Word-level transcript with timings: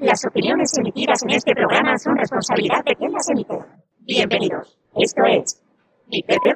Las 0.00 0.24
opiniones 0.24 0.72
emitidas 0.78 1.22
en 1.24 1.30
este 1.30 1.52
programa 1.54 1.98
son 1.98 2.16
responsabilidad 2.16 2.82
de 2.86 2.96
quien 2.96 3.12
las 3.12 3.28
emite. 3.28 3.58
Bienvenidos. 3.98 4.78
Esto 4.96 5.24
es 5.26 5.62
Mi 6.06 6.22
Pepe. 6.22 6.54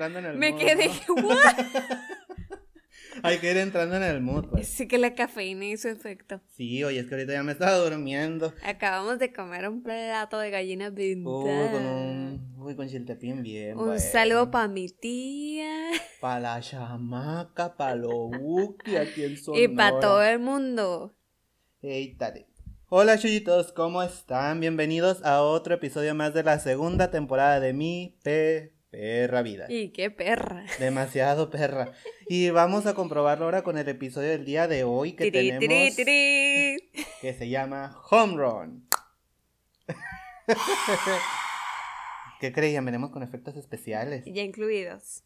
Entrando 0.00 0.18
en 0.18 0.24
el 0.26 0.38
Me 0.38 0.52
mood. 0.52 0.60
quedé, 0.60 0.88
¿no? 0.88 1.14
Hay 3.22 3.38
que 3.38 3.50
ir 3.50 3.56
entrando 3.58 3.96
en 3.96 4.02
el 4.02 4.20
mood, 4.20 4.46
pues. 4.48 4.68
Sí 4.68 4.88
que 4.88 4.96
la 4.96 5.14
cafeína 5.14 5.66
hizo 5.66 5.88
efecto. 5.88 6.40
Sí, 6.56 6.82
oye, 6.84 7.00
es 7.00 7.06
que 7.06 7.14
ahorita 7.14 7.32
ya 7.32 7.42
me 7.42 7.52
estaba 7.52 7.76
durmiendo. 7.76 8.54
Acabamos 8.64 9.18
de 9.18 9.32
comer 9.32 9.68
un 9.68 9.82
plato 9.82 10.38
de 10.38 10.50
gallina 10.50 10.88
Uy, 10.88 10.94
pintada. 10.94 11.70
con 11.72 11.84
un. 11.86 12.54
Uy, 12.56 12.76
con 12.76 12.88
chiltepín 12.88 13.42
bien. 13.42 13.76
Un 13.76 13.86
bueno. 13.86 14.00
saludo 14.00 14.50
para 14.50 14.68
mi 14.68 14.88
tía 14.88 15.90
Pa' 16.20 16.40
la 16.40 16.60
chamaca, 16.60 17.76
pa' 17.76 17.94
lo 17.94 18.28
buki 18.28 18.96
aquí 18.96 19.24
en 19.24 19.36
Sonora. 19.36 19.62
y 19.64 19.68
para 19.68 20.00
todo 20.00 20.22
el 20.22 20.38
mundo. 20.38 21.14
Ey, 21.82 22.14
tare. 22.16 22.46
Hola, 22.88 23.18
chullitos, 23.18 23.72
¿cómo 23.72 24.02
están? 24.02 24.60
Bienvenidos 24.60 25.22
a 25.24 25.42
otro 25.42 25.74
episodio 25.74 26.14
más 26.14 26.34
de 26.34 26.42
la 26.42 26.58
segunda 26.58 27.10
temporada 27.10 27.60
de 27.60 27.72
Mi 27.72 28.18
Pe 28.22 28.79
Perra 28.90 29.42
Vida. 29.42 29.66
Y 29.68 29.90
qué 29.90 30.10
perra. 30.10 30.64
Demasiado 30.80 31.48
perra. 31.50 31.92
Y 32.28 32.50
vamos 32.50 32.86
a 32.86 32.94
comprobarlo 32.94 33.44
ahora 33.44 33.62
con 33.62 33.78
el 33.78 33.88
episodio 33.88 34.30
del 34.30 34.44
día 34.44 34.66
de 34.66 34.82
hoy 34.84 35.12
que 35.12 35.30
Tiri, 35.30 35.50
tenemos 35.58 35.96
tiri, 35.96 36.04
tiri. 36.04 37.04
que 37.20 37.34
se 37.34 37.48
llama 37.48 37.96
Home 38.10 38.34
Run. 38.36 38.88
¿Qué 42.40 42.52
creían? 42.52 42.84
Venimos 42.84 43.10
con 43.10 43.22
efectos 43.22 43.56
especiales. 43.56 44.24
Ya 44.26 44.42
incluidos. 44.42 45.22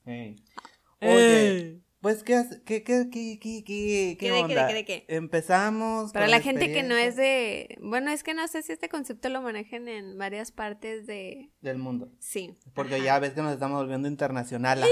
Oye, 1.00 1.80
pues 2.04 2.22
¿qué 2.22 2.44
qué 2.66 2.82
qué 2.84 3.08
qué 3.08 3.38
qué 3.40 3.64
qué 3.64 3.64
qué 3.64 4.16
¿Qué 4.20 4.30
de 4.30 4.36
qué, 4.36 4.42
onda? 4.42 4.66
de 4.66 4.68
qué, 4.68 4.74
de 4.74 4.84
qué? 4.84 5.04
Empezamos 5.08 6.12
Para 6.12 6.26
con 6.26 6.32
la 6.32 6.40
gente 6.42 6.70
que 6.70 6.82
no 6.82 6.94
es 6.96 7.16
de... 7.16 7.78
Bueno, 7.80 8.10
es 8.10 8.22
que 8.22 8.34
no 8.34 8.46
sé 8.46 8.62
si 8.62 8.72
este 8.72 8.90
concepto 8.90 9.30
lo 9.30 9.40
manejan 9.40 9.88
en 9.88 10.18
varias 10.18 10.52
partes 10.52 11.06
de... 11.06 11.50
del 11.62 11.78
mundo, 11.78 12.12
Sí. 12.18 12.58
porque 12.74 12.96
Ajá. 12.96 13.04
ya 13.04 13.18
ves 13.20 13.32
que 13.32 13.40
nos 13.40 13.54
estamos 13.54 13.78
volviendo 13.80 14.06
internacionales. 14.06 14.86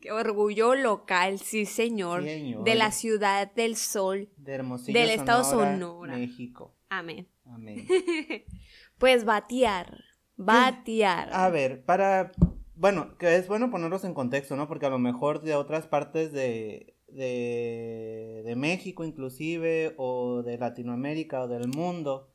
Qué 0.00 0.12
orgullo 0.12 0.76
local, 0.76 1.40
sí 1.40 1.66
señor. 1.66 2.22
Señor. 2.22 2.62
De 2.62 2.76
la 2.76 2.92
ciudad 2.92 3.52
del 3.52 3.74
sol. 3.74 4.30
De 4.36 4.52
Hermosillo, 4.52 4.96
Del 5.00 5.10
estado 5.10 5.42
Sonora, 5.42 5.72
Sonora. 5.72 6.16
México. 6.16 6.76
Amén. 6.88 7.28
Amén. 7.44 7.86
Pues 8.98 9.24
batear. 9.24 9.98
Batear. 10.36 11.30
A 11.32 11.48
ver, 11.50 11.82
para. 11.84 12.30
Bueno, 12.80 13.18
que 13.18 13.36
es 13.36 13.46
bueno 13.46 13.70
ponerlos 13.70 14.04
en 14.04 14.14
contexto, 14.14 14.56
¿no? 14.56 14.66
Porque 14.66 14.86
a 14.86 14.90
lo 14.90 14.98
mejor 14.98 15.42
de 15.42 15.54
otras 15.54 15.86
partes 15.86 16.32
de, 16.32 16.96
de, 17.08 18.42
de 18.42 18.56
México, 18.56 19.04
inclusive, 19.04 19.92
o 19.98 20.42
de 20.42 20.56
Latinoamérica 20.56 21.42
o 21.42 21.48
del 21.48 21.68
mundo, 21.68 22.30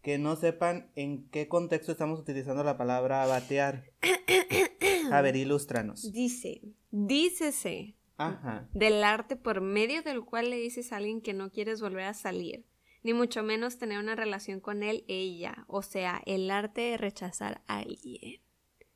que 0.00 0.16
no 0.16 0.36
sepan 0.36 0.92
en 0.94 1.28
qué 1.30 1.48
contexto 1.48 1.90
estamos 1.90 2.20
utilizando 2.20 2.62
la 2.62 2.78
palabra 2.78 3.26
batear. 3.26 3.90
A 5.10 5.20
ver, 5.20 5.34
ilústranos. 5.34 6.12
Dice, 6.12 6.62
dícese 6.92 7.96
Ajá. 8.18 8.68
del 8.72 9.02
arte 9.02 9.34
por 9.34 9.60
medio 9.60 10.04
del 10.04 10.24
cual 10.24 10.50
le 10.50 10.58
dices 10.58 10.92
a 10.92 10.98
alguien 10.98 11.20
que 11.20 11.34
no 11.34 11.50
quieres 11.50 11.80
volver 11.80 12.04
a 12.04 12.14
salir, 12.14 12.64
ni 13.02 13.14
mucho 13.14 13.42
menos 13.42 13.78
tener 13.78 13.98
una 13.98 14.14
relación 14.14 14.60
con 14.60 14.84
él, 14.84 15.04
ella. 15.08 15.64
O 15.66 15.82
sea, 15.82 16.22
el 16.24 16.52
arte 16.52 16.82
de 16.82 16.98
rechazar 16.98 17.62
a 17.66 17.78
alguien. 17.78 18.40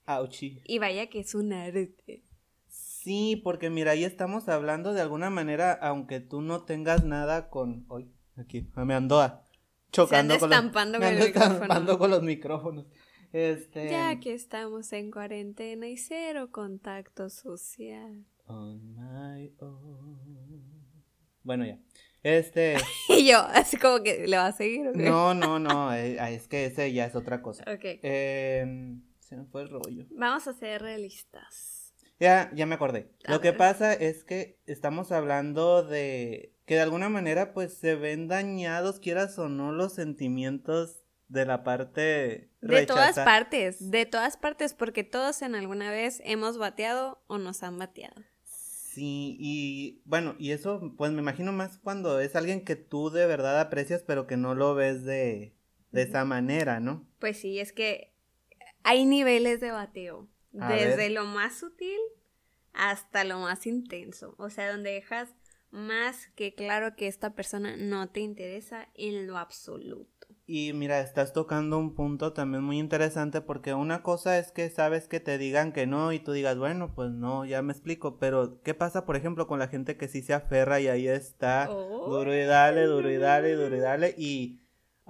Auchi. 0.07 0.61
Y 0.65 0.79
vaya 0.79 1.09
que 1.09 1.21
es 1.21 1.35
un 1.35 1.53
arte. 1.53 2.25
Sí, 2.69 3.41
porque 3.43 3.69
mira, 3.71 3.93
ahí 3.93 4.05
estamos 4.05 4.49
hablando 4.49 4.93
de 4.93 5.01
alguna 5.01 5.29
manera, 5.31 5.73
aunque 5.73 6.21
tú 6.21 6.41
no 6.41 6.65
tengas 6.65 7.05
nada 7.05 7.49
con. 7.51 7.85
Hoy, 7.89 8.11
aquí, 8.37 8.69
me 8.77 8.95
ando 8.95 9.21
a- 9.21 9.45
chocando 9.91 10.35
anda 10.35 10.41
con 10.41 10.51
los, 10.51 11.01
con 11.01 11.03
el 11.05 11.19
estampando 11.23 11.99
con 11.99 12.11
los 12.11 12.23
micrófonos. 12.23 12.87
Este. 13.33 13.91
Ya 13.91 14.21
que 14.21 14.35
estamos 14.35 14.93
en 14.93 15.11
cuarentena 15.11 15.89
y 15.89 15.97
cero 15.97 16.51
contacto 16.53 17.29
social. 17.31 18.25
On 18.47 18.95
my 18.95 19.53
own. 19.61 20.83
Bueno, 21.43 21.65
ya. 21.67 21.79
Este. 22.23 22.77
Y 23.09 23.27
yo, 23.29 23.39
así 23.39 23.77
como 23.79 24.03
que 24.03 24.27
le 24.29 24.37
va 24.37 24.47
a 24.47 24.53
seguir. 24.53 24.87
¿o 24.89 24.93
qué? 24.93 25.03
no, 25.03 25.35
no, 25.35 25.59
no. 25.59 25.93
eh, 25.95 26.17
es 26.35 26.47
que 26.47 26.67
ese 26.67 26.93
ya 26.93 27.07
es 27.07 27.15
otra 27.17 27.43
cosa. 27.43 27.65
Ok. 27.65 27.81
Eh, 27.85 28.97
se 29.33 29.39
me 29.39 29.47
fue 29.47 29.63
el 29.63 29.71
rollo. 29.71 30.05
Vamos 30.11 30.47
a 30.47 30.53
ser 30.53 30.83
realistas. 30.83 31.95
Ya, 32.21 32.51
ya 32.55 32.67
me 32.67 32.75
acordé. 32.75 33.11
A 33.25 33.33
Lo 33.33 33.41
que 33.41 33.53
pasa 33.55 33.95
es 33.95 34.25
que 34.25 34.59
estamos 34.67 35.11
hablando 35.11 35.83
de 35.83 36.53
que 36.67 36.75
de 36.75 36.83
alguna 36.83 37.09
manera 37.09 37.53
pues 37.55 37.75
se 37.75 37.95
ven 37.97 38.29
dañados, 38.29 39.01
quieras 39.01 39.39
o 39.39 39.49
no, 39.49 39.73
los 39.73 39.95
sentimientos 39.95 41.01
de 41.29 41.47
la 41.47 41.65
parte 41.65 42.51
De 42.61 42.87
todas 42.87 43.17
rechaza- 43.17 43.25
partes, 43.25 43.91
de 43.91 44.05
todas 44.07 44.37
partes, 44.37 44.75
porque 44.75 45.03
todos 45.03 45.41
en 45.41 45.55
alguna 45.55 45.91
vez 45.91 46.21
hemos 46.25 46.59
bateado 46.59 47.23
o 47.27 47.39
nos 47.39 47.63
han 47.63 47.79
bateado. 47.79 48.21
Sí, 48.45 49.37
y 49.41 50.03
bueno, 50.05 50.37
y 50.39 50.51
eso 50.51 50.93
pues 50.99 51.11
me 51.13 51.23
imagino 51.23 51.51
más 51.53 51.79
cuando 51.79 52.21
es 52.21 52.37
alguien 52.37 52.63
que 52.65 52.77
tú 52.77 53.09
de 53.09 53.27
verdad 53.27 53.59
aprecias 53.59 54.05
pero 54.07 54.27
que 54.27 54.37
no 54.37 54.55
lo 54.55 54.75
ves 54.75 55.03
de, 55.05 55.55
de 55.91 56.03
esa 56.03 56.27
manera, 56.27 56.79
¿no? 56.79 57.09
Pues 57.19 57.39
sí, 57.41 57.59
es 57.59 57.73
que 57.73 58.12
hay 58.85 59.05
niveles 59.05 59.61
de 59.61 59.71
bateo. 59.71 60.29
A 60.61 60.69
desde 60.73 60.97
ver. 60.97 61.13
lo 61.13 61.25
más 61.25 61.59
sutil 61.59 61.99
hasta 62.75 63.25
lo 63.25 63.39
más 63.39 63.67
intenso. 63.67 64.35
O 64.39 64.51
sea, 64.51 64.71
donde 64.71 64.91
dejas 64.93 65.35
más 65.71 66.27
que 66.35 66.55
claro 66.55 66.95
que 66.97 67.07
esta 67.07 67.35
persona 67.35 67.77
no 67.79 68.11
te 68.11 68.21
interesa 68.21 68.89
en 68.95 69.27
lo 69.27 69.39
absoluto. 69.39 70.11
Y 70.47 70.73
mira, 70.75 71.01
estás 71.01 71.33
tocando 71.33 71.79
un 71.79 71.95
punto 71.95 72.33
también 72.35 72.63
muy 72.63 72.79
interesante 72.79 73.41
porque 73.41 73.73
una 73.73 74.03
cosa 74.03 74.39
es 74.39 74.53
que 74.53 74.69
sabes 74.69 75.09
que 75.09 75.21
te 75.21 75.39
digan 75.39 75.73
que 75.73 75.87
no 75.87 76.13
y 76.13 76.19
tú 76.19 76.33
digas, 76.33 76.59
bueno, 76.59 76.95
pues 76.95 77.11
no, 77.13 77.45
ya 77.47 77.63
me 77.63 77.73
explico, 77.73 78.19
pero 78.19 78.61
¿qué 78.63 78.75
pasa, 78.75 79.07
por 79.07 79.17
ejemplo, 79.17 79.47
con 79.47 79.59
la 79.59 79.69
gente 79.69 79.97
que 79.97 80.09
sí 80.09 80.21
se 80.21 80.35
aferra 80.35 80.81
y 80.81 80.89
ahí 80.89 81.09
está, 81.09 81.69
Oh. 81.71 82.11
duro 82.11 82.35
y 82.35 82.43
dale, 82.45 82.85
duro 82.85 83.11
y 83.11 83.17
dale, 83.17 83.55
duro 83.55 83.75
y 83.77 83.81
dale 83.81 84.15
y, 84.19 84.61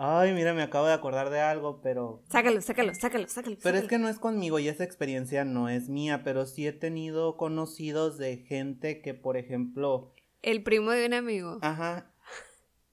ay, 0.05 0.33
mira, 0.33 0.53
me 0.55 0.63
acabo 0.63 0.87
de 0.87 0.93
acordar 0.95 1.31
de 1.31 1.41
algo, 1.41 1.81
pero, 1.81 2.23
Sácalo, 2.29 2.61
sácalo, 2.61 2.95
sácalo, 2.95 3.29
sácalo. 3.29 3.57
pero 3.63 3.79
es 3.79 3.85
que 3.85 3.99
no 3.99 4.09
es 4.09 4.19
conmigo 4.19 4.59
y 4.59 4.69
esa 4.69 4.83
experiencia 4.85 5.45
no 5.45 5.69
es 5.69 5.89
mía, 5.89 6.23
pero 6.25 6.45
sí 6.47 6.67
he 6.67 6.73
tenido 6.73 7.37
conocidos 7.37 8.19
de 8.19 8.39
gente 8.39 9.01
que, 9.01 9.15
por 9.15 9.37
ejemplo, 9.37 10.13
El 10.43 10.63
primo 10.63 10.91
de 10.91 11.07
un 11.07 11.15
amigo. 11.15 11.59
ajá, 11.63 12.11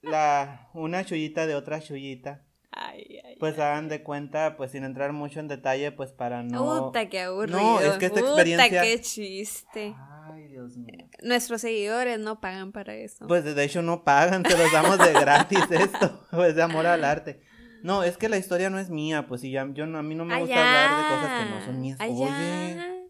la, 0.02 0.70
una 0.74 1.04
chullita 1.04 1.46
de 1.46 1.54
otra 1.54 1.80
chullita. 1.80 2.44
Ay, 2.72 3.18
ay. 3.24 3.36
Pues 3.40 3.58
hagan 3.58 3.88
de 3.88 4.02
cuenta, 4.04 4.56
pues 4.56 4.70
sin 4.70 4.84
entrar 4.84 5.12
mucho 5.12 5.40
en 5.40 5.48
detalle, 5.48 5.90
pues 5.92 6.12
para 6.12 6.42
no. 6.44 6.86
Puta, 6.86 7.08
qué 7.08 7.20
aburrido. 7.22 7.58
No, 7.60 7.80
es 7.80 7.94
que 7.98 8.06
esta 8.06 8.20
Puta, 8.20 8.30
experiencia- 8.42 8.82
qué 8.82 9.00
chiste. 9.00 9.94
Ay, 9.98 10.46
Dios 10.48 10.76
mío. 10.76 10.99
Nuestros 11.22 11.60
seguidores 11.60 12.18
no 12.18 12.40
pagan 12.40 12.72
para 12.72 12.94
eso. 12.94 13.26
Pues 13.26 13.44
de 13.44 13.64
hecho 13.64 13.82
no 13.82 14.04
pagan, 14.04 14.42
te 14.42 14.56
los 14.56 14.72
damos 14.72 14.98
de 14.98 15.12
gratis 15.12 15.64
esto, 15.70 16.26
pues 16.30 16.54
de 16.54 16.62
amor 16.62 16.86
al 16.86 17.04
arte. 17.04 17.40
No, 17.82 18.02
es 18.02 18.16
que 18.16 18.28
la 18.28 18.36
historia 18.36 18.68
no 18.70 18.78
es 18.78 18.90
mía, 18.90 19.26
pues 19.26 19.42
y 19.44 19.52
ya, 19.52 19.66
yo 19.72 19.86
no, 19.86 19.98
a 19.98 20.02
mí 20.02 20.14
no 20.14 20.24
me 20.24 20.38
gusta 20.38 20.54
hablar 20.54 21.02
de 21.02 21.16
cosas 21.16 21.44
que 21.44 21.50
no 21.50 21.64
son 21.64 21.80
mías. 21.80 22.00
Allá. 22.00 22.12
Oye, 22.12 23.00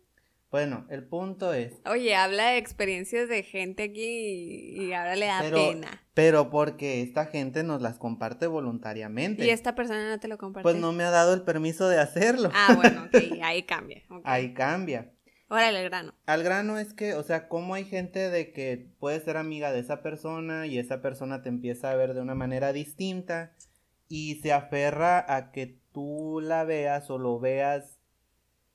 bueno, 0.51 0.85
el 0.91 1.05
punto 1.05 1.53
es, 1.55 1.75
Oye, 1.87 2.17
habla 2.17 2.51
de 2.51 2.59
experiencias 2.59 3.29
de 3.29 3.45
gente 3.45 3.85
aquí 3.85 4.03
y, 4.03 4.85
y 4.87 4.93
ahora 4.93 5.15
le 5.15 5.27
da 5.27 5.39
pero, 5.43 5.57
pena. 5.57 6.03
pero 6.13 6.51
porque 6.51 7.03
esta 7.03 7.27
gente 7.27 7.63
nos 7.63 7.81
las 7.81 7.99
comparte 7.99 8.49
voluntariamente. 8.49 9.47
Y 9.47 9.51
esta 9.51 9.77
persona 9.77 10.09
no 10.09 10.19
te 10.19 10.27
lo 10.27 10.39
comparte. 10.39 10.65
Pues 10.65 10.75
no 10.75 10.93
me 10.93 11.05
ha 11.05 11.11
dado 11.11 11.35
el 11.35 11.43
permiso 11.43 11.89
de 11.89 12.01
hacerlo. 12.01 12.51
Ah, 12.53 12.75
bueno, 12.75 13.05
ok, 13.05 13.23
ahí 13.43 13.63
cambia. 13.63 14.03
Ahí 14.25 14.53
cambia. 14.53 15.13
Órale, 15.51 15.81
el 15.83 15.89
grano. 15.91 16.15
Al 16.27 16.45
grano 16.45 16.79
es 16.79 16.95
que, 16.95 17.15
o 17.15 17.25
sea, 17.25 17.49
cómo 17.49 17.75
hay 17.75 17.85
gente 17.85 18.31
de 18.31 18.53
que 18.53 18.89
puede 19.01 19.19
ser 19.21 19.37
amiga 19.37 19.73
de 19.73 19.81
esa 19.81 20.01
persona 20.01 20.69
y 20.69 20.79
esa 20.79 21.03
persona 21.03 21.43
te 21.43 21.49
empieza 21.49 21.91
a 21.91 21.97
ver 21.97 22.15
de 22.15 22.21
una 22.21 22.37
manera 22.37 22.73
distinta 22.73 23.53
y 24.09 24.37
se 24.37 24.53
aferra 24.53 25.25
a 25.35 25.51
que 25.51 25.77
tú 25.93 26.41
la 26.41 26.63
veas 26.63 27.11
o 27.11 27.19
lo 27.19 27.41
veas 27.41 27.99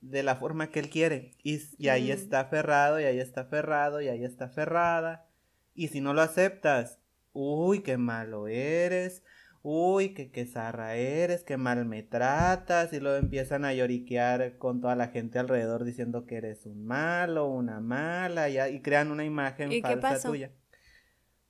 de 0.02 0.22
la 0.22 0.36
forma 0.36 0.70
que 0.70 0.80
él 0.80 0.90
quiere. 0.90 1.32
Y, 1.42 1.60
y 1.78 1.88
ahí 1.88 2.08
Mm. 2.08 2.12
está 2.12 2.40
aferrado, 2.40 3.00
y 3.00 3.04
ahí 3.04 3.20
está 3.20 3.42
aferrado, 3.42 4.02
y 4.02 4.08
ahí 4.08 4.22
está 4.24 4.44
aferrada. 4.44 5.26
Y 5.74 5.88
si 5.88 6.02
no 6.02 6.12
lo 6.12 6.20
aceptas, 6.20 6.98
uy, 7.32 7.80
qué 7.80 7.96
malo 7.96 8.48
eres, 8.48 9.22
uy, 9.68 10.14
qué, 10.14 10.30
qué 10.30 10.46
zarra 10.46 10.94
eres, 10.94 11.42
qué 11.42 11.56
mal 11.56 11.84
me 11.86 12.04
tratas, 12.04 12.92
y 12.92 13.00
luego 13.00 13.16
empiezan 13.16 13.64
a 13.64 13.74
lloriquear 13.74 14.58
con 14.58 14.80
toda 14.80 14.94
la 14.94 15.08
gente 15.08 15.40
alrededor 15.40 15.82
diciendo 15.84 16.24
que 16.24 16.36
eres 16.36 16.66
un 16.66 16.84
malo, 16.86 17.48
una 17.48 17.80
mala, 17.80 18.48
y, 18.48 18.60
y 18.60 18.80
crean 18.80 19.10
una 19.10 19.24
imagen 19.24 19.72
¿Y 19.72 19.82
qué 19.82 19.96
falsa 19.96 20.08
pasó? 20.10 20.28
tuya. 20.28 20.52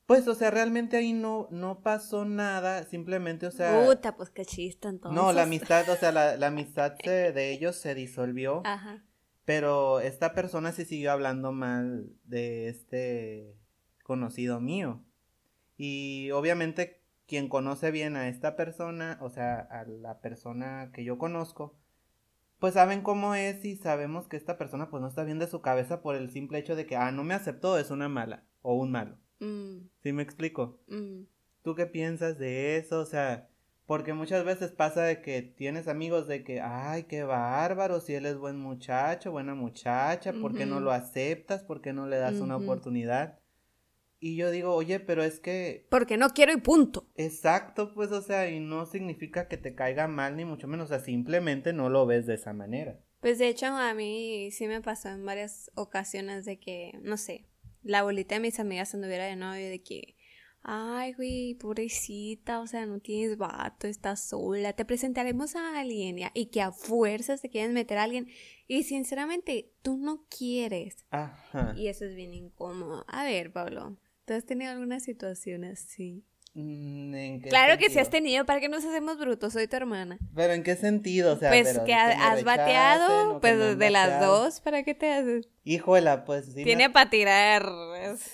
Pues, 0.06 0.26
o 0.28 0.34
sea, 0.34 0.50
realmente 0.50 0.96
ahí 0.96 1.12
no, 1.12 1.46
no 1.50 1.82
pasó 1.82 2.24
nada, 2.24 2.84
simplemente, 2.84 3.46
o 3.46 3.50
sea... 3.50 3.84
Puta, 3.84 4.16
pues 4.16 4.30
qué 4.30 4.46
chiste 4.46 4.88
entonces. 4.88 5.14
No, 5.22 5.34
la 5.34 5.42
amistad, 5.42 5.86
o 5.90 5.96
sea, 5.96 6.10
la, 6.10 6.38
la 6.38 6.46
amistad 6.46 6.94
se- 7.04 7.32
de 7.32 7.52
ellos 7.52 7.76
se 7.76 7.94
disolvió, 7.94 8.62
Ajá. 8.64 9.04
pero 9.44 10.00
esta 10.00 10.32
persona 10.32 10.72
sí 10.72 10.86
siguió 10.86 11.12
hablando 11.12 11.52
mal 11.52 12.08
de 12.24 12.68
este 12.68 13.56
conocido 14.04 14.58
mío. 14.58 15.02
Y 15.76 16.30
obviamente 16.30 17.02
quien 17.26 17.48
conoce 17.48 17.90
bien 17.90 18.16
a 18.16 18.28
esta 18.28 18.56
persona, 18.56 19.18
o 19.20 19.30
sea, 19.30 19.58
a 19.58 19.84
la 19.84 20.20
persona 20.20 20.90
que 20.92 21.04
yo 21.04 21.18
conozco, 21.18 21.76
pues 22.58 22.74
saben 22.74 23.02
cómo 23.02 23.34
es 23.34 23.64
y 23.64 23.76
sabemos 23.76 24.28
que 24.28 24.36
esta 24.36 24.56
persona 24.56 24.88
pues 24.88 25.00
no 25.00 25.08
está 25.08 25.24
bien 25.24 25.38
de 25.38 25.46
su 25.46 25.60
cabeza 25.60 26.00
por 26.00 26.16
el 26.16 26.30
simple 26.30 26.58
hecho 26.58 26.76
de 26.76 26.86
que, 26.86 26.96
ah, 26.96 27.10
no 27.12 27.24
me 27.24 27.34
aceptó, 27.34 27.78
es 27.78 27.90
una 27.90 28.08
mala 28.08 28.44
o 28.62 28.74
un 28.74 28.90
malo. 28.90 29.18
Mm, 29.40 29.88
¿Sí 30.02 30.12
me 30.12 30.22
explico? 30.22 30.80
mm. 30.88 31.22
¿Tú 31.62 31.74
qué 31.74 31.86
piensas 31.86 32.38
de 32.38 32.76
eso? 32.76 33.00
O 33.00 33.06
sea, 33.06 33.48
porque 33.86 34.12
muchas 34.12 34.44
veces 34.44 34.70
pasa 34.70 35.02
de 35.02 35.20
que 35.20 35.42
tienes 35.42 35.88
amigos 35.88 36.28
de 36.28 36.44
que, 36.44 36.60
ay, 36.60 37.04
qué 37.04 37.24
bárbaro, 37.24 38.00
si 38.00 38.14
él 38.14 38.26
es 38.26 38.38
buen 38.38 38.56
muchacho, 38.56 39.32
buena 39.32 39.56
muchacha, 39.56 40.32
¿por 40.32 40.54
qué 40.54 40.64
no 40.64 40.78
lo 40.78 40.92
aceptas? 40.92 41.64
¿Por 41.64 41.80
qué 41.80 41.92
no 41.92 42.06
le 42.06 42.18
das 42.18 42.36
una 42.36 42.56
oportunidad? 42.56 43.40
Y 44.26 44.34
yo 44.34 44.50
digo, 44.50 44.74
oye, 44.74 44.98
pero 44.98 45.22
es 45.22 45.38
que, 45.38 45.86
Porque 45.88 46.16
no 46.16 46.30
quiero 46.30 46.52
y 46.52 46.56
punto. 46.56 47.06
exacto, 47.14 47.94
pues, 47.94 48.10
o 48.10 48.20
sea, 48.20 48.50
y 48.50 48.58
no 48.58 48.84
significa 48.84 49.46
que 49.46 49.56
te 49.56 49.76
caiga 49.76 50.08
mal, 50.08 50.36
ni 50.36 50.44
mucho 50.44 50.66
menos, 50.66 50.86
o 50.86 50.88
sea, 50.88 50.98
simplemente 50.98 51.72
no 51.72 51.90
lo 51.90 52.06
ves 52.06 52.26
de 52.26 52.34
esa 52.34 52.52
manera. 52.52 52.98
Pues 53.20 53.38
de 53.38 53.46
hecho 53.46 53.66
a 53.66 53.94
mí 53.94 54.50
sí 54.50 54.66
me 54.66 54.80
pasó 54.80 55.10
en 55.10 55.24
varias 55.24 55.70
ocasiones 55.76 56.44
de 56.44 56.58
que, 56.58 56.98
no 57.02 57.16
sé, 57.16 57.46
la 57.84 58.02
bolita 58.02 58.34
de 58.34 58.40
mis 58.40 58.58
amigas 58.58 58.94
anduviera 58.94 59.26
de 59.26 59.36
novio 59.36 59.68
de 59.68 59.80
que, 59.80 60.16
ay, 60.62 61.12
güey, 61.12 61.54
pobrecita, 61.54 62.60
o 62.60 62.66
sea, 62.66 62.84
no 62.84 62.98
tienes 62.98 63.38
vato, 63.38 63.86
estás 63.86 64.28
sola, 64.28 64.72
te 64.72 64.84
presentaremos 64.84 65.54
a 65.54 65.78
alguien 65.78 66.16
ya", 66.16 66.32
y 66.34 66.46
que 66.46 66.62
a 66.62 66.72
fuerzas 66.72 67.40
te 67.42 67.48
quieren 67.48 67.74
meter 67.74 67.98
a 67.98 68.02
alguien 68.02 68.26
y 68.66 68.82
sinceramente 68.82 69.72
tú 69.82 69.96
no 69.96 70.26
quieres. 70.28 71.06
Ajá. 71.10 71.74
Y 71.76 71.86
eso 71.86 72.04
es 72.04 72.16
bien 72.16 72.34
incómodo. 72.34 73.04
A 73.06 73.22
ver, 73.22 73.52
Pablo, 73.52 73.96
¿tú 74.26 74.34
has 74.34 74.44
tenido 74.44 74.72
alguna 74.72 75.00
situación 75.00 75.64
así? 75.64 76.24
Mm, 76.58 77.14
¿en 77.14 77.40
qué 77.42 77.50
Claro 77.50 77.76
que 77.76 77.90
sí 77.90 77.98
has 77.98 78.08
tenido, 78.08 78.46
¿para 78.46 78.60
qué 78.60 78.70
nos 78.70 78.82
hacemos 78.82 79.18
brutos? 79.18 79.52
Soy 79.52 79.68
tu 79.68 79.76
hermana. 79.76 80.16
Pero 80.34 80.54
¿en 80.54 80.62
qué 80.62 80.74
sentido? 80.74 81.34
O 81.34 81.36
sea, 81.36 81.50
pues 81.50 81.68
pero 81.68 81.84
que 81.84 81.92
de 81.92 81.98
has 81.98 82.44
bateado, 82.44 83.40
pues 83.40 83.78
de 83.78 83.90
las 83.90 84.22
dos, 84.22 84.62
¿para 84.62 84.82
qué 84.82 84.94
te 84.94 85.12
haces? 85.12 85.50
Híjola, 85.64 86.24
pues 86.24 86.46
sí. 86.54 86.64
Tiene 86.64 86.88
para 86.88 87.10
tirar. 87.10 87.68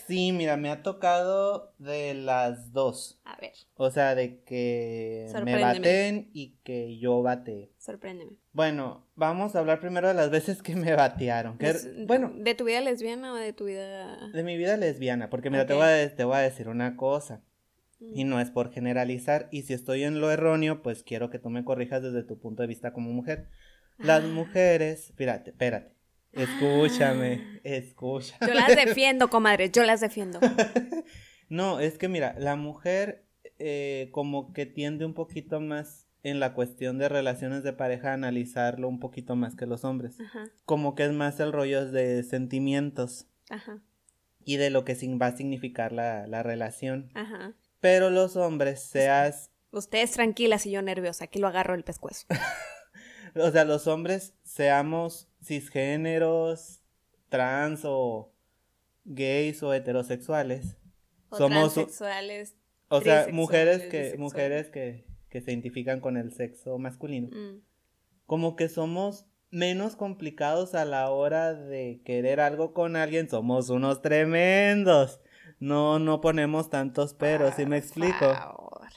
Sí, 0.06 0.30
mira, 0.30 0.56
me 0.56 0.70
ha 0.70 0.84
tocado 0.84 1.74
de 1.78 2.14
las 2.14 2.72
dos. 2.72 3.20
A 3.24 3.36
ver, 3.40 3.54
O 3.74 3.90
sea, 3.90 4.14
de 4.14 4.44
que 4.44 5.26
me 5.44 5.60
baten 5.60 6.30
y 6.32 6.58
que 6.62 6.98
yo 7.00 7.22
bate. 7.22 7.72
sorpréndeme. 7.78 8.36
Bueno, 8.52 9.08
vamos 9.16 9.56
a 9.56 9.58
hablar 9.58 9.80
primero 9.80 10.06
de 10.06 10.14
las 10.14 10.30
veces 10.30 10.62
que 10.62 10.76
me 10.76 10.94
batearon. 10.94 11.58
Que, 11.58 11.66
Pues, 11.72 12.06
bueno, 12.06 12.30
¿De 12.36 12.54
tu 12.54 12.64
vida 12.66 12.80
lesbiana 12.82 13.32
o 13.32 13.36
de 13.36 13.52
tu 13.52 13.64
vida...? 13.64 14.28
de 14.28 14.42
mi 14.44 14.56
vida 14.56 14.76
lesbiana, 14.76 15.28
porque 15.28 15.50
mira, 15.50 15.66
te, 15.66 15.74
voy 15.74 15.86
a, 15.88 16.14
te 16.14 16.22
voy 16.22 16.36
a 16.36 16.40
decir 16.40 16.68
una 16.68 16.96
cosa. 16.96 17.42
Y 18.14 18.24
no 18.24 18.40
es 18.40 18.50
por 18.50 18.72
generalizar, 18.72 19.48
y 19.50 19.62
si 19.62 19.72
estoy 19.74 20.02
en 20.04 20.20
lo 20.20 20.30
erróneo, 20.30 20.82
pues 20.82 21.02
quiero 21.02 21.30
que 21.30 21.38
tú 21.38 21.50
me 21.50 21.64
corrijas 21.64 22.02
desde 22.02 22.22
tu 22.22 22.38
punto 22.38 22.62
de 22.62 22.66
vista 22.68 22.92
como 22.92 23.10
mujer. 23.12 23.48
Las 23.98 24.24
Ah. 24.24 24.28
mujeres, 24.28 25.06
espérate, 25.10 25.50
espérate, 25.50 25.94
escúchame, 26.32 27.60
escúchame. 27.64 28.46
Yo 28.46 28.54
las 28.54 28.74
defiendo, 28.76 29.28
comadre, 29.28 29.70
yo 29.70 29.82
las 29.84 30.00
defiendo. 30.00 30.40
No, 31.48 31.80
es 31.80 31.98
que 31.98 32.08
mira, 32.08 32.34
la 32.38 32.56
mujer 32.56 33.26
eh, 33.58 34.08
como 34.12 34.54
que 34.54 34.64
tiende 34.64 35.04
un 35.04 35.12
poquito 35.12 35.60
más 35.60 36.08
en 36.22 36.40
la 36.40 36.54
cuestión 36.54 36.96
de 36.96 37.10
relaciones 37.10 37.62
de 37.62 37.74
pareja 37.74 38.10
a 38.10 38.14
analizarlo 38.14 38.88
un 38.88 38.98
poquito 38.98 39.36
más 39.36 39.54
que 39.54 39.66
los 39.66 39.84
hombres. 39.84 40.18
Ajá, 40.18 40.44
Como 40.64 40.94
que 40.94 41.04
es 41.04 41.12
más 41.12 41.40
el 41.40 41.52
rollo 41.52 41.84
de 41.90 42.22
sentimientos 42.22 43.26
ajá, 43.50 43.82
y 44.46 44.56
de 44.56 44.70
lo 44.70 44.86
que 44.86 44.94
va 45.20 45.26
a 45.26 45.36
significar 45.36 45.92
la, 45.92 46.26
la 46.26 46.42
relación. 46.42 47.10
ajá. 47.14 47.52
Pero 47.82 48.10
los 48.10 48.36
hombres, 48.36 48.80
seas, 48.80 49.50
Ustedes 49.72 50.12
tranquilas 50.12 50.66
y 50.66 50.70
yo 50.70 50.82
nerviosa, 50.82 51.24
aquí 51.24 51.38
lo 51.40 51.48
agarro 51.48 51.74
el 51.74 51.82
pescuezo. 51.82 52.26
o 53.34 53.50
sea, 53.50 53.64
los 53.64 53.86
hombres, 53.88 54.34
seamos 54.44 55.28
cisgéneros, 55.42 56.80
trans 57.28 57.80
o 57.84 58.32
gays 59.04 59.62
o 59.62 59.74
heterosexuales. 59.74 60.76
O 61.30 61.38
Somos- 61.38 61.74
transexuales. 61.74 62.54
O 62.88 63.00
sea, 63.00 63.26
mujeres 63.32 63.82
que, 63.90 64.14
mujeres 64.18 64.68
que, 64.68 65.04
que 65.28 65.40
se 65.40 65.50
identifican 65.50 66.00
con 66.00 66.16
el 66.16 66.32
sexo 66.32 66.78
masculino. 66.78 67.28
Mm, 67.28 67.62
Como 68.26 68.54
que 68.54 68.68
somos 68.68 69.26
menos 69.50 69.96
complicados 69.96 70.74
a 70.74 70.84
la 70.84 71.10
hora 71.10 71.54
de 71.54 72.00
querer 72.04 72.38
algo 72.38 72.74
con 72.74 72.94
alguien. 72.94 73.28
Somos 73.28 73.70
unos 73.70 74.02
tremendos. 74.02 75.20
No, 75.60 75.98
no 75.98 76.20
ponemos 76.20 76.70
tantos 76.70 77.14
peros, 77.14 77.54
¿sí 77.54 77.62
me 77.66 77.76
por 77.80 77.84
explico? 77.84 78.34
favor. 78.34 78.88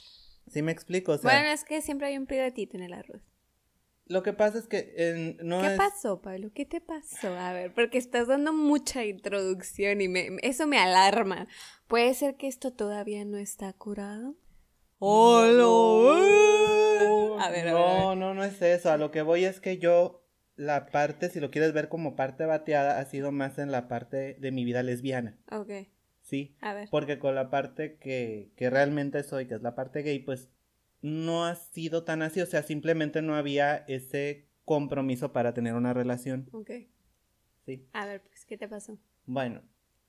¿Sí 0.48 0.62
me 0.62 0.72
explico? 0.72 1.12
O 1.12 1.18
sea, 1.18 1.30
Bueno, 1.30 1.48
es 1.52 1.64
que 1.64 1.80
siempre 1.82 2.06
hay 2.08 2.16
un 2.18 2.26
piratito 2.26 2.76
en 2.76 2.82
el 2.84 2.92
arroz. 2.92 3.22
lo 4.06 4.22
que 4.22 4.32
pasa 4.32 4.58
es 4.58 4.66
que 4.68 5.36
no 5.42 5.60
¿Qué 5.60 5.66
es... 5.72 5.76
pasó, 5.76 6.20
Pablo? 6.22 6.50
¿Qué 6.54 6.64
te 6.64 6.80
pasó? 6.80 7.28
A 7.36 7.52
ver, 7.52 7.74
porque 7.74 7.98
estás 7.98 8.28
dando 8.28 8.52
mucha 8.52 9.04
introducción 9.04 10.00
y 10.00 10.08
me, 10.08 10.28
eso 10.42 10.66
me 10.66 10.78
alarma. 10.78 11.48
¿Puede 11.88 12.14
ser 12.14 12.36
que 12.36 12.46
esto 12.46 12.72
todavía 12.72 13.24
no 13.24 13.36
está 13.38 13.72
curado? 13.72 14.36
No, 15.00 16.12
A 17.40 17.50
ver, 17.50 17.68
a 17.68 17.72
ver, 17.72 17.72
no, 17.72 18.14
no, 18.16 18.34
no 18.34 18.44
es 18.44 18.60
eso. 18.62 18.90
A 18.90 18.96
lo 18.96 19.10
que 19.10 19.22
voy 19.22 19.44
es 19.44 19.60
que 19.60 19.78
yo, 19.78 20.24
la 20.56 20.86
parte, 20.86 21.28
si 21.28 21.40
lo 21.40 21.50
quieres 21.50 21.72
ver 21.72 21.88
como 21.88 22.16
parte 22.16 22.46
bateada, 22.46 22.98
ha 22.98 23.04
sido 23.04 23.30
más 23.32 23.58
en 23.58 23.70
la 23.72 23.88
parte 23.88 24.34
de 24.40 24.52
mi 24.52 24.64
vida 24.64 24.82
lesbiana. 24.82 25.36
Ok, 25.50 25.70
Sí. 26.26 26.56
a 26.60 26.74
ver. 26.74 26.88
Porque 26.90 27.20
con 27.20 27.36
la 27.36 27.50
parte 27.50 27.98
que, 27.98 28.50
que 28.56 28.68
realmente 28.68 29.22
soy, 29.22 29.46
que 29.46 29.54
es 29.54 29.62
la 29.62 29.76
parte 29.76 30.02
gay, 30.02 30.18
pues 30.18 30.50
no 31.00 31.46
ha 31.46 31.54
sido 31.54 32.02
tan 32.02 32.20
así. 32.20 32.40
O 32.40 32.46
sea, 32.46 32.64
simplemente 32.64 33.22
no 33.22 33.36
había 33.36 33.76
ese 33.86 34.48
compromiso 34.64 35.32
para 35.32 35.54
tener 35.54 35.74
una 35.74 35.94
relación. 35.94 36.48
Ok. 36.52 36.70
Sí. 37.64 37.88
A 37.92 38.06
ver, 38.06 38.22
pues, 38.22 38.44
¿qué 38.44 38.58
te 38.58 38.66
pasó? 38.66 38.98
Bueno, 39.24 39.62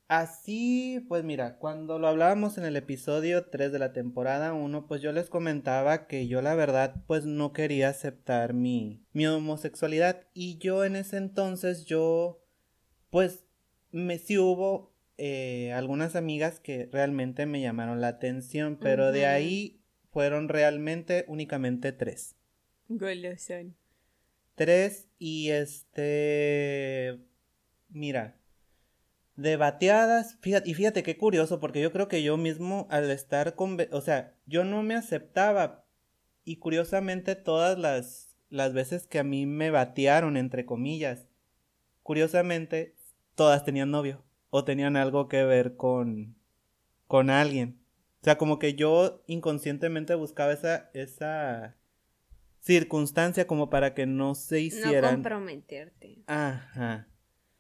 así, 0.08 1.06
pues 1.08 1.24
mira, 1.24 1.60
cuando 1.60 2.00
lo 2.00 2.08
hablábamos 2.08 2.58
en 2.58 2.66
el 2.66 2.76
episodio 2.76 3.46
3 3.46 3.72
de 3.72 3.80
la 3.80 3.94
temporada 3.94 4.54
1, 4.54 4.88
pues 4.88 5.04
yo 5.04 5.12
les 5.12 5.30
comentaba 5.30 6.08
que 6.08 6.28
yo 6.28 6.42
la 6.42 6.56
verdad, 6.56 7.04
pues 7.06 7.26
no 7.26 7.54
quería 7.54 7.90
aceptar 7.90 8.56
mi, 8.56 9.06
mi 9.14 9.28
homosexualidad. 9.28 10.28
Y 10.34 10.58
yo 10.58 10.84
en 10.84 10.96
ese 10.96 11.18
entonces, 11.18 11.86
yo, 11.86 12.44
pues, 13.12 13.46
me 13.92 14.18
sí 14.18 14.40
hubo 14.40 14.97
eh, 15.18 15.74
algunas 15.74 16.16
amigas 16.16 16.60
que 16.60 16.90
realmente 16.92 17.46
me 17.48 17.62
llamaron 17.62 18.02
la 18.02 18.10
atención, 18.10 18.78
pero 18.80 19.12
de 19.12 19.26
ahí 19.26 19.82
fueron 20.12 20.48
realmente 20.48 21.26
únicamente 21.28 21.92
tres. 21.92 22.36
Golosón. 22.88 23.76
Tres 24.56 25.08
y 25.18 25.50
este... 25.50 27.20
Mira, 27.90 28.36
de 29.36 29.58
bateadas, 29.58 30.38
fíjate, 30.42 30.70
y 30.70 30.74
fíjate 30.74 31.04
qué 31.04 31.18
curioso, 31.18 31.60
porque 31.60 31.82
yo 31.82 31.92
creo 31.92 32.08
que 32.08 32.22
yo 32.22 32.38
mismo 32.38 32.88
al 32.92 33.10
estar 33.10 33.56
con... 33.56 33.78
O 33.92 34.02
sea, 34.02 34.36
yo 34.46 34.64
no 34.64 34.84
me 34.84 34.96
aceptaba 34.96 35.86
y 36.44 36.58
curiosamente 36.58 37.36
todas 37.36 37.78
las, 37.80 38.36
las 38.50 38.74
veces 38.74 39.08
que 39.08 39.20
a 39.20 39.24
mí 39.24 39.46
me 39.46 39.72
batearon, 39.72 40.38
entre 40.38 40.66
comillas, 40.66 41.28
curiosamente 42.04 42.96
todas 43.36 43.66
tenían 43.66 43.92
novio 43.92 44.27
o 44.50 44.64
tenían 44.64 44.96
algo 44.98 45.28
que 45.28 45.44
ver 45.44 45.76
con, 45.76 46.36
con 47.08 47.30
alguien. 47.30 47.80
O 48.22 48.24
sea, 48.24 48.38
como 48.38 48.60
que 48.60 48.74
yo 48.76 49.24
inconscientemente 49.28 50.16
buscaba 50.16 50.54
esa, 50.54 50.90
esa 50.94 51.76
circunstancia 52.60 53.48
como 53.48 53.70
para 53.70 53.94
que 53.94 54.06
no 54.06 54.36
se 54.36 54.56
No 54.56 54.62
hicieran. 54.62 55.16
comprometerte. 55.16 56.24
Ajá. 56.28 57.08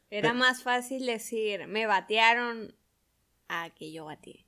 Era 0.09 0.33
más 0.33 0.63
fácil 0.63 1.05
decir, 1.05 1.67
me 1.67 1.85
batearon 1.85 2.75
a 3.49 3.69
que 3.75 3.91
yo 3.91 4.05
bateé. 4.05 4.45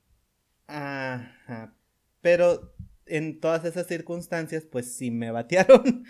Ajá. 0.68 1.74
Pero 2.22 2.74
en 3.06 3.40
todas 3.40 3.66
esas 3.66 3.88
circunstancias, 3.88 4.66
pues 4.70 4.94
sí 4.96 5.12
me 5.12 5.32
batearon. 5.32 6.06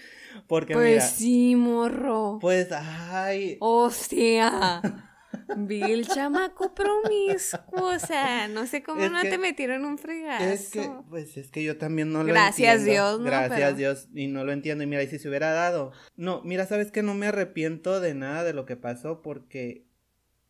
Porque 0.48 0.74
Pues 0.74 0.90
mira, 0.94 1.06
sí, 1.06 1.56
morro. 1.56 2.38
pues, 2.42 2.70
ay, 2.72 3.58
Hostia. 3.60 4.82
Vi 5.58 5.82
el 5.84 6.08
chamaco 6.08 6.74
promiscuo, 6.74 7.90
o 7.96 8.00
sea, 8.00 8.48
no 8.48 8.66
sé 8.66 8.82
cómo 8.84 9.02
Es 9.04 9.12
no 9.12 9.22
que- 9.22 9.30
te 9.30 9.38
metieron 9.38 9.86
un 9.86 9.98
fregazo. 9.98 10.44
Es 10.46 10.70
que, 10.70 10.90
pues 11.10 11.38
es 11.38 11.52
que 11.52 11.64
yo 11.64 11.78
también 11.78 12.12
no 12.12 12.24
lo 12.24 12.30
Gracias 12.34 12.80
entiendo. 12.80 12.92
Dios, 12.92 13.20
¿no? 13.20 13.26
Gracias 13.26 13.60
Pero- 13.60 13.78
Dios, 13.78 14.08
y 14.14 14.28
no 14.28 14.44
lo 14.44 14.52
entiendo. 14.52 14.84
Y 14.84 14.88
mira, 14.88 15.04
y 15.04 15.08
si 15.08 15.20
se 15.20 15.30
hubiera 15.30 15.52
dado. 15.52 15.92
No, 16.16 16.42
mira, 16.44 16.66
sabes 16.66 16.92
que 16.92 17.04
no 17.04 17.14
me 17.14 17.28
arrepiento 17.28 18.00
de 18.02 18.14
nada 18.16 18.44
de 18.44 18.54
lo 18.54 18.66
que 18.66 18.76
pasó 18.76 19.22
porque. 19.22 19.86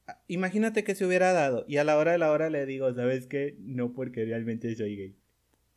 ah, 0.07 0.19
Imagínate 0.27 0.83
que 0.83 0.95
se 0.95 1.05
hubiera 1.05 1.33
dado 1.33 1.65
y 1.67 1.77
a 1.77 1.83
la 1.83 1.97
hora 1.97 2.13
de 2.13 2.17
la 2.17 2.31
hora 2.31 2.49
le 2.49 2.65
digo, 2.65 2.93
¿sabes 2.93 3.27
qué? 3.27 3.57
No 3.59 3.93
porque 3.93 4.25
realmente 4.25 4.73
soy 4.75 4.95
gay. 4.95 5.15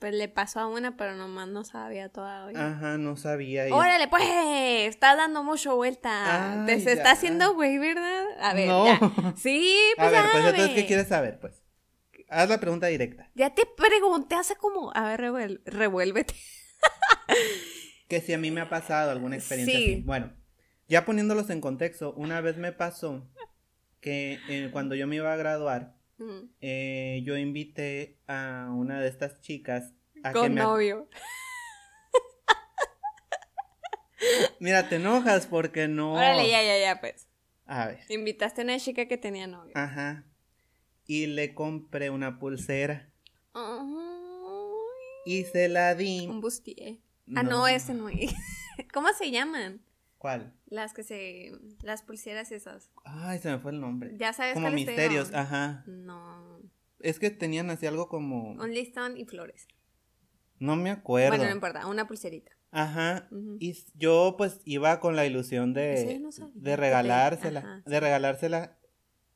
Pues 0.02 0.14
le 0.14 0.28
pasó 0.28 0.58
a 0.58 0.66
una, 0.66 0.96
pero 0.96 1.14
nomás 1.14 1.46
no 1.46 1.62
sabía 1.62 2.08
todavía. 2.08 2.58
Ajá, 2.66 2.98
no 2.98 3.16
sabía. 3.16 3.68
y- 3.68 3.70
Órale, 3.70 4.08
pues, 4.08 4.24
estás 4.88 5.16
dando 5.16 5.44
mucho 5.44 5.76
vuelta. 5.76 6.64
Te 6.66 6.72
Ay, 6.72 6.80
se 6.80 6.90
está 6.94 7.12
haciendo 7.12 7.54
güey, 7.54 7.78
¿verdad? 7.78 8.24
A 8.40 8.52
ver, 8.52 8.66
No. 8.66 8.84
ya. 8.84 8.98
Sí, 9.36 9.78
A 9.98 10.00
pues 10.02 10.10
ver, 10.10 10.22
pues 10.32 10.44
entonces, 10.46 10.74
¿qué 10.74 10.86
quieres 10.86 11.06
saber? 11.06 11.38
Pues, 11.38 11.62
haz 12.28 12.48
la 12.48 12.58
pregunta 12.58 12.88
directa. 12.88 13.30
Ya 13.36 13.54
te 13.54 13.64
pregunté 13.64 14.34
hace 14.34 14.56
como, 14.56 14.90
a 14.92 15.02
ver, 15.06 15.20
revuel- 15.20 15.62
revuélvete. 15.66 16.34
Que 18.08 18.20
si 18.20 18.32
a 18.32 18.38
mí 18.38 18.50
me 18.50 18.60
ha 18.60 18.68
pasado 18.68 19.10
alguna 19.10 19.36
experiencia 19.36 19.78
Sí. 19.78 19.84
así. 19.94 20.02
Bueno, 20.02 20.32
ya 20.88 21.04
poniéndolos 21.04 21.48
en 21.50 21.60
contexto, 21.60 22.12
una 22.14 22.40
vez 22.40 22.56
me 22.58 22.72
pasó 22.72 23.30
que 24.00 24.38
eh, 24.48 24.68
cuando 24.72 24.94
yo 24.94 25.06
me 25.06 25.16
iba 25.16 25.32
a 25.32 25.36
graduar, 25.36 25.94
Eh, 26.60 27.22
yo 27.24 27.36
invité 27.36 28.18
a 28.26 28.68
una 28.72 29.00
de 29.00 29.08
estas 29.08 29.40
chicas 29.40 29.92
a 30.22 30.32
que 30.32 30.38
Con 30.38 30.54
me... 30.54 30.60
novio. 30.60 31.08
Mira, 34.60 34.88
te 34.88 34.96
enojas 34.96 35.46
porque 35.46 35.88
no... 35.88 36.14
Órale, 36.14 36.48
ya, 36.48 36.62
ya, 36.62 36.78
ya, 36.78 37.00
pues. 37.00 37.26
A 37.66 37.88
ver. 37.88 38.00
Invitaste 38.08 38.60
a 38.60 38.64
una 38.64 38.78
chica 38.78 39.06
que 39.06 39.18
tenía 39.18 39.46
novio. 39.46 39.72
Ajá. 39.74 40.24
Y 41.06 41.26
le 41.26 41.54
compré 41.54 42.10
una 42.10 42.38
pulsera 42.38 43.10
Ay, 43.54 43.86
y 45.26 45.44
se 45.44 45.68
la 45.68 45.94
di. 45.94 46.26
un 46.28 46.40
bustier. 46.40 46.98
Ah, 47.34 47.42
no, 47.42 47.66
ese 47.66 47.94
no 47.94 48.08
es. 48.08 48.32
¿Cómo 48.92 49.08
se 49.12 49.30
llaman? 49.30 49.82
¿Cuál? 50.22 50.54
Las 50.66 50.94
que 50.94 51.02
se. 51.02 51.50
Las 51.82 52.02
pulseras 52.02 52.52
esas. 52.52 52.92
Ay, 53.04 53.40
se 53.40 53.50
me 53.50 53.58
fue 53.58 53.72
el 53.72 53.80
nombre. 53.80 54.14
Ya 54.18 54.32
sabes 54.32 54.54
Como 54.54 54.70
misterios, 54.70 55.34
ajá. 55.34 55.82
No. 55.88 56.60
Es 57.00 57.18
que 57.18 57.30
tenían 57.30 57.70
así 57.70 57.86
algo 57.86 58.08
como... 58.08 58.52
Un 58.52 58.72
listón 58.72 59.16
y 59.16 59.24
flores. 59.24 59.66
No 60.60 60.76
me 60.76 60.90
acuerdo. 60.90 61.30
Bueno, 61.30 61.46
no 61.46 61.50
importa, 61.50 61.88
una 61.88 62.06
pulserita. 62.06 62.52
Ajá. 62.70 63.28
Y 63.58 63.76
yo 63.96 64.36
pues 64.38 64.60
iba 64.64 65.00
con 65.00 65.16
la 65.16 65.26
ilusión 65.26 65.74
de, 65.74 66.20
no 66.20 66.30
de 66.54 66.76
regalársela, 66.76 67.58
Ajá, 67.58 67.82
de 67.84 67.98
regalársela 67.98 68.78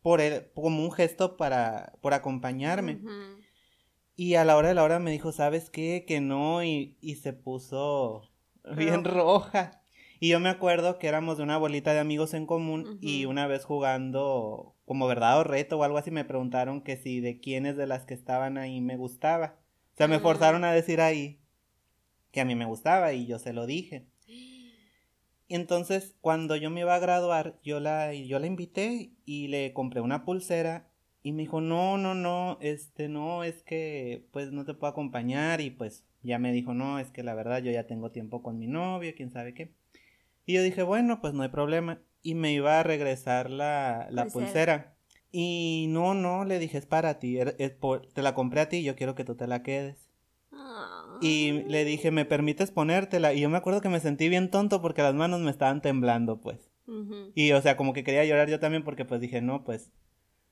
por 0.03 0.21
el, 0.21 0.53
como 0.55 0.85
un 0.85 0.93
gesto 0.93 1.37
para, 1.37 1.95
por 2.01 2.15
acompañarme. 2.15 3.01
Y 4.15 4.37
a 4.37 4.45
la 4.45 4.57
hora 4.57 4.69
de 4.69 4.75
la 4.75 4.85
hora 4.85 5.01
me 5.01 5.11
dijo, 5.11 5.33
¿sabes 5.33 5.69
qué? 5.69 6.05
Que 6.07 6.21
no, 6.21 6.63
y, 6.63 6.97
y 7.01 7.17
se 7.17 7.33
puso 7.33 8.31
bien 8.77 9.03
roja. 9.05 9.83
Y 10.21 10.29
yo 10.31 10.41
me 10.41 10.49
acuerdo 10.49 10.99
que 10.99 11.09
éramos 11.09 11.37
de 11.37 11.43
una 11.43 11.59
bolita 11.59 11.93
de 11.93 12.01
amigos 12.01 12.35
en 12.35 12.47
común 12.47 12.99
y 13.03 13.25
una 13.27 13.47
vez 13.47 13.65
jugando 13.65 14.75
como 14.85 15.07
verdad 15.07 15.39
o 15.41 15.45
reto 15.45 15.79
o 15.79 15.83
algo 15.85 15.99
así 15.99 16.11
me 16.11 16.25
preguntaron 16.25 16.81
que 16.81 16.97
si 16.97 17.21
de 17.21 17.41
quiénes 17.41 17.77
de 17.77 17.87
las 17.87 18.07
que 18.07 18.15
estaban 18.15 18.57
ahí 18.59 18.81
me 18.81 18.97
gustaba. 18.97 19.57
O 19.95 19.97
sea, 19.97 20.09
me 20.09 20.17
Ah. 20.17 20.21
forzaron 20.21 20.65
a 20.65 20.73
decir 20.73 21.01
ahí 21.01 21.41
que 22.31 22.41
a 22.41 22.45
mí 22.45 22.55
me 22.55 22.67
gustaba 22.67 23.13
y 23.13 23.27
yo 23.27 23.39
se 23.39 23.53
lo 23.53 23.67
dije. 23.67 24.07
Y 24.27 24.73
entonces, 25.55 26.17
cuando 26.21 26.57
yo 26.57 26.71
me 26.71 26.81
iba 26.81 26.95
a 26.95 26.99
graduar, 27.01 27.59
yo 27.63 27.81
la, 27.81 28.13
yo 28.15 28.39
la 28.39 28.47
invité 28.47 29.13
y 29.25 29.49
le 29.49 29.73
compré 29.73 30.01
una 30.01 30.25
pulsera 30.25 30.89
y 31.23 31.33
me 31.33 31.43
dijo, 31.43 31.61
no, 31.61 31.99
no, 31.99 32.15
no, 32.15 32.59
este, 32.61 33.09
no, 33.09 33.43
es 33.43 33.63
que, 33.65 34.27
pues, 34.33 34.53
no 34.53 34.65
te 34.65 34.75
puedo 34.75 34.91
acompañar 34.93 35.61
y 35.61 35.71
pues, 35.71 36.05
ya 36.23 36.39
me 36.39 36.53
dijo, 36.53 36.73
no, 36.75 36.99
es 37.01 37.11
que 37.11 37.23
la 37.25 37.35
verdad 37.35 37.63
yo 37.63 37.73
ya 37.73 37.87
tengo 37.87 38.11
tiempo 38.13 38.43
con 38.43 38.59
mi 38.59 38.67
novio, 38.69 39.13
quién 39.17 39.31
sabe 39.31 39.53
qué. 39.55 39.73
Y 40.47 40.55
yo 40.55 40.63
dije, 40.63 40.83
bueno, 40.83 41.21
pues 41.21 41.35
no 41.35 41.43
hay 41.43 41.49
problema. 41.51 42.01
Y 42.23 42.35
me 42.35 42.53
iba 42.53 42.81
a 42.81 42.83
regresar 42.83 43.51
la, 43.51 44.09
la 44.11 44.25
Pulsera. 44.25 44.45
pulsera. 44.47 44.97
Y 45.33 45.87
no, 45.91 46.15
no, 46.15 46.45
le 46.45 46.59
dije, 46.59 46.79
es 46.79 46.87
para 46.87 47.19
ti, 47.19 47.35
er- 47.37 47.57
es 47.59 47.71
por- 47.73 48.07
te 48.07 48.23
la 48.23 48.33
compré 48.35 48.61
a 48.61 48.69
ti, 48.69 48.83
yo 48.83 48.97
quiero 48.97 49.15
que 49.15 49.25
tú 49.25 49.35
te 49.35 49.47
la 49.47 49.63
quedes. 49.63 50.09
Ah. 50.53 51.19
Y 51.21 51.65
le 51.65 51.85
dije, 51.85 52.11
¿me 52.11 52.25
permites 52.25 52.71
ponértela? 52.71 53.35
Y 53.35 53.41
yo 53.41 53.51
me 53.51 53.57
acuerdo 53.59 53.81
que 53.81 53.89
me 53.89 54.01
sentí 54.01 54.29
bien 54.29 54.51
tonto 54.51 54.81
porque 54.81 55.03
las 55.03 55.15
manos 55.15 55.41
me 55.41 55.51
estaban 55.51 55.83
temblando, 55.83 56.41
pues. 56.41 56.71
Y, 57.35 57.51
o 57.53 57.61
sea, 57.61 57.77
como 57.77 57.93
que 57.93 58.05
quería 58.05 58.25
llorar 58.25 58.49
yo 58.49 58.61
también 58.61 58.85
porque, 58.85 59.05
pues, 59.05 59.21
dije, 59.21 59.43
no, 59.43 59.65
pues, 59.65 59.91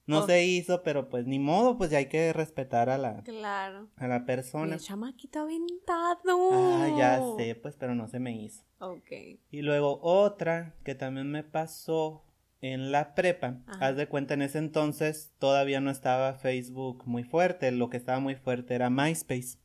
no 0.07 0.21
Oh. 0.21 0.27
se 0.27 0.45
hizo, 0.45 0.83
pero, 0.83 1.09
pues, 1.09 1.27
ni 1.27 1.39
modo, 1.39 1.79
pues, 1.79 1.91
ya 1.91 1.99
hay 1.99 2.07
que 2.07 2.33
respetar 2.33 2.91
a 2.91 2.99
la, 2.99 3.23
Claro. 3.23 3.89
a 3.97 4.07
la 4.07 4.25
persona. 4.27 4.75
el 4.75 4.81
chamaquito 4.81 5.41
aventado. 5.41 6.51
Ah, 6.53 6.89
ya 6.99 7.21
sé, 7.37 7.55
pues, 7.55 7.77
pero 7.77 7.95
no 7.95 8.07
se 8.09 8.19
me 8.21 8.37
hizo. 8.37 8.63
Ok. 8.81 9.11
Y 9.51 9.63
luego 9.63 10.01
otra 10.03 10.75
que 10.85 10.95
también 10.95 11.31
me 11.31 11.43
pasó 11.43 12.25
en 12.61 12.93
la 12.93 13.15
prepa. 13.15 13.59
Ajá. 13.67 13.89
Haz 13.89 13.97
de 13.97 14.07
cuenta, 14.09 14.35
en 14.35 14.43
ese 14.43 14.59
entonces 14.59 15.33
todavía 15.39 15.81
no 15.81 15.91
estaba 15.91 16.35
Facebook 16.35 17.03
muy 17.07 17.23
fuerte. 17.25 17.71
Lo 17.73 17.89
que 17.91 17.97
estaba 17.97 18.21
muy 18.21 18.35
fuerte 18.37 18.75
era 18.75 18.91
MySpace. 18.91 19.59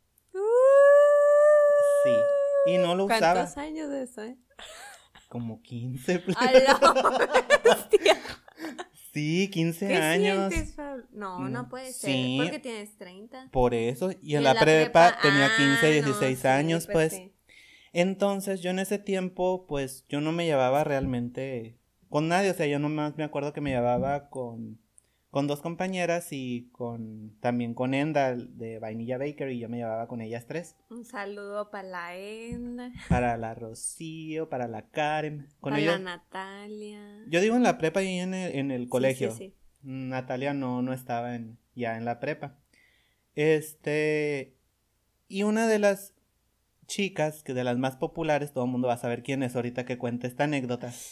Sí. 2.03 2.15
Y 2.67 2.77
no 2.77 2.95
lo 2.95 3.05
usaba. 3.05 3.33
¿Cuántos 3.33 3.57
años 3.57 3.89
de 3.89 4.03
eso, 4.03 4.23
eh? 4.23 4.37
Como 5.27 5.61
15. 5.61 6.19
pl- 6.19 6.35
¡A 6.39 6.51
la 6.51 7.29
bestia! 7.63 8.17
Sí, 9.13 9.49
15 9.51 9.87
¿Qué 9.87 9.95
años. 9.95 10.53
sientes, 10.53 10.75
Pablo? 10.75 11.03
No, 11.11 11.39
Mm, 11.39 11.51
no 11.51 11.69
puede 11.69 11.91
ser. 11.93 12.11
sí. 12.11 12.37
Porque 12.41 12.59
tienes 12.59 12.95
30. 12.97 13.49
Por 13.51 13.73
eso. 13.73 14.11
Y 14.21 14.35
en, 14.35 14.43
la, 14.43 14.53
prepa, 14.59 15.17
tenía 15.21 15.47
ah, 15.47 15.57
15, 15.57 16.01
no, 16.01 16.05
16 16.07 16.39
sí, 16.39 16.47
años, 16.47 16.87
pues. 16.91 17.13
sí. 17.13 17.31
Entonces 17.91 18.61
yo 18.61 18.69
en 18.69 18.79
ese 18.79 18.99
tiempo, 18.99 19.65
pues 19.67 20.05
yo 20.09 20.21
no 20.21 20.31
me 20.31 20.45
llevaba 20.45 20.83
realmente 20.83 21.75
con 22.09 22.27
nadie, 22.27 22.51
o 22.51 22.53
sea, 22.53 22.67
yo 22.67 22.77
nomás 22.79 23.17
me 23.17 23.23
acuerdo 23.23 23.51
que 23.53 23.61
me 23.61 23.71
llevaba 23.71 24.29
con, 24.29 24.79
con 25.31 25.45
dos 25.47 25.61
compañeras 25.61 26.29
y 26.31 26.69
con 26.71 27.37
también 27.39 27.73
con 27.75 27.93
Enda 27.93 28.35
de 28.35 28.79
Vainilla 28.79 29.17
Baker 29.17 29.51
y 29.51 29.59
yo 29.59 29.69
me 29.69 29.77
llevaba 29.77 30.07
con 30.07 30.21
ellas 30.21 30.45
tres. 30.47 30.75
Un 30.89 31.05
saludo 31.05 31.69
para 31.69 31.87
la 31.87 32.15
Enda, 32.17 32.91
Para 33.09 33.37
la 33.37 33.53
Rocío, 33.53 34.49
para 34.49 34.67
la 34.67 34.89
Karen, 34.89 35.47
con 35.59 35.71
para 35.71 35.81
ellos. 35.81 35.93
la 35.99 36.17
Natalia. 36.17 37.23
Yo 37.27 37.41
digo 37.41 37.55
en 37.55 37.63
la 37.63 37.77
prepa 37.77 38.01
y 38.01 38.17
en 38.19 38.33
el, 38.33 38.55
en 38.55 38.71
el 38.71 38.83
Sí, 38.83 38.89
colegio. 38.89 39.31
Sí, 39.31 39.37
sí. 39.37 39.55
Natalia 39.81 40.53
no, 40.53 40.81
no 40.81 40.93
estaba 40.93 41.35
en, 41.35 41.57
ya 41.75 41.95
en 41.97 42.05
la 42.05 42.19
prepa. 42.19 42.57
Este, 43.35 44.57
y 45.27 45.43
una 45.43 45.67
de 45.67 45.79
las 45.79 46.13
chicas, 46.87 47.43
que 47.43 47.53
de 47.53 47.63
las 47.63 47.77
más 47.77 47.95
populares, 47.97 48.51
todo 48.51 48.65
el 48.65 48.71
mundo 48.71 48.87
va 48.87 48.95
a 48.95 48.97
saber 48.97 49.21
quién 49.21 49.43
es 49.43 49.55
ahorita 49.55 49.85
que 49.85 49.97
cuente 49.99 50.25
esta 50.27 50.45
anécdota. 50.45 50.91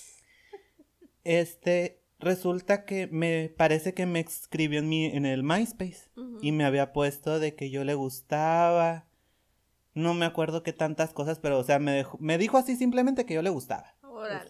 Este, 1.24 2.02
resulta 2.20 2.86
que 2.86 3.08
me 3.08 3.54
parece 3.56 3.94
que 3.94 4.06
me 4.06 4.20
escribió 4.20 4.80
en 4.80 4.90
mi, 4.90 5.06
en 5.06 5.26
el 5.26 5.44
MySpace 5.44 6.10
y 6.42 6.52
me 6.52 6.64
había 6.66 6.94
puesto 6.94 7.40
de 7.40 7.56
que 7.56 7.70
yo 7.70 7.84
le 7.84 7.94
gustaba. 7.94 9.06
No 9.94 10.14
me 10.14 10.26
acuerdo 10.26 10.62
qué 10.64 10.74
tantas 10.74 11.14
cosas, 11.14 11.40
pero 11.40 11.58
o 11.58 11.64
sea, 11.64 11.80
me, 11.80 11.92
dejó- 11.92 12.18
me 12.20 12.38
dijo 12.38 12.58
así 12.58 12.76
simplemente 12.76 13.26
que 13.26 13.34
yo 13.34 13.42
le 13.42 13.50
gustaba. 13.50 13.96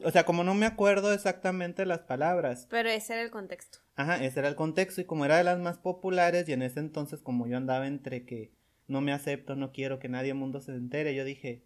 O 0.03 0.12
sea, 0.12 0.25
como 0.25 0.43
no 0.43 0.53
me 0.55 0.65
acuerdo 0.65 1.13
exactamente 1.13 1.86
las 1.86 2.00
palabras. 2.00 2.67
Pero 2.69 2.89
ese 2.89 3.13
era 3.13 3.21
el 3.21 3.31
contexto. 3.31 3.79
Ajá, 3.95 4.24
ese 4.24 4.39
era 4.39 4.47
el 4.50 4.55
contexto 4.55 5.01
y 5.01 5.05
como 5.05 5.25
era 5.25 5.38
de 5.38 5.43
las 5.43 5.59
más 5.59 5.77
populares 5.77 6.47
y 6.50 6.53
en 6.53 6.62
ese 6.63 6.79
entonces 6.79 7.21
como 7.21 7.47
yo 7.47 7.57
andaba 7.57 7.86
entre 7.88 8.25
que 8.25 8.51
no 8.88 9.01
me 9.01 9.12
acepto, 9.12 9.55
no 9.55 9.71
quiero 9.71 10.00
que 10.00 10.09
nadie 10.09 10.33
mundo 10.33 10.62
se 10.62 10.71
entere, 10.71 11.13
yo 11.15 11.25
dije, 11.25 11.63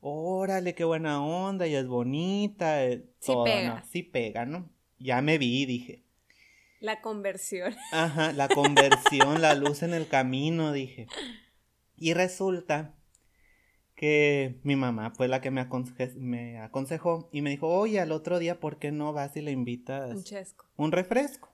órale, 0.00 0.74
qué 0.74 0.84
buena 0.84 1.22
onda, 1.24 1.66
y 1.66 1.74
es 1.74 1.86
bonita, 1.86 2.84
eh, 2.84 3.04
Sí 3.20 3.32
todo, 3.32 3.44
pega. 3.44 3.76
¿no? 3.80 3.82
Sí 3.86 4.02
pega, 4.02 4.46
¿no? 4.46 4.70
Ya 4.98 5.20
me 5.22 5.38
vi, 5.38 5.64
dije. 5.66 6.02
La 6.80 7.00
conversión. 7.00 7.74
Ajá, 7.92 8.32
la 8.32 8.48
conversión, 8.54 9.40
la 9.40 9.54
luz 9.54 9.82
en 9.82 9.94
el 9.94 10.06
camino, 10.08 10.72
dije. 10.72 11.06
Y 11.96 12.14
resulta 12.14 12.94
que 13.96 14.60
mi 14.62 14.76
mamá 14.76 15.10
fue 15.10 15.26
la 15.26 15.40
que 15.40 15.50
me, 15.50 15.60
aconse- 15.60 16.14
me 16.14 16.58
aconsejó 16.60 17.28
y 17.32 17.42
me 17.42 17.50
dijo, 17.50 17.68
oye, 17.68 17.98
al 18.00 18.12
otro 18.12 18.38
día, 18.38 18.60
¿por 18.60 18.78
qué 18.78 18.92
no 18.92 19.12
vas 19.12 19.36
y 19.36 19.40
le 19.42 19.50
invitas 19.50 20.14
Un 20.14 20.22
chesco. 20.24 20.66
un 20.76 20.92
refresco. 20.92 21.52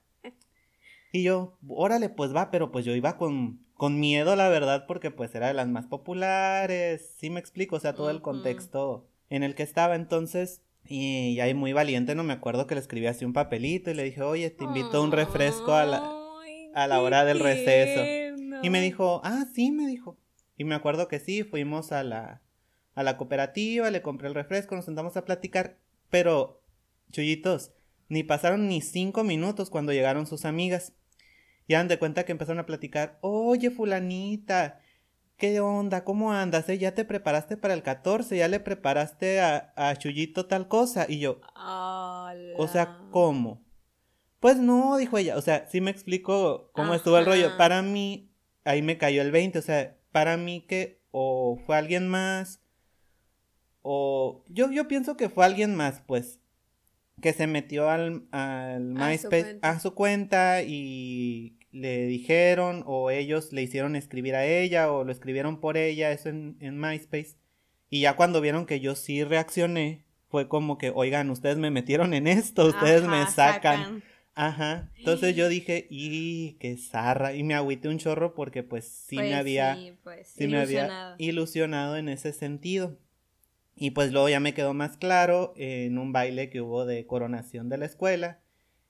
Y 1.11 1.23
yo, 1.23 1.57
órale, 1.69 2.09
pues 2.09 2.35
va, 2.35 2.51
pero 2.51 2.73
pues 2.73 2.85
yo 2.85 2.93
iba 2.95 3.17
con, 3.17 3.65
con 3.75 4.01
miedo, 4.01 4.35
la 4.37 4.49
verdad, 4.49 4.85
porque 4.87 5.11
pues 5.13 5.33
era 5.35 5.47
de 5.47 5.55
las 5.55 5.69
más 5.69 5.87
populares, 5.87 7.15
sí 7.19 7.31
me 7.31 7.39
explico, 7.41 7.77
o 7.77 7.81
sea, 7.81 7.95
todo 7.95 8.11
el 8.11 8.21
contexto 8.21 9.09
en 9.31 9.45
el 9.45 9.55
que 9.55 9.63
estaba. 9.63 9.95
Entonces, 9.95 10.61
Y 10.87 11.41
ahí 11.41 11.55
muy 11.55 11.73
valiente, 11.73 12.15
no 12.15 12.25
me 12.25 12.35
acuerdo 12.35 12.67
que 12.67 12.75
le 12.75 12.81
escribí 12.81 13.07
así 13.07 13.25
un 13.25 13.33
papelito 13.33 13.91
y 13.91 13.95
le 13.95 14.05
dije, 14.05 14.23
oye, 14.23 14.51
te 14.51 14.65
invito 14.65 14.99
a 14.99 15.01
un 15.01 15.13
refresco 15.13 15.73
a 15.73 15.87
la, 15.87 16.03
a 16.75 16.87
la 16.87 17.01
hora 17.01 17.25
del 17.25 17.41
receso. 17.41 18.03
Y 18.63 18.71
me 18.71 18.81
dijo, 18.81 19.21
ah, 19.25 19.47
sí, 19.55 19.71
me 19.71 19.87
dijo. 19.87 20.19
Y 20.57 20.65
me 20.65 20.75
acuerdo 20.75 21.09
que 21.09 21.21
sí, 21.21 21.43
fuimos 21.43 21.91
a 21.91 22.03
la, 22.05 22.43
a 22.95 23.03
la 23.03 23.17
cooperativa, 23.17 23.91
le 23.91 24.03
compré 24.03 24.29
el 24.29 24.35
refresco, 24.35 24.77
nos 24.77 24.85
sentamos 24.85 25.17
a 25.17 25.25
platicar. 25.25 25.79
Pero, 26.11 26.63
chullitos, 27.11 27.73
ni 28.09 28.23
pasaron 28.23 28.69
ni 28.69 28.81
cinco 28.83 29.25
minutos 29.25 29.71
cuando 29.71 29.93
llegaron 29.93 30.27
sus 30.27 30.45
amigas. 30.45 30.93
Y 31.67 31.73
dan 31.73 31.89
de 31.89 31.99
cuenta 31.99 32.25
que 32.25 32.33
empezaron 32.33 32.61
a 32.61 32.67
platicar, 32.67 33.19
oye, 33.23 33.71
fulanita, 33.71 34.81
¿qué 35.37 35.61
onda? 35.61 36.05
¿Cómo 36.05 36.33
andas? 36.33 36.69
eh? 36.69 36.79
¿Ya 36.79 36.95
te 36.95 37.05
preparaste 37.05 37.57
para 37.57 37.75
el 37.75 37.83
14? 37.83 38.37
¿Ya 38.37 38.49
le 38.49 38.61
preparaste 38.61 39.41
a, 39.41 39.73
a 39.77 39.97
Chuyito 39.97 40.47
tal 40.47 40.69
cosa? 40.69 41.07
Y 41.09 41.19
yo, 41.19 41.41
o 42.57 42.69
sea. 42.69 42.99
¿cómo? 43.11 43.63
Pues 44.41 44.59
no, 44.59 44.97
dijo 44.99 45.17
ella. 45.19 45.37
O 45.37 45.41
sea, 45.41 45.67
sí 45.71 45.81
me 45.81 45.91
explico 45.91 46.71
cómo 46.73 46.95
estuvo 46.95 47.17
el 47.19 47.25
rollo. 47.27 47.57
Para 47.57 47.81
mí, 47.83 48.31
ahí 48.65 48.83
me 48.83 48.99
cayó 48.99 49.23
el 49.23 49.31
20. 49.31 49.59
O 49.59 49.63
sea, 49.63 49.97
para 50.13 50.37
mí 50.37 50.61
que 50.69 51.03
o 51.11 51.59
fue 51.65 51.77
alguien 51.79 52.09
más. 52.09 52.61
O 53.83 54.45
yo, 54.49 54.71
yo 54.71 54.87
pienso 54.89 55.17
que 55.17 55.29
fue 55.29 55.45
alguien 55.45 55.75
más, 55.75 56.03
pues. 56.07 56.41
Que 57.23 57.33
se 57.33 57.47
metió 57.47 57.89
al, 57.89 58.27
al 58.33 58.83
MySpace 58.83 59.59
a 59.63 59.79
su 59.81 59.95
cuenta 59.95 60.63
y 60.63 61.54
le 61.75 62.07
dijeron 62.07 62.85
o 62.87 63.11
ellos 63.11 63.53
le 63.53 63.63
hicieron 63.63 63.97
escribir 63.97 64.37
a 64.37 64.47
ella 64.47 64.93
o 64.93 65.03
lo 65.05 65.11
escribieron 65.11 65.61
por 65.61 65.77
ella, 65.77 66.13
eso 66.13 66.29
en, 66.29 66.57
en 66.61 66.81
MySpace. 66.81 67.37
Y 67.91 68.01
ya 68.01 68.15
cuando 68.15 68.41
vieron 68.41 68.65
que 68.65 68.81
yo 68.81 68.95
sí 68.95 69.25
reaccioné, 69.25 70.05
fue 70.29 70.49
como 70.49 70.79
que, 70.79 70.91
oigan, 70.95 71.31
ustedes 71.31 71.59
me 71.59 71.71
metieron 71.71 72.15
en 72.15 72.27
esto, 72.27 72.67
ustedes 72.67 73.03
me 73.03 73.27
sacan. 73.27 74.03
Ajá. 74.35 74.91
Entonces 74.97 75.35
yo 75.37 75.49
dije, 75.51 75.87
y 75.91 76.53
qué 76.61 76.77
zarra. 76.77 77.35
Y 77.35 77.43
me 77.43 77.55
agüité 77.55 77.89
un 77.89 77.99
chorro 77.99 78.35
porque 78.35 78.63
pues 78.63 78.85
sí 78.85 79.17
Pues 79.17 79.29
me 79.29 79.35
había, 79.35 79.77
sí, 79.77 79.93
pues, 80.03 80.29
sí 80.29 80.47
me 80.47 80.59
había 80.59 81.15
ilusionado 81.19 81.97
en 81.97 82.09
ese 82.09 82.33
sentido. 82.33 82.99
Y 83.77 83.91
pues 83.91 84.13
luego 84.13 84.29
ya 84.29 84.39
me 84.39 84.55
quedó 84.55 84.75
más 84.75 84.97
claro 84.97 85.53
en 85.57 85.99
un 85.99 86.13
baile 86.13 86.51
que 86.51 86.61
hubo 86.61 86.85
de 86.87 87.07
coronación 87.07 87.69
de 87.69 87.79
la 87.79 87.87
escuela, 87.87 88.41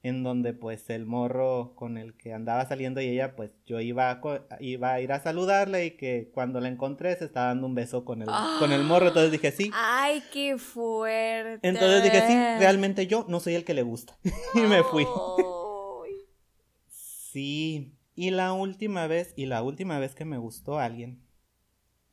en 0.04 0.22
donde 0.22 0.52
pues 0.52 0.90
el 0.90 1.06
morro 1.06 1.72
con 1.74 1.96
el 1.98 2.14
que 2.16 2.32
andaba 2.34 2.66
saliendo 2.68 3.00
y 3.00 3.06
ella 3.08 3.34
pues 3.34 3.50
yo 3.66 3.80
iba 3.80 4.10
a, 4.10 4.20
iba 4.60 4.92
a 4.92 5.00
ir 5.00 5.10
a 5.12 5.20
saludarle 5.20 5.86
y 5.86 5.90
que 5.96 6.30
cuando 6.32 6.60
la 6.60 6.68
encontré 6.68 7.16
se 7.16 7.24
estaba 7.24 7.46
dando 7.46 7.66
un 7.66 7.74
beso 7.74 8.04
con 8.04 8.20
el, 8.22 8.28
con 8.58 8.70
el 8.72 8.84
morro, 8.84 9.08
entonces 9.08 9.32
dije 9.32 9.50
sí. 9.50 9.70
Ay, 9.74 10.22
qué 10.32 10.58
fuerte. 10.58 11.66
Entonces 11.66 12.02
dije 12.04 12.20
sí, 12.28 12.34
realmente 12.60 13.06
yo 13.06 13.24
no 13.28 13.40
soy 13.40 13.54
el 13.54 13.64
que 13.64 13.72
le 13.74 13.82
gusta. 13.82 14.16
y 14.54 14.60
me 14.60 14.82
fui. 14.84 15.06
Sí, 16.86 17.96
y 18.14 18.30
la 18.30 18.52
última 18.52 19.06
vez, 19.06 19.32
y 19.36 19.46
la 19.46 19.62
última 19.62 19.98
vez 19.98 20.14
que 20.14 20.24
me 20.24 20.38
gustó 20.38 20.78
alguien, 20.78 21.20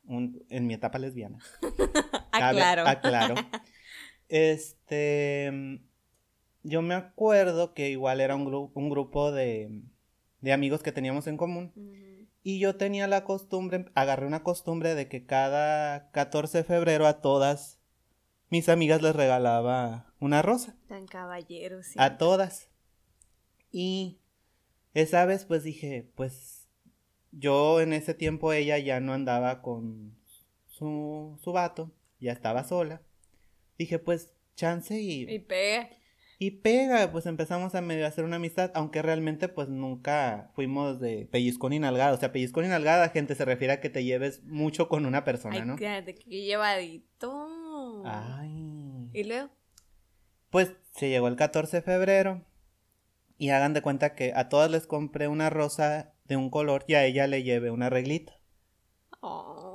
un- 0.06 0.44
en 0.50 0.66
mi 0.66 0.74
etapa 0.74 0.98
lesbiana. 0.98 1.40
Cabe- 2.32 2.62
Aclaro. 2.64 2.88
aclaro. 2.88 3.36
Este, 4.34 5.82
yo 6.64 6.82
me 6.82 6.94
acuerdo 6.94 7.74
que 7.74 7.90
igual 7.90 8.22
era 8.22 8.36
un, 8.36 8.46
gru- 8.46 8.72
un 8.74 8.90
grupo 8.90 9.32
de, 9.32 9.82
de 10.42 10.54
amigos 10.54 10.84
que 10.84 10.92
teníamos 10.92 11.28
en 11.28 11.38
común. 11.38 11.72
Y 12.44 12.60
yo 12.60 12.76
tenía 12.76 13.08
la 13.08 13.24
costumbre, 13.24 13.86
agarré 13.94 14.26
una 14.26 14.44
costumbre 14.44 14.96
de 14.96 15.08
que 15.08 15.26
cada 15.26 16.10
14 16.12 16.60
de 16.60 16.64
febrero 16.64 17.06
a 17.06 17.22
todas 17.22 17.80
mis 18.50 18.68
amigas 18.68 19.02
les 19.02 19.16
regalaba 19.16 20.14
una 20.20 20.42
rosa. 20.42 20.76
Tan 20.88 21.06
caballero, 21.06 21.84
sí. 21.84 21.94
A 21.98 22.18
todas. 22.18 22.70
Y 23.72 24.20
esa 24.94 25.26
vez 25.26 25.46
pues 25.46 25.64
dije, 25.64 26.10
pues 26.16 26.68
yo 27.32 27.80
en 27.80 27.94
ese 27.94 28.14
tiempo 28.14 28.52
ella 28.54 28.78
ya 28.80 29.00
no 29.00 29.14
andaba 29.14 29.62
con 29.62 30.18
su, 30.68 31.38
su 31.42 31.52
vato, 31.52 31.92
ya 32.20 32.32
estaba 32.34 32.64
sola. 32.64 33.02
Dije, 33.78 34.00
pues 34.00 34.34
chance 34.56 35.00
y, 35.00 35.30
Y 35.30 35.40
pega. 35.40 35.90
Y 36.42 36.50
pega, 36.50 37.12
pues 37.12 37.28
empezamos 37.28 37.76
a 37.76 37.82
medio 37.82 38.08
hacer 38.08 38.24
una 38.24 38.38
amistad, 38.38 38.72
aunque 38.74 39.04
realmente 39.04 39.48
pues 39.48 39.70
nunca 39.70 40.50
fuimos 40.56 41.00
de 41.00 41.28
pellizcón 41.32 41.72
y 41.72 41.78
nalgada. 41.78 42.14
O 42.14 42.18
sea, 42.18 42.32
pellizcón 42.32 42.66
y 42.66 42.68
nalgada, 42.68 43.10
gente, 43.10 43.36
se 43.36 43.46
refiere 43.46 43.74
a 43.74 43.80
que 43.80 43.92
te 43.92 44.04
lleves 44.04 44.44
mucho 44.46 44.90
con 44.90 45.06
una 45.06 45.24
persona, 45.24 45.58
Ay, 45.58 45.66
¿no? 45.68 45.76
llevadito. 46.26 48.02
Ay. 48.08 49.12
¿Y 49.14 49.24
luego? 49.26 49.52
Pues 50.50 50.74
se 50.96 51.10
llegó 51.10 51.28
el 51.28 51.36
14 51.36 51.78
de 51.78 51.84
febrero 51.84 52.44
y 53.38 53.52
hagan 53.52 53.76
de 53.76 53.84
cuenta 53.84 54.16
que 54.16 54.34
a 54.36 54.50
todas 54.50 54.72
les 54.72 54.88
compré 54.88 55.28
una 55.28 55.52
rosa 55.52 56.16
de 56.26 56.38
un 56.38 56.50
color 56.50 56.86
y 56.88 56.96
a 56.96 57.06
ella 57.06 57.28
le 57.28 57.44
llevé 57.44 57.70
una 57.70 57.92
reglita. 57.92 58.34
Oh. 59.20 59.71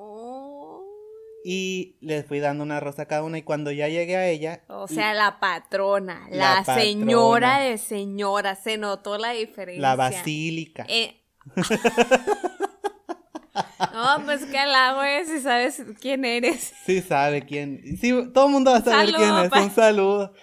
Y 1.48 1.96
les 2.00 2.26
fui 2.26 2.40
dando 2.40 2.64
una 2.64 2.80
rosa 2.80 3.02
a 3.02 3.06
cada 3.06 3.22
una 3.22 3.38
y 3.38 3.42
cuando 3.42 3.70
ya 3.70 3.86
llegué 3.86 4.16
a 4.16 4.28
ella... 4.28 4.64
O 4.66 4.88
sea, 4.88 5.14
la 5.14 5.38
patrona, 5.38 6.26
La 6.28 6.64
la, 6.66 6.74
señora 6.74 7.60
de 7.60 7.78
señora, 7.78 8.56
se 8.56 8.78
notó 8.78 9.16
la 9.16 9.30
diferencia. 9.30 9.80
la 9.80 9.94
basílica. 9.94 10.84
Eh. 10.88 11.22
no, 13.94 14.24
pues 14.24 14.44
qué 14.46 14.58
halago 14.58 15.04
es 15.04 15.28
si 15.28 15.38
sabes 15.38 15.84
quién 16.00 16.24
eres. 16.24 16.72
Sí 16.84 17.00
sabe 17.00 17.42
quién. 17.42 17.96
Sí, 17.96 18.10
todo 18.34 18.46
el 18.46 18.52
mundo 18.52 18.72
va 18.72 18.78
a 18.78 18.82
saber 18.82 19.12
Saludo, 19.12 19.18
quién 19.18 19.44
es. 19.44 19.48
pa. 19.48 19.62
Un 19.62 19.70
saludo. 19.70 20.34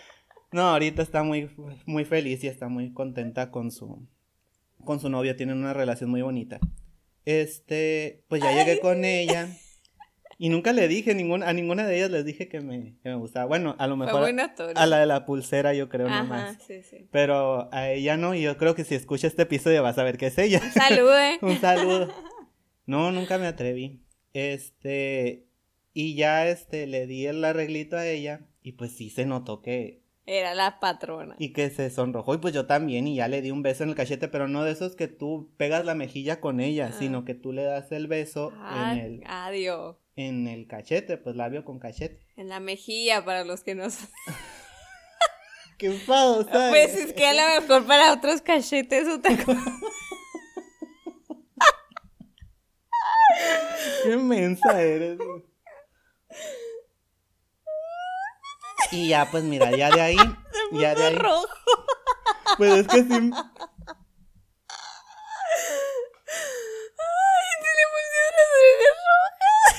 No, 0.54 0.62
ahorita 0.70 1.02
está 1.02 1.22
muy, 1.24 1.50
muy 1.86 2.06
feliz 2.06 2.42
y 2.46 2.48
está 2.48 2.70
muy 2.70 2.94
contenta 2.94 3.52
con 3.52 3.72
su, 3.72 4.08
con 4.86 5.02
su 5.02 5.10
novio. 5.10 5.36
Tienen 5.36 5.58
una 5.58 5.74
relación 5.74 6.10
muy 6.10 6.22
bonita. 6.22 6.62
Este, 7.26 8.24
pues 8.30 8.42
ya 8.42 8.54
llegué 8.54 8.80
con 8.80 9.04
ella. 9.04 9.50
Y 10.43 10.49
nunca 10.49 10.73
le 10.73 10.89
dije, 10.89 11.15
ninguna, 11.15 11.47
a 11.47 11.53
ninguna 11.53 11.88
de 11.88 11.95
ellas 11.95 12.12
les 12.12 12.25
dije 12.25 12.49
que 12.49 12.60
me, 12.60 12.97
que 13.01 13.08
me 13.08 13.15
gustaba. 13.15 13.45
Bueno, 13.45 13.77
a 13.79 13.88
lo 13.88 13.95
mejor 13.95 14.29
a, 14.75 14.86
la 14.86 14.99
de 14.99 15.06
la 15.06 15.25
pulsera 15.25 15.73
yo 15.73 15.88
creo 15.88 16.08
Ajá, 16.08 16.23
nomás. 16.23 16.58
sí, 16.67 16.84
sí. 16.84 17.08
Pero 17.12 17.69
a 17.71 17.89
ella 17.91 18.17
no, 18.17 18.36
y 18.36 18.41
yo 18.41 18.58
creo 18.58 18.75
que 18.75 18.84
si 18.84 18.93
escucha 18.93 19.27
este 19.27 19.43
episodio 19.43 19.82
vas 19.82 19.97
a 19.99 20.03
ver 20.03 20.17
que 20.17 20.27
es 20.27 20.38
ella. 20.38 20.60
Salude. 20.73 21.39
Un 21.41 21.62
saludo. 21.62 22.13
No, 22.86 23.13
nunca 23.13 23.38
me 23.38 23.47
atreví. 23.47 24.01
Este, 24.34 25.45
y 25.93 26.15
ya 26.15 26.45
este, 26.49 26.88
le 26.88 27.08
di 27.08 27.25
el 27.25 27.41
arreglito 27.45 27.95
a 27.95 28.06
ella, 28.06 28.41
y 28.62 28.73
pues 28.73 28.91
sí 28.91 29.10
se 29.10 29.25
notó 29.25 29.62
que, 29.62 30.03
Era 30.26 30.54
la 30.56 30.80
patrona. 30.80 31.36
y 31.38 31.52
que 31.52 31.70
se 31.70 31.90
sonrojó, 31.90 32.34
y 32.34 32.38
pues 32.38 32.54
yo 32.54 32.66
también, 32.66 33.08
y 33.08 33.16
ya 33.16 33.28
le 33.28 33.42
di 33.42 33.52
un 33.52 33.62
beso 33.62 33.84
en 33.84 33.90
el 33.90 33.96
cachete, 33.96 34.30
pero 34.30 34.48
no 34.48 34.64
de 34.64 34.72
esos 34.72 34.96
que 34.96 35.08
tú 35.10 35.52
pegas 35.58 35.84
la 35.86 35.96
mejilla 35.96 36.40
con 36.40 36.60
ella, 36.62 36.92
Ah. 36.94 36.96
sino 36.98 37.26
que 37.26 37.34
tú 37.34 37.52
le 37.52 37.64
das 37.64 37.92
el 37.92 38.08
beso 38.08 38.54
Ah, 38.58 38.94
en 38.94 39.00
el, 39.00 39.24
adiós. 39.28 39.98
en 40.16 40.48
el 40.48 40.66
cachete, 40.68 41.18
pues 41.18 41.36
labio 41.36 41.66
con 41.66 41.78
cachete. 41.80 42.26
En 42.38 42.48
la 42.48 42.60
mejilla 42.62 43.26
para 43.26 43.44
los 43.44 43.64
que 43.64 43.76
no. 43.76 43.84
¡Qué 45.78 45.88
enfado, 45.88 46.44
¿sabes? 46.46 46.70
Pues 46.70 46.96
es 46.96 47.14
que 47.14 47.26
a 47.28 47.34
lo 47.34 47.62
mejor 47.62 47.86
para 47.86 48.14
otros 48.14 48.42
cachetes 48.42 49.08
otra 49.10 49.36
cosa. 49.44 49.78
¡Qué 54.04 54.18
mensa 54.18 54.82
eres! 54.82 55.18
Y 58.93 59.08
ya, 59.08 59.27
pues 59.32 59.43
mira, 59.43 59.71
ya 59.75 59.89
de 59.89 60.01
ahí, 60.01 60.15
ya 60.71 60.93
de 60.93 61.03
ahí, 61.06 61.15
rojo. 61.15 61.47
pues 62.58 62.71
es 62.73 62.88
que 62.88 63.01
sí, 63.01 63.10
Ay, 63.10 63.21
se 67.60 67.71
le 67.73 67.86
pusieron 67.91 68.34
las 68.38 68.49
orejas 68.60 68.97
rojas. 69.10 69.73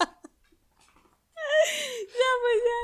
ya, 2.20 2.30
pues 2.40 2.58
ya, 2.68 2.78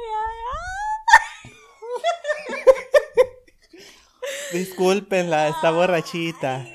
ya, 4.53 4.59
discúlpenla, 4.59 5.49
está 5.49 5.71
borrachita. 5.71 6.67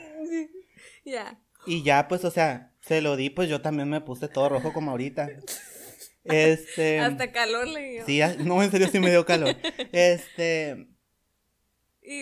ya. 1.06 1.14
Ya. 1.14 1.38
Y 1.68 1.84
ya, 1.84 2.08
pues, 2.08 2.26
o 2.26 2.32
sea, 2.32 2.72
se 2.82 3.02
lo 3.02 3.16
di, 3.16 3.30
pues 3.30 3.48
yo 3.48 3.62
también 3.62 3.88
me 3.90 4.02
puse 4.02 4.28
todo 4.28 4.50
rojo 4.50 4.74
como 4.74 4.90
ahorita. 4.90 5.30
Este. 6.24 7.00
Hasta 7.00 7.32
calor 7.32 7.68
le 7.68 7.92
dio. 7.92 8.06
Sí, 8.06 8.22
ah, 8.22 8.36
no, 8.40 8.62
en 8.62 8.72
serio 8.72 8.88
sí 8.88 9.00
me 9.00 9.10
dio 9.10 9.26
calor. 9.26 9.56
Este. 9.92 10.88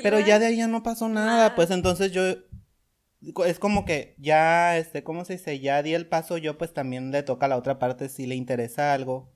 Pero 0.04 0.20
ya 0.20 0.40
de 0.40 0.48
ahí 0.48 0.58
ya 0.58 0.68
no 0.68 0.84
pasó 0.84 1.10
nada, 1.10 1.26
Nada. 1.26 1.56
pues 1.56 1.72
entonces 1.72 2.12
yo. 2.12 2.24
Es 3.46 3.60
como 3.60 3.84
que 3.84 4.16
ya, 4.18 4.78
este, 4.78 5.04
¿cómo 5.04 5.26
se 5.26 5.34
dice? 5.34 5.60
Ya 5.60 5.84
di 5.84 5.94
el 5.94 6.08
paso, 6.08 6.38
yo 6.38 6.58
pues 6.58 6.74
también 6.74 7.12
le 7.12 7.22
toca 7.24 7.48
a 7.48 7.50
la 7.50 7.58
otra 7.58 7.78
parte 7.78 8.08
si 8.08 8.26
le 8.26 8.36
interesa 8.36 8.94
algo. 8.94 9.34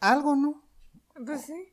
Algo, 0.00 0.34
¿no? 0.34 0.68
Pues 1.24 1.42
sí. 1.42 1.72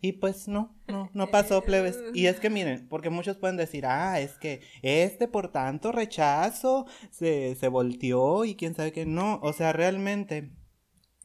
Y 0.00 0.12
pues 0.12 0.46
no, 0.48 0.78
no, 0.86 1.10
no 1.12 1.30
pasó, 1.30 1.62
plebes. 1.64 1.98
Y 2.14 2.26
es 2.26 2.38
que 2.38 2.50
miren, 2.50 2.88
porque 2.88 3.10
muchos 3.10 3.36
pueden 3.36 3.56
decir, 3.56 3.84
ah, 3.84 4.20
es 4.20 4.38
que 4.38 4.60
este 4.82 5.26
por 5.26 5.50
tanto 5.50 5.90
rechazo 5.90 6.86
se, 7.10 7.56
se 7.56 7.68
volteó 7.68 8.44
y 8.44 8.54
quién 8.54 8.74
sabe 8.74 8.92
qué. 8.92 9.06
No, 9.06 9.40
o 9.42 9.52
sea, 9.52 9.72
realmente 9.72 10.52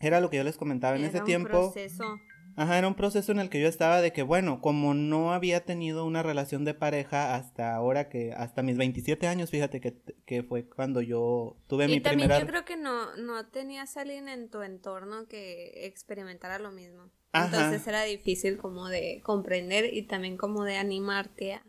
era 0.08 0.20
lo 0.22 0.30
que 0.30 0.38
yo 0.38 0.44
les 0.44 0.58
comentaba 0.58 0.96
en 0.96 1.02
Era 1.02 1.10
ese 1.10 1.20
un 1.20 1.26
tiempo. 1.26 1.50
proceso. 1.50 2.20
Ajá, 2.58 2.78
era 2.78 2.88
un 2.88 2.96
proceso 2.96 3.34
en 3.34 3.40
el 3.40 3.50
que 3.50 3.60
yo 3.60 3.68
estaba 3.68 4.00
de 4.00 4.14
que, 4.14 4.24
bueno, 4.24 4.62
como 4.62 4.94
no 4.94 5.34
había 5.34 5.66
tenido 5.66 6.06
una 6.06 6.24
relación 6.24 6.64
de 6.64 6.74
pareja 6.74 7.36
hasta 7.36 7.76
ahora 7.76 8.08
que, 8.08 8.32
hasta 8.32 8.64
mis 8.64 8.78
27 8.78 9.28
años, 9.28 9.50
fíjate 9.52 9.82
que, 9.82 9.98
que 10.26 10.42
fue 10.44 10.66
cuando 10.70 11.02
yo 11.02 11.58
tuve 11.68 11.88
mi 11.88 11.96
Y 11.96 12.00
también 12.00 12.30
primera... 12.30 12.40
yo 12.40 12.48
creo 12.48 12.64
que 12.64 12.78
no, 12.78 13.14
no 13.18 13.46
tenías 13.48 13.98
a 13.98 14.02
alguien 14.02 14.30
en 14.30 14.50
tu 14.50 14.62
entorno 14.62 15.28
que 15.28 15.86
experimentara 15.86 16.58
lo 16.60 16.72
mismo. 16.72 17.10
Ajá. 17.34 17.48
Entonces 17.48 17.86
era 17.88 18.04
difícil 18.04 18.58
como 18.58 18.88
de 18.88 19.20
comprender 19.26 19.94
y 19.94 20.04
también 20.04 20.38
como 20.38 20.64
de 20.64 20.78
animarte 20.78 21.56
a... 21.56 21.66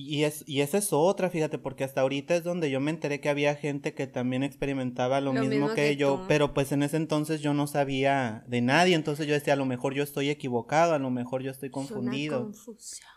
Y, 0.00 0.24
es, 0.24 0.44
y 0.46 0.60
esa 0.60 0.78
es 0.78 0.92
otra, 0.92 1.28
fíjate, 1.30 1.58
porque 1.58 1.82
hasta 1.84 2.02
ahorita 2.02 2.36
es 2.36 2.44
donde 2.44 2.70
yo 2.70 2.78
me 2.80 2.90
enteré 2.90 3.20
que 3.20 3.28
había 3.28 3.54
gente 3.56 3.94
que 3.94 4.06
también 4.06 4.42
experimentaba 4.42 5.20
lo, 5.20 5.32
Lo 5.32 5.40
mismo, 5.40 5.50
mismo 5.50 5.68
que, 5.74 5.88
que 5.88 5.96
yo, 5.96 6.16
tú. 6.20 6.24
pero 6.28 6.54
pues 6.54 6.70
en 6.72 6.82
ese 6.82 6.96
entonces 6.98 7.40
yo 7.40 7.52
no 7.54 7.66
sabía 7.66 8.44
de 8.46 8.60
nadie, 8.60 8.94
entonces 8.94 9.26
yo 9.26 9.34
decía, 9.34 9.54
a 9.54 9.56
lo 9.56 9.64
mejor 9.66 9.94
yo 9.94 10.02
estoy 10.04 10.30
equivocado, 10.30 10.94
a 10.94 10.98
lo 10.98 11.10
mejor 11.10 11.42
yo 11.42 11.50
estoy 11.50 11.68
Es 11.70 11.74
una 11.74 11.84
confundido. 11.86 12.42
confusión. 12.44 13.08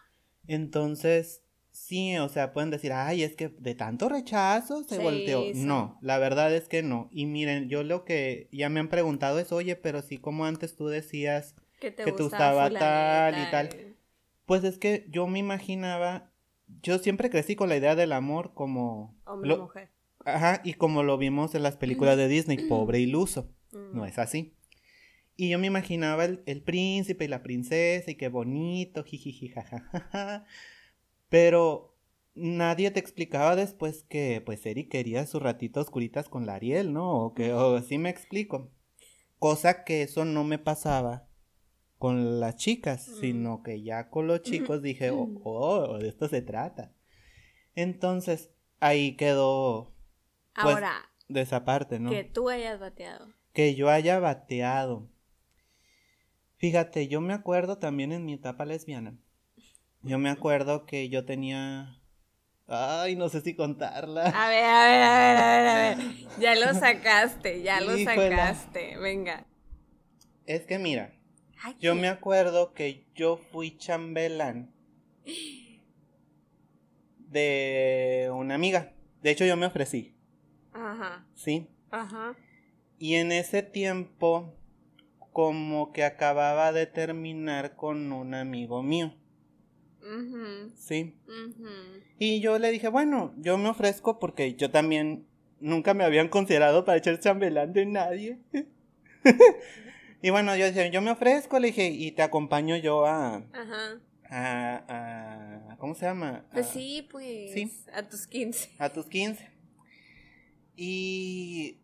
Entonces, 0.48 1.44
sí, 1.72 2.17
o 2.17 2.30
sea, 2.30 2.54
pueden 2.54 2.72
decir, 2.72 2.91
ay, 2.94 3.24
es 3.24 3.36
que 3.36 3.50
de 3.50 3.76
tanto 3.76 4.10
rechazo 4.10 4.84
se 4.84 4.98
Sí, 4.98 5.02
volteó. 5.02 5.44
sí. 5.54 5.63
No, 5.63 5.98
la 6.02 6.17
verdad 6.17 6.54
es 6.54 6.67
que 6.67 6.84
no. 6.84 7.10
Y 7.12 7.26
miren, 7.26 7.70
yo 7.70 7.84
lo 7.84 8.04
que 8.06 8.50
ya 8.52 8.70
me 8.70 8.80
han 8.80 8.89
preguntado 8.89 9.39
es, 9.39 9.52
oye, 9.52 9.76
pero 9.76 10.02
sí, 10.02 10.17
como 10.17 10.46
antes 10.46 10.76
tú 10.76 10.88
decías, 10.88 11.56
Que 11.80 11.91
te, 11.91 12.04
que 12.04 12.12
te 12.12 12.24
gustaba, 12.24 12.70
tal 12.70 13.34
y 13.36 13.52
tal. 13.52 13.96
pues 14.46 14.63
es 14.63 14.78
que 14.78 15.06
yo 15.10 15.28
me 15.28 15.39
imaginaba, 15.39 16.31
yo 16.81 16.97
siempre 16.99 17.29
crecí 17.29 17.55
con 17.55 17.69
la 17.69 17.77
idea 17.77 17.95
del 17.95 18.12
amor 18.13 18.53
como... 18.53 19.17
Hombre 19.25 19.49
lo- 19.49 19.57
mujer. 19.63 19.91
Ajá, 20.23 20.62
y 20.63 20.73
como 20.75 21.01
lo 21.01 21.17
vimos 21.17 21.55
en 21.55 21.63
las 21.63 21.77
películas 21.77 22.15
de 22.15 22.27
Disney, 22.27 22.67
pobre 22.67 22.99
iluso. 22.99 23.51
Mm. 23.71 23.95
No 23.95 24.05
es 24.05 24.19
así. 24.19 24.55
Y 25.36 25.49
yo 25.49 25.57
me 25.57 25.65
imaginaba 25.67 26.25
el, 26.25 26.43
el 26.45 26.62
príncipe 26.62 27.25
y 27.25 27.27
la 27.27 27.41
princesa 27.41 28.12
y 28.12 28.15
qué 28.15 28.27
bonito, 28.29 29.03
jijiji, 29.03 29.49
jajaja. 29.49 30.45
Pero 31.29 31.97
nadie 32.36 32.91
te 32.91 32.99
explicaba 32.99 33.55
después 33.55 34.03
que 34.03 34.41
pues 34.45 34.65
Eric 34.65 34.89
quería 34.91 35.25
sus 35.25 35.41
ratitos 35.41 35.88
oscuritas 35.88 36.29
con 36.29 36.45
la 36.45 36.55
Ariel, 36.55 36.93
¿no? 36.93 37.25
O 37.25 37.34
que, 37.34 37.53
o 37.53 37.81
sí 37.81 37.97
me 37.97 38.10
explico. 38.10 38.69
Cosa 39.39 39.84
que 39.84 40.03
eso 40.03 40.23
no 40.25 40.43
me 40.43 40.60
pasaba 40.60 41.27
con 42.01 42.39
las 42.39 42.55
chicas, 42.55 43.07
Mm. 43.07 43.19
sino 43.21 43.61
que 43.63 43.83
ya 43.83 44.09
con 44.09 44.25
los 44.25 44.41
chicos 44.41 44.81
dije, 44.81 45.11
oh, 45.11 45.29
oh, 45.43 45.99
de 45.99 46.07
esto 46.09 46.27
se 46.27 46.41
trata. 46.41 46.91
Entonces, 47.75 48.49
ahí 48.79 49.15
quedó 49.15 49.93
Pues, 50.55 50.73
Ahora, 50.75 50.93
de 51.29 51.41
esa 51.41 51.63
parte, 51.63 51.99
¿no? 51.99 52.09
que 52.09 52.23
tú 52.23 52.49
hayas 52.49 52.79
bateado. 52.79 53.27
que 53.53 53.75
yo 53.75 53.89
haya 53.91 54.19
bateado. 54.19 55.09
Fíjate, 56.57 57.07
yo 57.07 57.21
me 57.21 57.33
acuerdo 57.33 57.77
también 57.77 58.11
en 58.11 58.25
mi 58.25 58.33
etapa 58.33 58.65
lesbiana. 58.65 59.15
Yo 60.01 60.17
me 60.17 60.29
acuerdo 60.31 60.85
que 60.87 61.07
yo 61.09 61.23
tenía. 61.25 62.01
Ay, 62.67 63.15
no 63.15 63.29
sé 63.29 63.41
si 63.41 63.55
contarla. 63.55 64.23
A 64.25 64.49
ver, 64.49 64.63
a 64.63 64.85
ver, 64.87 65.03
a 65.03 65.19
ver, 65.19 65.37
a 65.37 65.57
ver, 65.57 65.67
a 65.67 65.95
ver. 65.95 66.15
Ya 66.39 66.55
lo 66.55 66.73
sacaste, 66.73 67.61
ya 67.61 67.79
lo 67.81 67.95
Híjola. 67.97 68.15
sacaste. 68.29 68.97
Venga. 68.97 69.45
Es 70.47 70.65
que 70.65 70.79
mira, 70.79 71.13
Ay, 71.63 71.76
yo 71.80 71.95
me 71.95 72.08
acuerdo 72.08 72.74
que 72.74 73.06
yo 73.15 73.38
fui 73.38 73.78
chambelán 73.78 74.71
de 77.17 78.30
una 78.34 78.56
amiga. 78.56 78.93
De 79.21 79.32
hecho, 79.32 79.45
yo 79.45 79.56
me 79.58 79.67
ofrecí, 79.67 80.15
Ajá, 80.74 81.26
¿sí? 81.36 81.67
ajá. 81.91 82.36
Y 82.97 83.15
en 83.15 83.32
ese 83.32 83.62
tiempo, 83.63 84.56
como 85.32 85.91
que 85.91 86.04
acababa 86.04 86.71
de 86.71 86.88
terminar 86.88 87.76
con 87.76 88.12
un 88.12 88.34
amigo 88.34 88.82
mío, 88.84 89.13
¿sí? 90.76 91.15
ujú. 91.28 91.67
Y 92.17 92.41
yo 92.41 92.58
le 92.60 92.71
dije, 92.71 92.88
bueno, 92.89 93.34
yo 93.38 93.58
me 93.58 93.69
ofrezco 93.69 94.19
porque 94.19 94.56
yo 94.56 94.71
también 94.71 95.28
nunca 95.60 95.93
me 95.93 96.04
habían 96.04 96.28
considerado 96.28 96.84
para 96.86 96.97
echar 96.97 97.19
chambelán 97.19 97.74
de 97.74 97.86
nadie. 97.86 98.39
y 100.21 100.29
bueno, 100.29 100.55
yo 100.55 100.65
dije, 100.67 100.89
yo 100.91 101.01
me 101.01 101.12
ofrezco, 101.12 101.60
le 101.60 101.67
dije, 101.67 101.88
y 101.88 102.12
te 102.12 102.21
acompaño 102.21 102.75
yo 102.77 103.05
a, 103.05 103.43
Ajá. 103.53 103.99
a, 104.29 105.69
a 105.71 105.77
¿cómo 105.77 105.95
se 105.95 106.05
llama? 106.05 106.45
Pues 106.51 106.67
A- 106.67 106.71
sí, 106.73 107.07
pues. 107.12 107.51
sí. 107.53 107.71
A 107.93 108.03
tus 108.07 108.27
15. 108.27 108.69
A 108.79 108.89
tus 108.89 109.05
15. 109.07 109.49
Y 110.75 111.77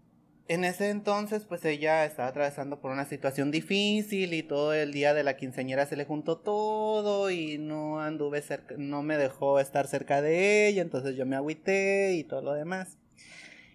en 0.47 0.63
ese 0.63 0.89
entonces, 0.89 1.43
pues 1.45 1.65
ella 1.65 2.05
estaba 2.05 2.29
atravesando 2.29 2.79
por 2.79 2.91
una 2.91 3.05
situación 3.05 3.51
difícil 3.51 4.33
y 4.33 4.43
todo 4.43 4.73
el 4.73 4.93
día 4.93 5.13
de 5.13 5.23
la 5.23 5.35
quinceañera 5.35 5.85
se 5.85 5.97
le 5.97 6.05
juntó 6.05 6.37
todo 6.37 7.29
y 7.29 7.57
no 7.57 7.99
anduve 7.99 8.41
cerca, 8.41 8.75
no 8.77 9.03
me 9.03 9.17
dejó 9.17 9.59
estar 9.59 9.87
cerca 9.87 10.21
de 10.21 10.67
ella, 10.67 10.81
entonces 10.81 11.15
yo 11.15 11.25
me 11.25 11.35
agüité 11.35 12.13
y 12.13 12.23
todo 12.23 12.41
lo 12.41 12.53
demás. 12.53 12.97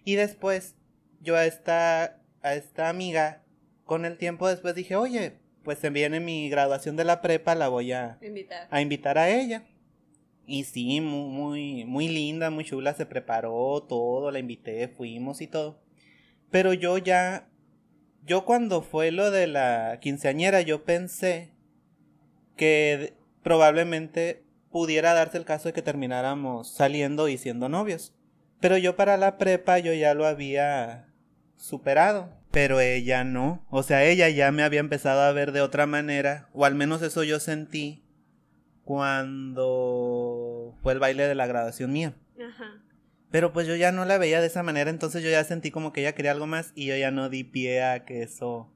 Y 0.03 0.15
después, 0.15 0.75
yo 1.21 1.35
a 1.35 1.45
esta, 1.45 2.19
a 2.41 2.55
esta 2.55 2.89
amiga, 2.89 3.43
con 3.85 4.05
el 4.05 4.17
tiempo 4.17 4.47
después 4.47 4.75
dije, 4.75 4.95
oye, 4.95 5.33
pues 5.63 5.79
se 5.79 5.89
viene 5.89 6.19
mi 6.19 6.49
graduación 6.49 6.95
de 6.95 7.05
la 7.05 7.21
prepa, 7.21 7.55
la 7.55 7.69
voy 7.69 7.91
a, 7.91 8.17
Invitar. 8.21 8.67
a 8.69 8.81
invitar 8.81 9.17
a 9.17 9.29
ella. 9.29 9.63
Y 10.45 10.65
sí, 10.65 10.99
muy, 10.99 11.29
muy, 11.29 11.85
muy 11.85 12.07
linda, 12.09 12.49
muy 12.49 12.65
chula, 12.65 12.93
se 12.93 13.05
preparó 13.05 13.81
todo, 13.87 14.29
la 14.29 14.39
invité, 14.39 14.89
fuimos 14.89 15.41
y 15.41 15.47
todo. 15.47 15.81
Pero 16.51 16.73
yo 16.73 16.97
ya, 16.97 17.49
yo 18.25 18.43
cuando 18.45 18.81
fue 18.81 19.11
lo 19.11 19.31
de 19.31 19.47
la 19.47 19.99
quinceañera, 20.01 20.61
yo 20.61 20.83
pensé 20.83 21.53
que 22.57 23.13
probablemente 23.41 24.43
pudiera 24.69 25.13
darse 25.13 25.37
el 25.37 25.45
caso 25.45 25.69
de 25.69 25.73
que 25.73 25.81
termináramos 25.81 26.73
saliendo 26.73 27.29
y 27.29 27.37
siendo 27.37 27.69
novios. 27.69 28.13
Pero 28.59 28.77
yo 28.77 28.95
para 28.95 29.17
la 29.17 29.37
prepa 29.37 29.79
yo 29.79 29.93
ya 29.93 30.13
lo 30.13 30.25
había 30.25 31.07
superado. 31.57 32.29
Pero 32.53 32.79
ella 32.79 33.23
no. 33.25 33.65
O 33.69 33.83
sea, 33.83 34.05
ella 34.05 34.29
ya 34.29 34.51
me 34.51 34.63
había 34.63 34.79
empezado 34.79 35.21
a 35.21 35.31
ver 35.33 35.51
de 35.51 35.59
otra 35.61 35.85
manera. 35.87 36.47
O 36.53 36.63
al 36.65 36.75
menos 36.75 37.01
eso 37.01 37.23
yo 37.23 37.39
sentí 37.41 38.05
cuando 38.85 40.77
fue 40.81 40.93
el 40.93 40.99
baile 40.99 41.27
de 41.27 41.35
la 41.35 41.47
graduación 41.47 41.91
mía. 41.91 42.13
Ajá. 42.39 42.79
Pero 43.31 43.51
pues 43.53 43.65
yo 43.67 43.75
ya 43.75 43.91
no 43.91 44.05
la 44.05 44.19
veía 44.19 44.39
de 44.41 44.47
esa 44.47 44.61
manera, 44.61 44.91
entonces 44.91 45.23
yo 45.23 45.29
ya 45.31 45.43
sentí 45.43 45.71
como 45.71 45.91
que 45.91 46.01
ella 46.01 46.13
quería 46.13 46.31
algo 46.31 46.45
más 46.45 46.71
y 46.75 46.85
yo 46.85 46.95
ya 46.95 47.09
no 47.09 47.29
di 47.29 47.43
pie 47.43 47.81
a 47.83 48.05
que 48.05 48.21
eso 48.21 48.71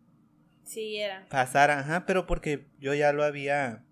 Sí, 0.63 0.97
era. 0.97 1.27
pasara, 1.29 1.77
ajá, 1.79 2.05
pero 2.07 2.25
porque 2.25 2.65
yo 2.79 2.95
ya 2.95 3.13
lo 3.13 3.23
había 3.23 3.85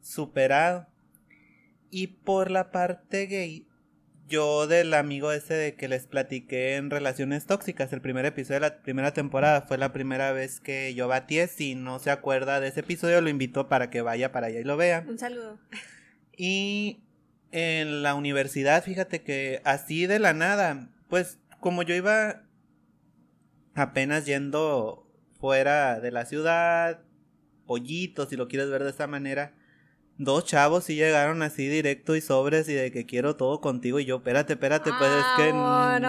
superado. 0.00 0.88
Y 1.90 2.08
por 2.08 2.50
la 2.50 2.72
parte 2.72 3.26
gay, 3.26 3.68
yo 4.34 4.66
del 4.66 4.92
amigo 4.94 5.30
ese 5.30 5.54
de 5.54 5.74
que 5.76 5.86
les 5.86 6.08
platiqué 6.08 6.74
en 6.74 6.90
Relaciones 6.90 7.46
Tóxicas, 7.46 7.92
el 7.92 8.00
primer 8.00 8.26
episodio 8.26 8.56
de 8.56 8.68
la 8.68 8.82
primera 8.82 9.12
temporada, 9.12 9.62
fue 9.62 9.78
la 9.78 9.92
primera 9.92 10.32
vez 10.32 10.58
que 10.58 10.92
yo 10.94 11.06
batié. 11.06 11.46
Si 11.46 11.76
no 11.76 12.00
se 12.00 12.10
acuerda 12.10 12.58
de 12.58 12.66
ese 12.66 12.80
episodio, 12.80 13.20
lo 13.20 13.28
invito 13.28 13.68
para 13.68 13.90
que 13.90 14.02
vaya 14.02 14.32
para 14.32 14.48
allá 14.48 14.58
y 14.58 14.64
lo 14.64 14.76
vea. 14.76 15.04
Un 15.06 15.18
saludo. 15.18 15.60
Y 16.36 17.04
en 17.52 18.02
la 18.02 18.16
universidad, 18.16 18.82
fíjate 18.82 19.22
que 19.22 19.62
así 19.64 20.08
de 20.08 20.18
la 20.18 20.32
nada, 20.32 20.90
pues 21.08 21.38
como 21.60 21.84
yo 21.84 21.94
iba 21.94 22.42
apenas 23.76 24.26
yendo 24.26 25.08
fuera 25.38 26.00
de 26.00 26.10
la 26.10 26.26
ciudad, 26.26 27.04
pollitos, 27.66 28.30
si 28.30 28.36
lo 28.36 28.48
quieres 28.48 28.68
ver 28.68 28.82
de 28.82 28.90
esa 28.90 29.06
manera, 29.06 29.54
dos 30.18 30.44
chavos 30.44 30.84
sí 30.84 30.94
llegaron 30.94 31.42
así 31.42 31.68
directo 31.68 32.14
y 32.16 32.20
sobres 32.20 32.68
y 32.68 32.74
de 32.74 32.92
que 32.92 33.06
quiero 33.06 33.36
todo 33.36 33.60
contigo 33.60 33.98
y 34.00 34.04
yo, 34.04 34.16
espérate, 34.16 34.54
espérate, 34.54 34.90
pues 34.98 35.10
es 35.10 35.24
que 35.36 35.52
no, 35.52 36.00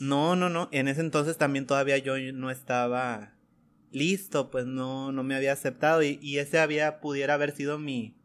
no, 0.00 0.36
no, 0.36 0.48
no, 0.48 0.68
en 0.72 0.88
ese 0.88 1.00
entonces 1.00 1.36
también 1.36 1.66
todavía 1.66 1.98
yo 1.98 2.16
no 2.32 2.50
estaba 2.50 3.34
listo, 3.90 4.50
pues 4.50 4.66
no, 4.66 5.12
no 5.12 5.22
me 5.22 5.34
había 5.36 5.52
aceptado 5.52 6.02
y, 6.02 6.18
y 6.20 6.38
ese 6.38 6.58
había, 6.58 7.00
pudiera 7.00 7.34
haber 7.34 7.52
sido 7.52 7.78
mi, 7.78 8.16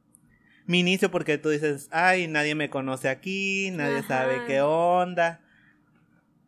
mi 0.65 0.79
inicio 0.79 1.11
porque 1.11 1.37
tú 1.37 1.49
dices, 1.49 1.87
ay, 1.91 2.27
nadie 2.27 2.55
me 2.55 2.69
conoce 2.69 3.09
aquí, 3.09 3.69
nadie 3.71 3.99
Ajá. 3.99 4.07
sabe 4.07 4.41
qué 4.47 4.61
onda. 4.61 5.41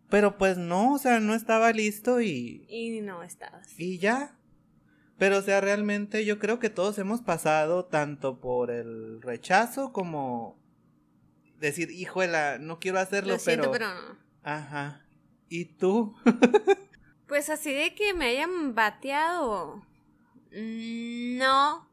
Pero 0.10 0.38
pues 0.38 0.58
no, 0.58 0.94
o 0.94 0.98
sea, 0.98 1.20
no 1.20 1.34
estaba 1.34 1.72
listo 1.72 2.20
y, 2.22 2.66
Y 2.68 3.00
no 3.02 3.24
estabas. 3.24 3.68
y 3.78 3.98
ya. 3.98 4.36
Pero 5.22 5.38
o 5.38 5.42
sea, 5.44 5.62
realmente 5.62 6.26
yo 6.26 6.40
creo 6.40 6.58
que 6.58 6.72
todos 6.72 6.98
hemos 6.98 7.22
pasado 7.22 7.86
tanto 7.86 8.40
por 8.40 8.72
el 8.72 9.22
rechazo 9.22 9.94
como 9.94 10.58
decir, 11.60 11.92
híjola, 11.92 12.58
no 12.58 12.80
quiero 12.80 12.98
hacerlo, 12.98 13.34
Lo 13.34 13.40
siento, 13.40 13.70
pero... 13.72 13.86
pero 13.86 14.02
no. 14.02 14.18
Ajá. 14.42 15.06
¿Y 15.48 15.66
tú? 15.66 16.16
Pues 17.28 17.52
así 17.52 17.72
de 17.72 17.94
que 17.94 18.16
me 18.16 18.26
hayan 18.26 18.74
bateado. 18.74 19.86
mm, 20.54 21.38
No 21.38 21.88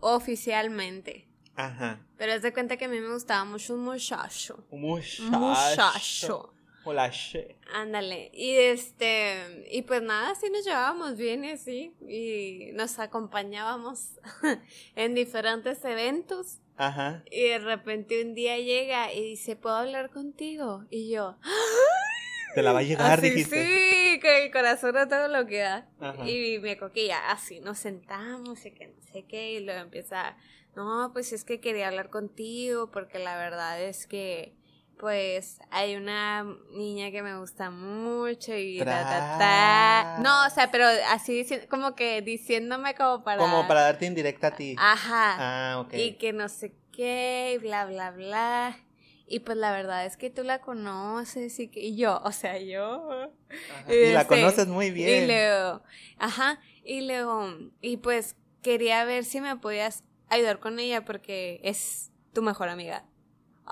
oficialmente. 0.00 1.26
Ajá. 1.56 2.06
Pero 2.18 2.32
es 2.34 2.42
de 2.42 2.52
cuenta 2.52 2.76
que 2.76 2.84
a 2.84 2.88
mí 2.88 3.00
me 3.00 3.10
gustaba 3.10 3.46
mucho 3.46 3.72
un 3.72 3.84
muchacho. 3.84 4.66
Un 4.68 4.82
muchacho. 4.82 5.30
Muchacho. 5.30 6.54
Hola, 6.84 7.08
she. 7.10 7.56
Ándale. 7.74 8.30
Y 8.32 8.52
este, 8.54 9.66
y 9.70 9.82
pues 9.82 10.02
nada, 10.02 10.34
sí 10.34 10.48
nos 10.50 10.64
llevábamos 10.64 11.16
bien 11.16 11.44
y 11.44 11.50
así. 11.50 11.94
Y 12.08 12.70
nos 12.72 12.98
acompañábamos 12.98 14.18
en 14.96 15.14
diferentes 15.14 15.84
eventos. 15.84 16.58
Ajá. 16.76 17.22
Y 17.30 17.42
de 17.48 17.58
repente 17.58 18.22
un 18.24 18.34
día 18.34 18.56
llega 18.58 19.12
y 19.12 19.22
dice, 19.22 19.56
¿puedo 19.56 19.76
hablar 19.76 20.08
contigo? 20.10 20.84
Y 20.88 21.10
yo, 21.10 21.36
Te 22.54 22.62
la 22.62 22.72
va 22.72 22.78
a 22.78 22.82
llegar, 22.82 23.18
así, 23.18 23.28
dijiste. 23.30 23.62
sí, 23.64 24.20
con 24.20 24.30
el 24.30 24.50
corazón 24.50 24.96
a 24.96 25.06
todo 25.06 25.28
lo 25.28 25.46
que 25.46 25.58
da. 25.58 25.88
Ajá. 26.00 26.26
Y 26.28 26.58
me 26.60 26.78
coquilla, 26.78 27.30
así, 27.30 27.60
nos 27.60 27.78
sentamos 27.78 28.64
y 28.64 28.70
que 28.72 28.86
no 28.88 29.02
sé 29.12 29.24
qué, 29.26 29.52
y 29.52 29.60
luego 29.60 29.80
empieza, 29.82 30.36
no, 30.74 31.10
pues 31.12 31.32
es 31.34 31.44
que 31.44 31.60
quería 31.60 31.88
hablar 31.88 32.08
contigo, 32.08 32.90
porque 32.90 33.18
la 33.18 33.36
verdad 33.36 33.82
es 33.82 34.06
que, 34.06 34.54
pues, 35.00 35.58
hay 35.70 35.96
una 35.96 36.44
niña 36.72 37.10
que 37.10 37.22
me 37.22 37.38
gusta 37.38 37.70
mucho 37.70 38.54
y 38.54 38.78
ta, 38.80 39.38
ta. 39.38 40.18
No, 40.22 40.46
o 40.46 40.50
sea, 40.50 40.70
pero 40.70 40.84
así, 41.08 41.46
como 41.70 41.94
que 41.94 42.20
diciéndome 42.20 42.94
como 42.94 43.24
para... 43.24 43.38
Como 43.38 43.66
para 43.66 43.80
darte 43.80 44.04
indirecta 44.04 44.48
a 44.48 44.50
ti. 44.54 44.76
Ajá. 44.78 45.36
Ah, 45.38 45.80
ok. 45.80 45.94
Y 45.94 46.12
que 46.18 46.34
no 46.34 46.50
sé 46.50 46.74
qué, 46.92 47.52
y 47.54 47.58
bla, 47.58 47.86
bla, 47.86 48.10
bla. 48.10 48.78
Y 49.26 49.40
pues 49.40 49.56
la 49.56 49.72
verdad 49.72 50.04
es 50.04 50.18
que 50.18 50.28
tú 50.28 50.42
la 50.42 50.60
conoces 50.60 51.58
y 51.60 51.68
que 51.68 51.80
y 51.80 51.96
yo, 51.96 52.20
o 52.22 52.32
sea, 52.32 52.58
yo... 52.58 53.30
Ajá. 53.80 53.94
Y 53.94 54.12
la 54.12 54.20
este, 54.22 54.34
conoces 54.34 54.66
muy 54.66 54.90
bien. 54.90 55.24
Y 55.24 55.26
luego, 55.26 55.82
ajá, 56.18 56.60
y 56.84 57.06
luego, 57.06 57.48
y 57.80 57.96
pues 57.96 58.36
quería 58.60 59.04
ver 59.06 59.24
si 59.24 59.40
me 59.40 59.56
podías 59.56 60.04
ayudar 60.28 60.58
con 60.58 60.78
ella 60.78 61.04
porque 61.04 61.60
es 61.64 62.10
tu 62.34 62.42
mejor 62.42 62.68
amiga. 62.68 63.04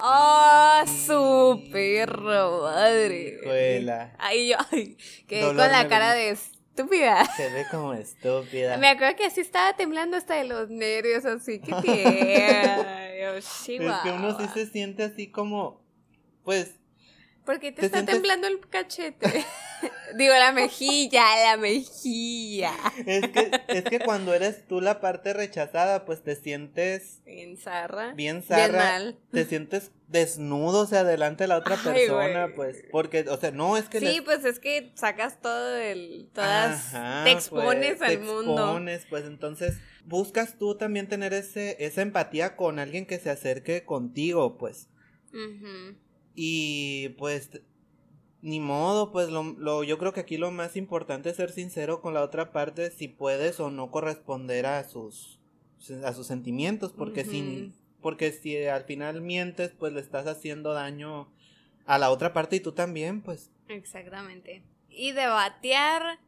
¡Oh, 0.02 0.82
su 0.87 1.68
perro, 1.72 2.62
madre! 2.62 3.38
Hijuela. 3.42 4.14
Ay, 4.18 4.48
yo, 4.50 4.56
ay, 4.70 4.96
quedé 5.26 5.40
Dolor 5.42 5.62
con 5.64 5.72
la 5.72 5.88
cara 5.88 6.14
de 6.14 6.30
estúpida. 6.30 7.24
Se 7.37 7.50
ve 7.50 7.64
como 7.70 7.94
estúpida. 7.94 8.76
Me 8.78 8.88
acuerdo 8.88 9.16
que 9.16 9.24
así 9.26 9.40
estaba 9.40 9.74
temblando 9.76 10.16
hasta 10.16 10.34
de 10.37 10.44
los 10.44 10.68
nervios, 10.70 11.24
así 11.24 11.61
que. 11.61 11.70
Yo, 13.20 13.34
Es 13.34 13.64
que 13.66 14.11
uno 14.12 14.38
sí 14.38 14.46
se 14.54 14.66
siente 14.66 15.02
así 15.02 15.30
como, 15.30 15.82
pues, 16.44 16.76
¿Por 17.44 17.58
qué 17.58 17.72
te, 17.72 17.80
te 17.80 17.87
está 17.87 17.98
sientes- 17.98 18.14
temblando 18.14 18.46
el 18.46 18.61
cachete? 18.68 19.44
Digo, 20.16 20.32
la 20.34 20.52
mejilla, 20.52 21.22
la 21.44 21.56
mejilla. 21.58 22.72
es 23.06 23.28
que, 23.28 23.50
es 23.68 23.84
que 23.84 24.00
cuando 24.00 24.32
eres 24.34 24.66
tú 24.66 24.80
la 24.80 25.00
parte 25.00 25.32
rechazada, 25.34 26.04
pues 26.04 26.22
te 26.22 26.34
sientes 26.36 27.20
Bien 27.24 27.56
zarra. 27.58 28.12
bien 28.14 28.42
zarra, 28.42 28.78
mal. 28.78 29.18
te 29.30 29.44
sientes 29.44 29.92
desnudo, 30.08 30.80
o 30.80 30.86
sea, 30.86 31.04
delante 31.04 31.44
de 31.44 31.48
la 31.48 31.58
otra 31.58 31.76
Ay, 31.76 31.92
persona, 31.92 32.48
pues, 32.56 32.82
porque, 32.90 33.26
o 33.28 33.36
sea, 33.36 33.50
no 33.50 33.76
es 33.76 33.84
que 33.90 34.00
Sí, 34.00 34.06
les- 34.06 34.22
pues 34.22 34.44
es 34.46 34.58
que 34.58 34.90
sacas 34.94 35.40
todo 35.42 35.76
el. 35.76 36.30
Todas. 36.32 36.94
Ajá, 36.94 37.24
te 37.24 37.32
expones 37.32 37.96
pues, 37.98 38.10
al 38.10 38.18
te 38.18 38.24
mundo. 38.24 38.52
expones, 38.64 39.06
pues 39.10 39.24
entonces 39.26 39.76
buscas 40.06 40.56
tú 40.58 40.76
también 40.76 41.08
tener 41.08 41.34
ese, 41.34 41.76
esa 41.84 42.00
empatía 42.00 42.56
con 42.56 42.78
alguien 42.78 43.04
que 43.04 43.18
se 43.18 43.28
acerque 43.28 43.84
contigo, 43.84 44.56
pues. 44.56 44.88
Y 46.34 47.10
pues 47.18 47.50
ni 48.40 48.61
modo, 48.61 49.11
pues 49.11 49.31
lo, 49.31 49.42
lo, 49.42 49.83
yo 49.85 49.98
creo 49.98 50.12
que 50.12 50.20
aquí 50.20 50.37
lo 50.37 50.51
más 50.51 50.77
importante 50.77 51.31
es 51.31 51.37
ser 51.37 51.51
sincero 51.51 52.01
con 52.01 52.14
la 52.14 52.22
otra 52.22 52.53
parte 52.53 52.90
si 52.90 53.09
puedes 53.09 53.59
o 53.61 53.70
no 53.70 53.90
corresponder 53.90 54.66
a 54.66 54.85
sus 54.85 55.38
a 56.05 56.12
sus 56.12 56.27
sentimientos, 56.27 56.92
porque 56.92 57.24
si 57.24 57.72
porque 58.01 58.33
si 58.33 58.64
al 58.64 58.85
final 58.85 59.20
mientes, 59.20 59.72
pues 59.79 59.92
le 59.92 60.01
estás 60.01 60.27
haciendo 60.27 60.72
daño 60.72 61.29
a 61.87 61.98
la 61.98 62.11
otra 62.11 62.33
parte 62.33 62.57
y 62.57 62.61
tú 62.61 62.72
también, 62.72 63.22
pues 63.22 63.51
Exactamente. 63.68 64.62
Y 64.88 65.12
de 65.12 65.27
batear, 65.27 66.18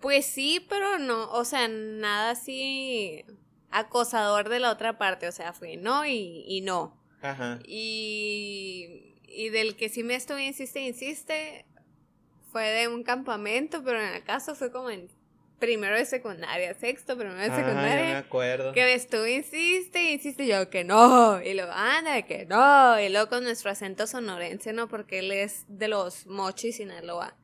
pues 0.00 0.26
sí, 0.26 0.64
pero 0.68 0.98
no, 0.98 1.30
o 1.32 1.44
sea, 1.44 1.68
nada 1.68 2.30
así 2.30 3.24
acosador 3.70 4.48
de 4.48 4.60
la 4.60 4.70
otra 4.70 4.98
parte, 4.98 5.28
o 5.28 5.32
sea, 5.32 5.52
fue 5.52 5.76
no 5.76 6.06
y, 6.06 6.44
y 6.46 6.60
no. 6.60 6.96
ajá. 7.22 7.58
Y, 7.66 9.15
y 9.26 9.48
del 9.50 9.76
que 9.76 9.88
sí 9.88 10.02
me 10.02 10.14
estuve 10.14 10.44
insiste, 10.46 10.80
insiste, 10.80 11.64
fue 12.52 12.64
de 12.64 12.88
un 12.88 13.02
campamento, 13.02 13.82
pero 13.84 14.00
en 14.00 14.14
el 14.14 14.22
caso 14.24 14.54
fue 14.54 14.70
como 14.72 14.90
en 14.90 15.08
primero 15.58 15.96
de 15.96 16.04
secundaria, 16.04 16.74
sexto, 16.74 17.16
primero 17.16 17.38
de 17.38 17.46
Ajá, 17.46 17.56
yo 17.60 17.66
me 17.66 17.70
secundaria. 17.72 18.18
acuerdo. 18.18 18.72
Que 18.72 18.82
me 18.82 18.92
estuve, 18.94 19.36
insiste, 19.36 20.12
insiste, 20.12 20.44
y 20.44 20.48
yo 20.48 20.68
que 20.70 20.84
no, 20.84 21.40
y 21.42 21.54
luego, 21.54 21.72
anda, 21.72 22.20
que 22.22 22.44
no, 22.46 23.00
y 23.00 23.08
luego 23.08 23.28
con 23.28 23.42
nuestro 23.44 23.70
acento 23.70 24.06
sonorense, 24.06 24.72
¿no? 24.72 24.88
Porque 24.88 25.20
él 25.20 25.32
es 25.32 25.64
de 25.68 25.88
los 25.88 26.26
mochis, 26.26 26.76
Sinaloa. 26.76 27.36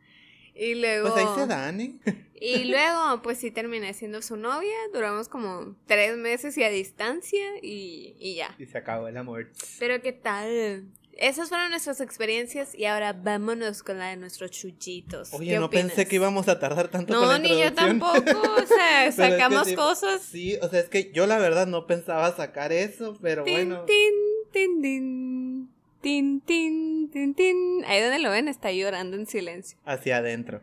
Y 0.54 0.74
luego, 0.74 1.10
Pues 1.10 1.24
ahí 1.24 1.34
se 1.34 1.46
dan, 1.46 1.80
¿eh? 1.80 1.94
y 2.34 2.64
luego, 2.64 3.22
pues 3.22 3.38
sí 3.38 3.50
terminé 3.50 3.94
siendo 3.94 4.20
su 4.20 4.36
novia, 4.36 4.76
duramos 4.92 5.28
como 5.30 5.74
tres 5.86 6.18
meses 6.18 6.58
y 6.58 6.62
a 6.64 6.68
distancia, 6.68 7.42
y, 7.62 8.14
y 8.20 8.34
ya. 8.34 8.54
Y 8.58 8.66
se 8.66 8.76
acabó 8.76 9.08
el 9.08 9.16
amor. 9.16 9.50
Pero 9.78 10.02
¿qué 10.02 10.12
tal? 10.12 10.84
Esas 11.18 11.50
fueron 11.50 11.70
nuestras 11.70 12.00
experiencias 12.00 12.74
y 12.74 12.86
ahora 12.86 13.12
vámonos 13.12 13.82
con 13.82 13.98
la 13.98 14.08
de 14.08 14.16
nuestros 14.16 14.50
chuchitos. 14.50 15.32
Oye, 15.34 15.50
¿Qué 15.52 15.58
no 15.58 15.66
opinas? 15.66 15.86
pensé 15.88 16.08
que 16.08 16.16
íbamos 16.16 16.48
a 16.48 16.58
tardar 16.58 16.88
tanto 16.88 17.12
con 17.14 17.22
No, 17.22 17.32
la 17.32 17.38
ni 17.38 17.48
yo 17.50 17.72
tampoco, 17.72 18.18
o 18.20 18.66
sea, 18.66 19.04
Pero 19.04 19.08
es 19.08 19.14
que 19.16 19.30
sacamos 19.30 19.72
cosas. 19.74 20.22
Sí, 20.22 20.56
o 20.62 20.68
sea, 20.68 20.80
es 20.80 20.88
que 20.88 21.12
yo 21.12 21.26
la 21.26 21.38
verdad 21.38 21.66
no 21.66 21.86
pensaba 21.86 22.34
sacar 22.34 22.72
eso, 22.72 23.16
pero 23.20 23.44
Tin, 23.44 23.54
bueno. 23.54 23.84
tin, 23.84 24.12
tin, 24.52 24.82
tin, 24.82 25.68
tin, 26.00 26.40
tin, 26.40 27.10
tin, 27.10 27.34
tin. 27.34 27.84
Ahí 27.86 28.00
donde 28.00 28.18
lo 28.18 28.30
ven 28.30 28.48
está 28.48 28.72
llorando 28.72 29.16
en 29.16 29.26
silencio, 29.26 29.78
Hacia 29.84 30.16
adentro. 30.16 30.62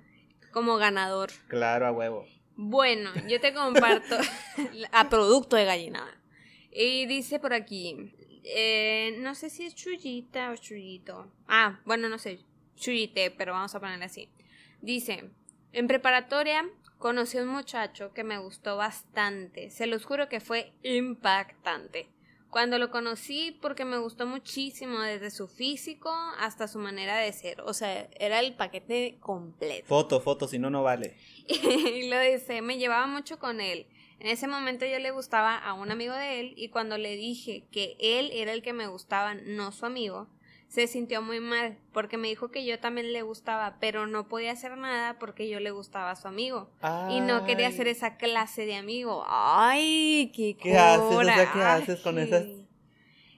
como 0.52 0.78
ganador. 0.78 1.30
Claro, 1.48 1.86
a 1.88 1.92
huevo. 1.92 2.26
Bueno, 2.56 3.12
yo 3.28 3.40
te 3.40 3.54
comparto 3.54 4.18
a 4.92 5.10
producto 5.10 5.56
de 5.56 5.66
gallinada. 5.66 6.12
Y 6.72 7.06
dice 7.06 7.40
por 7.40 7.54
aquí, 7.54 8.14
eh, 8.44 9.16
no 9.20 9.36
sé 9.36 9.50
si 9.50 9.66
es 9.66 9.76
chullita 9.76 10.52
o 10.52 10.56
chullito. 10.56 11.32
Ah, 11.48 11.80
bueno, 11.86 12.10
no 12.10 12.18
sé, 12.18 12.40
chullite, 12.76 13.32
pero 13.32 13.54
vamos 13.54 13.74
a 13.76 13.80
ponerle 13.80 14.06
así. 14.06 14.30
Dice, 14.82 15.30
en 15.74 15.88
preparatoria 15.88 16.70
conocí 16.98 17.38
a 17.38 17.44
un 17.44 17.50
muchacho 17.50 18.14
que 18.14 18.24
me 18.24 18.38
gustó 18.38 18.78
bastante. 18.78 19.70
Se 19.70 19.88
los 19.88 20.06
juro 20.06 20.30
que 20.30 20.40
fue 20.40 20.74
impactante. 20.84 22.10
Cuando 22.50 22.80
lo 22.80 22.90
conocí 22.90 23.58
porque 23.62 23.86
me 23.86 24.00
gustó 24.00 24.26
muchísimo 24.26 25.00
desde 25.02 25.30
su 25.30 25.48
físico 25.48 26.12
hasta 26.40 26.68
su 26.68 26.80
manera 26.80 27.18
de 27.18 27.32
ser. 27.32 27.62
O 27.62 27.74
sea, 27.74 28.10
era 28.20 28.40
el 28.40 28.56
paquete 28.56 29.18
completo. 29.20 29.86
Foto, 29.86 30.20
foto, 30.20 30.48
si 30.48 30.58
no, 30.58 30.72
no 30.72 30.82
vale. 30.82 31.16
y 31.48 32.10
lo 32.10 32.20
dice, 32.20 32.62
me 32.62 32.78
llevaba 32.78 33.06
mucho 33.06 33.38
con 33.38 33.62
él. 33.62 33.86
En 34.20 34.28
ese 34.28 34.48
momento 34.48 34.86
yo 34.86 35.00
le 35.00 35.12
gustaba 35.12 35.58
a 35.58 35.74
un 35.74 35.92
amigo 35.92 36.14
de 36.14 36.42
él 36.42 36.54
y 36.58 36.70
cuando 36.70 36.98
le 36.98 37.16
dije 37.16 37.66
que 37.72 37.96
él 38.00 38.32
era 38.34 38.52
el 38.52 38.62
que 38.62 38.74
me 38.74 38.88
gustaba, 38.88 39.34
no 39.34 39.72
su 39.72 39.86
amigo, 39.86 40.28
se 40.68 40.88
sintió 40.88 41.22
muy 41.22 41.40
mal 41.40 41.78
porque 41.94 42.18
me 42.18 42.28
dijo 42.28 42.52
que 42.52 42.66
yo 42.66 42.80
también 42.80 43.14
le 43.14 43.22
gustaba, 43.24 43.78
pero 43.80 44.08
no 44.08 44.28
podía 44.28 44.52
hacer 44.52 44.78
nada 44.78 45.18
porque 45.20 45.50
yo 45.50 45.60
le 45.60 45.72
gustaba 45.72 46.12
a 46.12 46.16
su 46.16 46.28
amigo. 46.28 46.70
Y 47.10 47.22
no 47.22 47.46
quería 47.46 47.72
ser 47.72 47.88
esa 47.88 48.18
clase 48.18 48.66
de 48.66 48.76
amigo. 48.76 49.24
Ay, 49.28 50.32
qué 50.36 50.56
¿Qué 50.56 50.78
haces? 50.78 51.02
O 51.02 51.24
sea, 51.24 51.52
¿qué 51.52 51.62
haces 51.62 52.00
con 52.02 52.20
esas? 52.20 52.46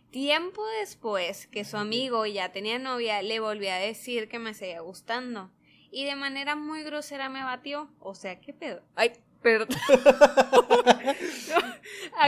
Tiempo 0.10 0.62
después 0.80 1.48
que 1.48 1.63
su 1.63 1.78
amigo 1.78 2.26
ya 2.26 2.52
tenía 2.52 2.80
novia, 2.80 3.22
le 3.22 3.39
volvió 3.39 3.72
a 3.72 3.76
decir 3.76 4.28
que 4.28 4.39
me 4.39 4.54
seguía 4.54 4.82
gustando. 4.82 5.52
Y 5.89 6.04
de 6.04 6.15
manera 6.15 6.58
muy 6.58 6.84
grosera 6.84 7.30
me 7.30 7.44
batió. 7.44 7.89
O 8.00 8.13
sea, 8.13 8.41
¿qué 8.41 8.52
pedo? 8.52 8.82
Ay, 8.96 9.13
perdón. 9.41 9.69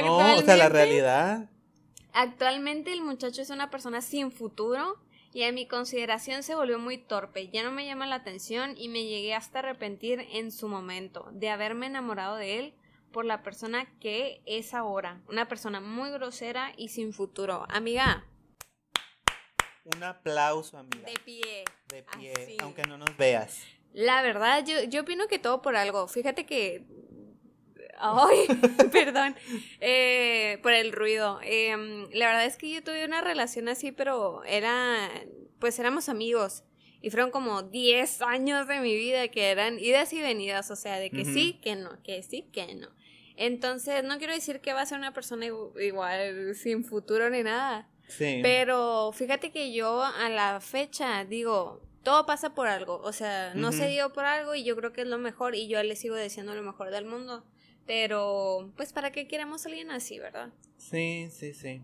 No, 0.02 0.38
o 0.38 0.42
sea, 0.42 0.58
la 0.58 0.70
realidad. 0.70 1.50
Actualmente 2.14 2.92
el 2.92 3.02
muchacho 3.02 3.42
es 3.42 3.50
una 3.50 3.70
persona 3.70 4.02
sin 4.02 4.32
futuro 4.32 4.98
y 5.34 5.44
a 5.44 5.52
mi 5.52 5.68
consideración 5.68 6.44
se 6.44 6.56
volvió 6.56 6.80
muy 6.80 6.98
torpe, 6.98 7.50
ya 7.50 7.64
no 7.64 7.72
me 7.72 7.86
llama 7.86 8.06
la 8.08 8.16
atención 8.16 8.76
y 8.78 8.88
me 8.88 9.04
llegué 9.06 9.34
hasta 9.34 9.60
arrepentir 9.60 10.28
en 10.32 10.52
su 10.52 10.68
momento 10.68 11.28
de 11.32 11.50
haberme 11.50 11.88
enamorado 11.88 12.36
de 12.36 12.60
él 12.60 12.74
por 13.12 13.26
la 13.26 13.44
persona 13.44 13.86
que 14.00 14.42
es 14.46 14.74
ahora, 14.74 15.22
una 15.28 15.48
persona 15.48 15.80
muy 15.80 16.10
grosera 16.12 16.72
y 16.78 16.90
sin 16.90 17.14
futuro. 17.14 17.66
Amiga, 17.70 18.26
Un 19.96 20.04
aplauso, 20.04 20.78
amiga. 20.78 21.06
de 21.06 21.20
pie. 21.26 21.66
De 21.90 22.04
pie, 22.18 22.34
así. 22.36 22.58
aunque 22.62 22.84
no 22.84 22.98
nos 22.98 23.16
veas. 23.18 23.64
La 23.94 24.22
verdad, 24.22 24.66
yo, 24.66 24.84
yo 24.84 25.02
opino 25.02 25.28
que 25.28 25.40
todo 25.40 25.62
por 25.62 25.76
algo. 25.76 26.08
Fíjate 26.08 26.46
que. 26.46 26.84
Ay, 28.00 28.48
perdón. 28.92 29.36
Eh, 29.80 30.60
por 30.62 30.74
el 30.74 30.92
ruido. 30.92 31.40
Em, 31.44 32.10
la 32.12 32.28
verdad 32.28 32.46
es 32.46 32.58
que 32.58 32.70
yo 32.72 32.84
tuve 32.84 33.06
una 33.06 33.22
relación 33.22 33.68
así, 33.70 33.92
pero 33.92 34.44
era. 34.46 35.10
Pues 35.60 35.80
éramos 35.80 36.10
amigos. 36.10 36.64
Y 37.02 37.10
fueron 37.10 37.32
como 37.32 37.64
10 37.64 38.22
años 38.22 38.68
de 38.68 38.80
mi 38.80 38.96
vida 38.96 39.28
que 39.28 39.50
eran 39.52 39.78
idas 39.80 40.12
y 40.14 40.22
venidas. 40.22 40.72
O 40.72 40.76
sea, 40.76 40.98
de 41.00 41.10
que 41.12 41.26
sí, 41.26 41.60
que 41.62 41.76
no, 41.76 42.02
que 42.02 42.24
sí, 42.24 42.50
que 42.54 42.76
no. 42.76 42.88
Entonces, 43.36 44.04
no 44.04 44.18
quiero 44.20 44.34
decir 44.34 44.62
que 44.62 44.74
va 44.74 44.82
a 44.82 44.86
ser 44.86 45.00
una 45.00 45.14
persona 45.14 45.46
igu- 45.48 45.74
igual, 45.82 46.56
sin 46.56 46.84
futuro 46.86 47.30
ni 47.30 47.44
nada. 47.44 47.90
Sí. 48.08 48.40
Pero 48.42 49.12
fíjate 49.14 49.52
que 49.52 49.74
yo 49.74 50.02
a 50.04 50.30
la 50.30 50.62
fecha 50.62 51.26
digo, 51.26 51.82
todo 52.04 52.26
pasa 52.26 52.54
por 52.54 52.68
algo, 52.68 53.02
o 53.04 53.14
sea, 53.14 53.54
no 53.56 53.72
se 53.72 53.88
dio 53.88 54.12
por 54.14 54.26
algo 54.26 54.56
y 54.56 54.64
yo 54.64 54.76
creo 54.76 54.92
que 54.94 55.02
es 55.02 55.08
lo 55.08 55.18
mejor 55.18 55.56
y 55.56 55.68
yo 55.68 55.82
le 55.82 55.96
sigo 55.96 56.16
diciendo 56.16 56.54
lo 56.54 56.62
mejor 56.62 56.92
del 56.92 57.06
mundo, 57.06 57.44
pero 57.86 58.72
pues 58.76 58.94
para 58.94 59.12
qué 59.12 59.28
queremos 59.28 59.66
a 59.66 59.70
alguien 59.70 59.90
así, 59.92 60.20
¿verdad? 60.20 60.50
Sí, 60.78 61.30
sí, 61.32 61.54
sí. 61.54 61.82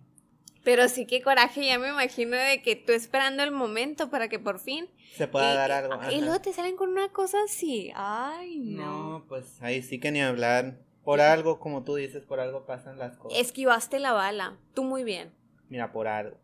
Pero 0.64 0.90
sí 0.90 1.06
que 1.06 1.22
coraje, 1.22 1.66
ya 1.66 1.80
me 1.80 1.88
imagino 1.90 2.36
de 2.36 2.62
que 2.62 2.76
tú 2.76 2.92
esperando 2.92 3.44
el 3.44 3.52
momento 3.52 4.10
para 4.10 4.28
que 4.28 4.40
por 4.40 4.60
fin 4.60 4.90
Se 5.16 5.28
pueda 5.28 5.54
y, 5.54 5.56
dar 5.56 5.72
algo. 5.72 6.12
y 6.12 6.22
luego 6.22 6.42
te 6.42 6.52
salen 6.52 6.76
con 6.76 6.90
una 6.90 7.10
cosa 7.10 7.38
así. 7.46 7.92
Ay, 7.96 8.60
no. 8.60 9.20
No, 9.20 9.26
pues 9.28 9.62
ahí 9.62 9.82
sí 9.82 10.00
que 10.00 10.12
ni 10.12 10.22
hablar. 10.22 10.78
Por 11.04 11.22
algo, 11.22 11.60
como 11.60 11.84
tú 11.84 11.96
dices, 11.96 12.24
por 12.24 12.40
algo 12.40 12.66
pasan 12.66 13.00
las 13.00 13.18
cosas. 13.18 13.40
Esquivaste 13.40 14.00
la 14.00 14.12
bala. 14.12 14.58
Tú 14.76 14.84
muy 14.84 15.04
bien. 15.04 15.32
Mira, 15.70 15.92
por 15.92 16.08
algo. 16.08 16.38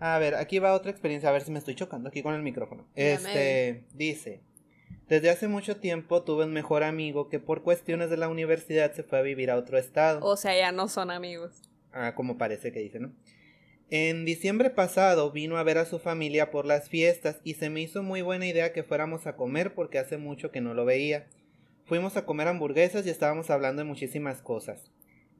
A 0.00 0.18
ver, 0.18 0.36
aquí 0.36 0.58
va 0.58 0.74
otra 0.74 0.90
experiencia, 0.90 1.28
a 1.28 1.32
ver 1.32 1.42
si 1.42 1.50
me 1.50 1.58
estoy 1.58 1.74
chocando 1.74 2.08
aquí 2.08 2.22
con 2.22 2.34
el 2.34 2.42
micrófono. 2.42 2.86
Este, 2.94 3.84
dice, 3.94 4.42
desde 5.08 5.30
hace 5.30 5.48
mucho 5.48 5.76
tiempo 5.76 6.22
tuve 6.22 6.44
un 6.44 6.52
mejor 6.52 6.82
amigo 6.82 7.28
que 7.28 7.40
por 7.40 7.62
cuestiones 7.62 8.10
de 8.10 8.16
la 8.16 8.28
universidad 8.28 8.92
se 8.92 9.02
fue 9.02 9.18
a 9.18 9.22
vivir 9.22 9.50
a 9.50 9.56
otro 9.56 9.78
estado. 9.78 10.20
O 10.24 10.36
sea, 10.36 10.56
ya 10.56 10.70
no 10.70 10.88
son 10.88 11.10
amigos. 11.10 11.62
Ah, 11.92 12.14
como 12.14 12.38
parece 12.38 12.72
que 12.72 12.80
dice, 12.80 13.00
¿no? 13.00 13.12
En 13.90 14.26
diciembre 14.26 14.68
pasado 14.68 15.32
vino 15.32 15.56
a 15.56 15.62
ver 15.62 15.78
a 15.78 15.86
su 15.86 15.98
familia 15.98 16.50
por 16.50 16.66
las 16.66 16.90
fiestas 16.90 17.40
y 17.42 17.54
se 17.54 17.70
me 17.70 17.80
hizo 17.80 18.02
muy 18.02 18.20
buena 18.20 18.46
idea 18.46 18.74
que 18.74 18.82
fuéramos 18.82 19.26
a 19.26 19.34
comer 19.34 19.74
porque 19.74 19.98
hace 19.98 20.18
mucho 20.18 20.50
que 20.50 20.60
no 20.60 20.74
lo 20.74 20.84
veía. 20.84 21.26
Fuimos 21.86 22.18
a 22.18 22.26
comer 22.26 22.48
hamburguesas 22.48 23.06
y 23.06 23.10
estábamos 23.10 23.48
hablando 23.48 23.80
de 23.80 23.88
muchísimas 23.88 24.42
cosas. 24.42 24.90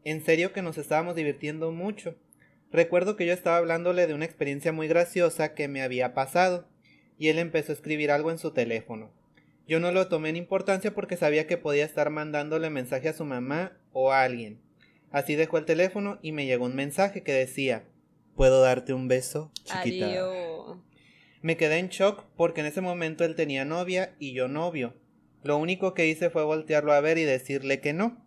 En 0.02 0.24
serio 0.24 0.54
que 0.54 0.62
nos 0.62 0.78
estábamos 0.78 1.14
divirtiendo 1.14 1.70
mucho. 1.72 2.14
Recuerdo 2.70 3.16
que 3.16 3.26
yo 3.26 3.32
estaba 3.32 3.56
hablándole 3.56 4.06
de 4.06 4.14
una 4.14 4.24
experiencia 4.24 4.72
muy 4.72 4.88
graciosa 4.88 5.54
que 5.54 5.68
me 5.68 5.82
había 5.82 6.14
pasado 6.14 6.68
y 7.18 7.28
él 7.28 7.38
empezó 7.38 7.72
a 7.72 7.74
escribir 7.74 8.10
algo 8.10 8.30
en 8.30 8.38
su 8.38 8.52
teléfono. 8.52 9.10
Yo 9.66 9.80
no 9.80 9.92
lo 9.92 10.08
tomé 10.08 10.30
en 10.30 10.36
importancia 10.36 10.94
porque 10.94 11.16
sabía 11.16 11.46
que 11.46 11.58
podía 11.58 11.84
estar 11.84 12.10
mandándole 12.10 12.70
mensaje 12.70 13.08
a 13.08 13.12
su 13.12 13.24
mamá 13.24 13.78
o 13.92 14.12
a 14.12 14.22
alguien. 14.22 14.60
Así 15.10 15.34
dejó 15.34 15.58
el 15.58 15.64
teléfono 15.64 16.18
y 16.22 16.32
me 16.32 16.46
llegó 16.46 16.66
un 16.66 16.74
mensaje 16.74 17.22
que 17.22 17.32
decía 17.32 17.84
¿Puedo 18.36 18.62
darte 18.62 18.92
un 18.92 19.08
beso, 19.08 19.50
chiquita? 19.64 20.06
Adiós. 20.06 20.78
Me 21.42 21.56
quedé 21.56 21.78
en 21.78 21.88
shock 21.88 22.24
porque 22.36 22.60
en 22.60 22.66
ese 22.66 22.80
momento 22.80 23.24
él 23.24 23.34
tenía 23.34 23.64
novia 23.64 24.14
y 24.18 24.32
yo 24.32 24.48
novio. 24.48 24.94
Lo 25.42 25.56
único 25.56 25.94
que 25.94 26.06
hice 26.06 26.30
fue 26.30 26.44
voltearlo 26.44 26.92
a 26.92 27.00
ver 27.00 27.18
y 27.18 27.24
decirle 27.24 27.80
que 27.80 27.92
no. 27.92 28.24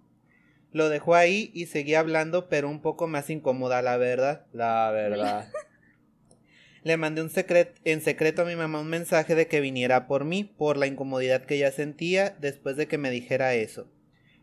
Lo 0.72 0.90
dejó 0.90 1.16
ahí 1.16 1.52
y 1.54 1.66
seguí 1.66 1.96
hablando, 1.96 2.48
pero 2.48 2.70
un 2.70 2.82
poco 2.82 3.08
más 3.08 3.30
incómoda, 3.30 3.82
la 3.82 3.98
verdad. 3.98 4.46
La 4.54 4.90
verdad. 4.92 5.50
Le 6.84 6.98
mandé 6.98 7.22
un 7.22 7.30
secret 7.30 7.80
en 7.84 8.02
secreto 8.02 8.42
a 8.42 8.46
mi 8.46 8.56
mamá 8.56 8.80
un 8.80 8.90
mensaje 8.90 9.36
de 9.36 9.48
que 9.48 9.62
viniera 9.62 10.08
por 10.08 10.26
mí, 10.26 10.44
por 10.44 10.78
la 10.78 10.88
incomodidad 10.88 11.46
que 11.46 11.56
ella 11.56 11.72
sentía 11.72 12.36
después 12.40 12.76
de 12.76 12.88
que 12.88 12.98
me 12.98 13.12
dijera 13.12 13.54
eso. 13.54 13.92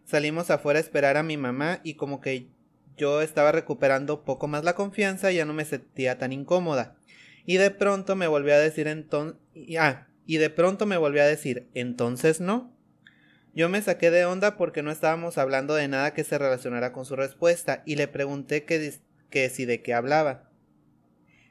Salimos 0.05 0.51
afuera 0.51 0.79
a 0.79 0.83
esperar 0.83 1.17
a 1.17 1.25
mi 1.25 1.37
mamá 1.37 1.81
y 1.83 1.95
como 1.95 2.21
que 2.21 2.49
yo 2.97 3.23
estaba 3.23 3.51
recuperando 3.51 4.25
poco 4.25 4.47
más 4.47 4.65
la 4.65 4.75
confianza, 4.75 5.33
ya 5.33 5.45
no 5.45 5.53
me 5.53 5.65
sentía 5.65 6.19
tan 6.19 6.33
incómoda. 6.33 6.97
Y 7.45 7.57
de 7.57 7.71
pronto 7.71 8.15
me 8.15 8.27
volvió 8.27 8.55
a 8.55 8.59
decir 8.59 8.87
entonces... 8.87 9.41
Ah, 9.79 10.07
y 10.27 10.37
de 10.37 10.51
pronto 10.51 10.85
me 10.85 10.99
volvió 10.99 11.23
a 11.23 11.27
decir, 11.27 11.69
entonces 11.75 12.41
no. 12.41 12.78
Yo 13.59 13.69
me 13.69 13.83
saqué 13.83 14.13
de 14.13 14.25
onda 14.25 14.57
porque 14.57 14.85
no 14.85 14.93
estábamos 14.93 15.37
hablando 15.37 15.75
de 15.75 15.89
nada 15.89 16.15
que 16.15 16.23
se 16.23 16.39
relacionara 16.39 16.93
con 16.93 17.05
su 17.05 17.17
respuesta 17.17 17.83
y 17.85 17.97
le 17.97 18.07
pregunté 18.07 18.63
que, 18.63 18.95
que 19.31 19.51
si 19.51 19.65
de 19.65 19.83
qué 19.83 19.95
hablaba. 19.95 20.49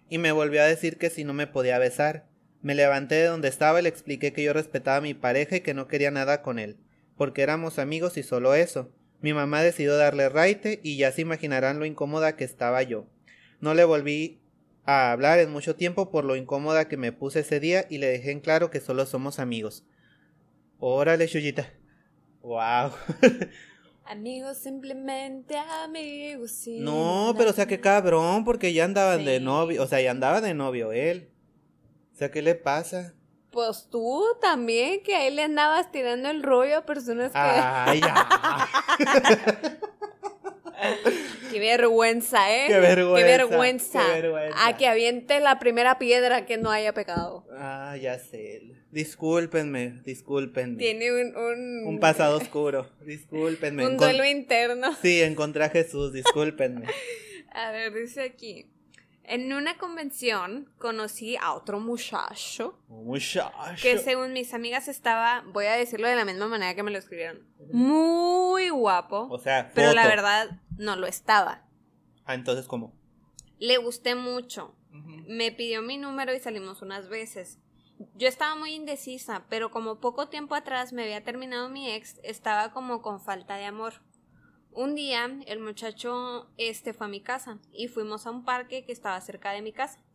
Y 0.08 0.18
me 0.18 0.32
volvió 0.32 0.62
a 0.62 0.68
decir 0.68 0.98
que 0.98 1.10
si 1.10 1.26
no 1.26 1.34
me 1.34 1.48
podía 1.48 1.78
besar. 1.80 2.26
Me 2.62 2.76
levanté 2.76 3.16
de 3.16 3.26
donde 3.26 3.50
estaba 3.50 3.82
y 3.82 3.84
le 3.84 3.90
expliqué 3.90 4.32
que 4.32 4.42
yo 4.42 4.54
respetaba 4.54 4.96
a 4.96 5.02
mi 5.02 5.16
pareja 5.16 5.58
y 5.58 5.60
que 5.60 5.74
no 5.74 5.90
quería 5.90 6.10
nada 6.10 6.42
con 6.42 6.60
él, 6.60 6.78
porque 7.18 7.42
éramos 7.42 7.78
amigos 7.78 8.16
y 8.16 8.24
solo 8.24 8.56
eso. 8.56 8.90
Mi 9.20 9.34
mamá 9.34 9.62
decidió 9.62 9.98
darle 9.98 10.30
raite 10.30 10.80
y 10.84 10.96
ya 10.96 11.12
se 11.12 11.24
imaginarán 11.24 11.78
lo 11.78 11.86
incómoda 11.86 12.38
que 12.38 12.46
estaba 12.46 12.84
yo. 12.84 13.10
No 13.60 13.74
le 13.74 13.84
volví 13.84 14.40
a 14.86 15.12
hablar 15.12 15.40
en 15.40 15.52
mucho 15.52 15.76
tiempo 15.76 16.10
por 16.10 16.24
lo 16.24 16.38
incómoda 16.38 16.88
que 16.88 16.96
me 16.96 17.12
puse 17.12 17.42
ese 17.42 17.60
día 17.60 17.86
y 17.90 17.98
le 17.98 18.08
dejé 18.08 18.32
en 18.32 18.40
claro 18.40 18.70
que 18.70 18.80
solo 18.80 19.06
somos 19.06 19.40
amigos. 19.40 19.86
Órale, 20.80 21.28
Chuyita. 21.28 21.74
Wow. 22.48 22.92
Amigos, 24.06 24.58
simplemente 24.58 25.58
amigos. 25.58 26.64
No, 26.66 27.34
pero 27.38 27.50
o 27.50 27.54
sea, 27.54 27.66
qué 27.66 27.82
cabrón, 27.82 28.46
porque 28.46 28.72
ya 28.72 28.86
andaban 28.86 29.26
de 29.26 29.42
novio, 29.42 29.84
o 29.84 29.86
sea, 29.86 30.00
ya 30.00 30.12
andaba 30.12 30.40
de 30.40 30.54
novio 30.54 30.94
él. 30.94 31.30
O 32.14 32.18
sea, 32.18 32.32
¿qué 32.32 32.42
le 32.42 32.56
pasa? 32.56 33.14
Pues 33.52 33.90
tú 33.92 34.24
también, 34.40 35.04
que 35.04 35.14
ahí 35.14 35.36
le 35.36 35.44
andabas 35.44 35.92
tirando 35.92 36.30
el 36.30 36.42
rollo 36.42 36.78
a 36.78 36.86
personas 36.86 37.34
que. 37.34 37.38
Ay, 37.38 38.00
ya. 38.00 38.70
Qué 41.52 41.60
vergüenza, 41.60 42.54
¿eh? 42.54 42.66
Qué 42.68 42.80
vergüenza, 42.80 43.18
Qué 43.18 43.24
vergüenza. 43.38 44.06
qué 44.06 44.22
vergüenza. 44.22 44.68
A 44.68 44.78
que 44.78 44.88
aviente 44.88 45.40
la 45.40 45.60
primera 45.60 45.98
piedra 45.98 46.46
que 46.46 46.58
no 46.58 46.70
haya 46.72 46.94
pecado. 46.94 47.46
Ah, 47.58 47.96
ya 48.00 48.20
sé. 48.20 48.62
Discúlpenme, 48.92 50.02
discúlpenme. 50.06 50.78
Tiene 50.78 51.12
un. 51.12 51.36
Un, 51.36 51.88
Un 51.88 52.00
pasado 52.00 52.38
oscuro. 52.38 52.90
Discúlpenme. 53.06 53.86
Un 53.88 53.98
duelo 53.98 54.26
interno. 54.26 54.96
Sí, 55.02 55.22
encontré 55.22 55.64
a 55.64 55.70
Jesús, 55.70 56.14
discúlpenme. 56.14 56.88
A 57.52 57.72
ver, 57.72 57.94
dice 57.94 58.22
aquí. 58.22 58.70
En 59.30 59.52
una 59.52 59.78
convención 59.78 60.72
conocí 60.80 61.36
a 61.36 61.52
otro 61.54 61.82
muchacho 61.82 62.80
Muchacho. 62.88 63.52
que 63.82 63.98
según 63.98 64.32
mis 64.32 64.54
amigas 64.54 64.88
estaba, 64.88 65.44
voy 65.48 65.66
a 65.66 65.74
decirlo 65.74 66.08
de 66.08 66.16
la 66.16 66.24
misma 66.24 66.48
manera 66.48 66.74
que 66.76 66.82
me 66.84 66.92
lo 66.92 66.98
escribieron, 66.98 67.46
muy 67.74 68.70
guapo, 68.70 69.28
O 69.30 69.38
sea, 69.38 69.70
pero 69.76 69.92
la 69.94 70.04
foto. 70.04 70.16
verdad 70.16 70.62
no 70.78 70.96
lo 70.96 71.08
estaba. 71.08 71.66
Ah, 72.26 72.36
entonces, 72.36 72.68
¿cómo? 72.68 72.94
Le 73.60 73.78
gusté 73.78 74.16
mucho. 74.16 74.74
Me 75.28 75.52
pidió 75.52 75.82
mi 75.82 75.98
número 75.98 76.34
y 76.34 76.40
salimos 76.40 76.82
unas 76.82 77.10
veces. 77.10 77.60
Yo 78.16 78.28
estaba 78.28 78.56
muy 78.56 78.74
indecisa, 78.74 79.46
pero 79.50 79.72
como 79.72 80.00
poco 80.00 80.30
tiempo 80.30 80.56
atrás 80.56 80.94
me 80.94 81.04
había 81.04 81.24
terminado 81.24 81.68
mi 81.70 81.92
ex, 81.92 82.20
estaba 82.24 82.72
como 82.72 83.02
con 83.02 83.20
falta 83.20 83.56
de 83.58 83.66
amor. 83.66 84.02
Un 84.78 84.94
día 84.94 85.26
el 85.48 85.60
muchacho 85.60 86.52
este 86.58 86.94
fue 86.94 87.08
a 87.08 87.10
mi 87.10 87.20
casa 87.20 87.58
y 87.74 87.88
fuimos 87.88 88.28
a 88.28 88.30
un 88.30 88.46
parque 88.46 88.86
que 88.86 88.92
estaba 88.92 89.20
cerca 89.22 89.50
de 89.52 89.64
mi 89.64 89.72
casa. 89.72 90.06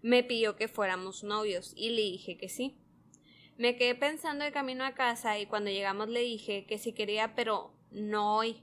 Me 0.00 0.22
pidió 0.22 0.54
que 0.54 0.68
fuéramos 0.68 1.24
novios 1.24 1.72
y 1.74 1.90
le 1.90 2.02
dije 2.02 2.36
que 2.36 2.48
sí. 2.48 2.78
Me 3.58 3.74
quedé 3.74 3.96
pensando 3.96 4.44
de 4.44 4.52
camino 4.52 4.84
a 4.84 4.94
casa 4.94 5.40
y 5.40 5.46
cuando 5.46 5.70
llegamos 5.70 6.08
le 6.08 6.20
dije 6.20 6.66
que 6.66 6.78
si 6.78 6.92
quería, 6.92 7.34
pero 7.34 7.74
no 7.90 8.36
hoy, 8.36 8.62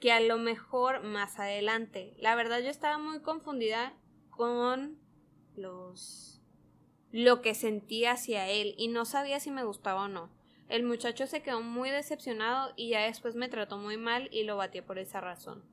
que 0.00 0.10
a 0.10 0.18
lo 0.18 0.38
mejor 0.38 1.04
más 1.04 1.38
adelante. 1.38 2.16
La 2.18 2.34
verdad 2.34 2.58
yo 2.58 2.68
estaba 2.68 2.98
muy 2.98 3.20
confundida 3.20 3.94
con 4.28 4.98
los 5.54 6.42
lo 7.12 7.42
que 7.42 7.54
sentía 7.54 8.14
hacia 8.14 8.48
él 8.48 8.74
y 8.76 8.88
no 8.88 9.04
sabía 9.04 9.38
si 9.38 9.52
me 9.52 9.62
gustaba 9.62 10.06
o 10.06 10.08
no. 10.08 10.39
El 10.70 10.84
muchacho 10.84 11.26
se 11.26 11.42
quedó 11.42 11.60
muy 11.62 11.90
decepcionado 11.90 12.72
y 12.76 12.90
ya 12.90 13.00
después 13.02 13.34
me 13.34 13.48
trató 13.48 13.76
muy 13.76 13.96
mal 13.96 14.28
y 14.32 14.44
lo 14.44 14.56
batié 14.56 14.82
por 14.82 14.98
esa 14.98 15.20
razón. 15.20 15.64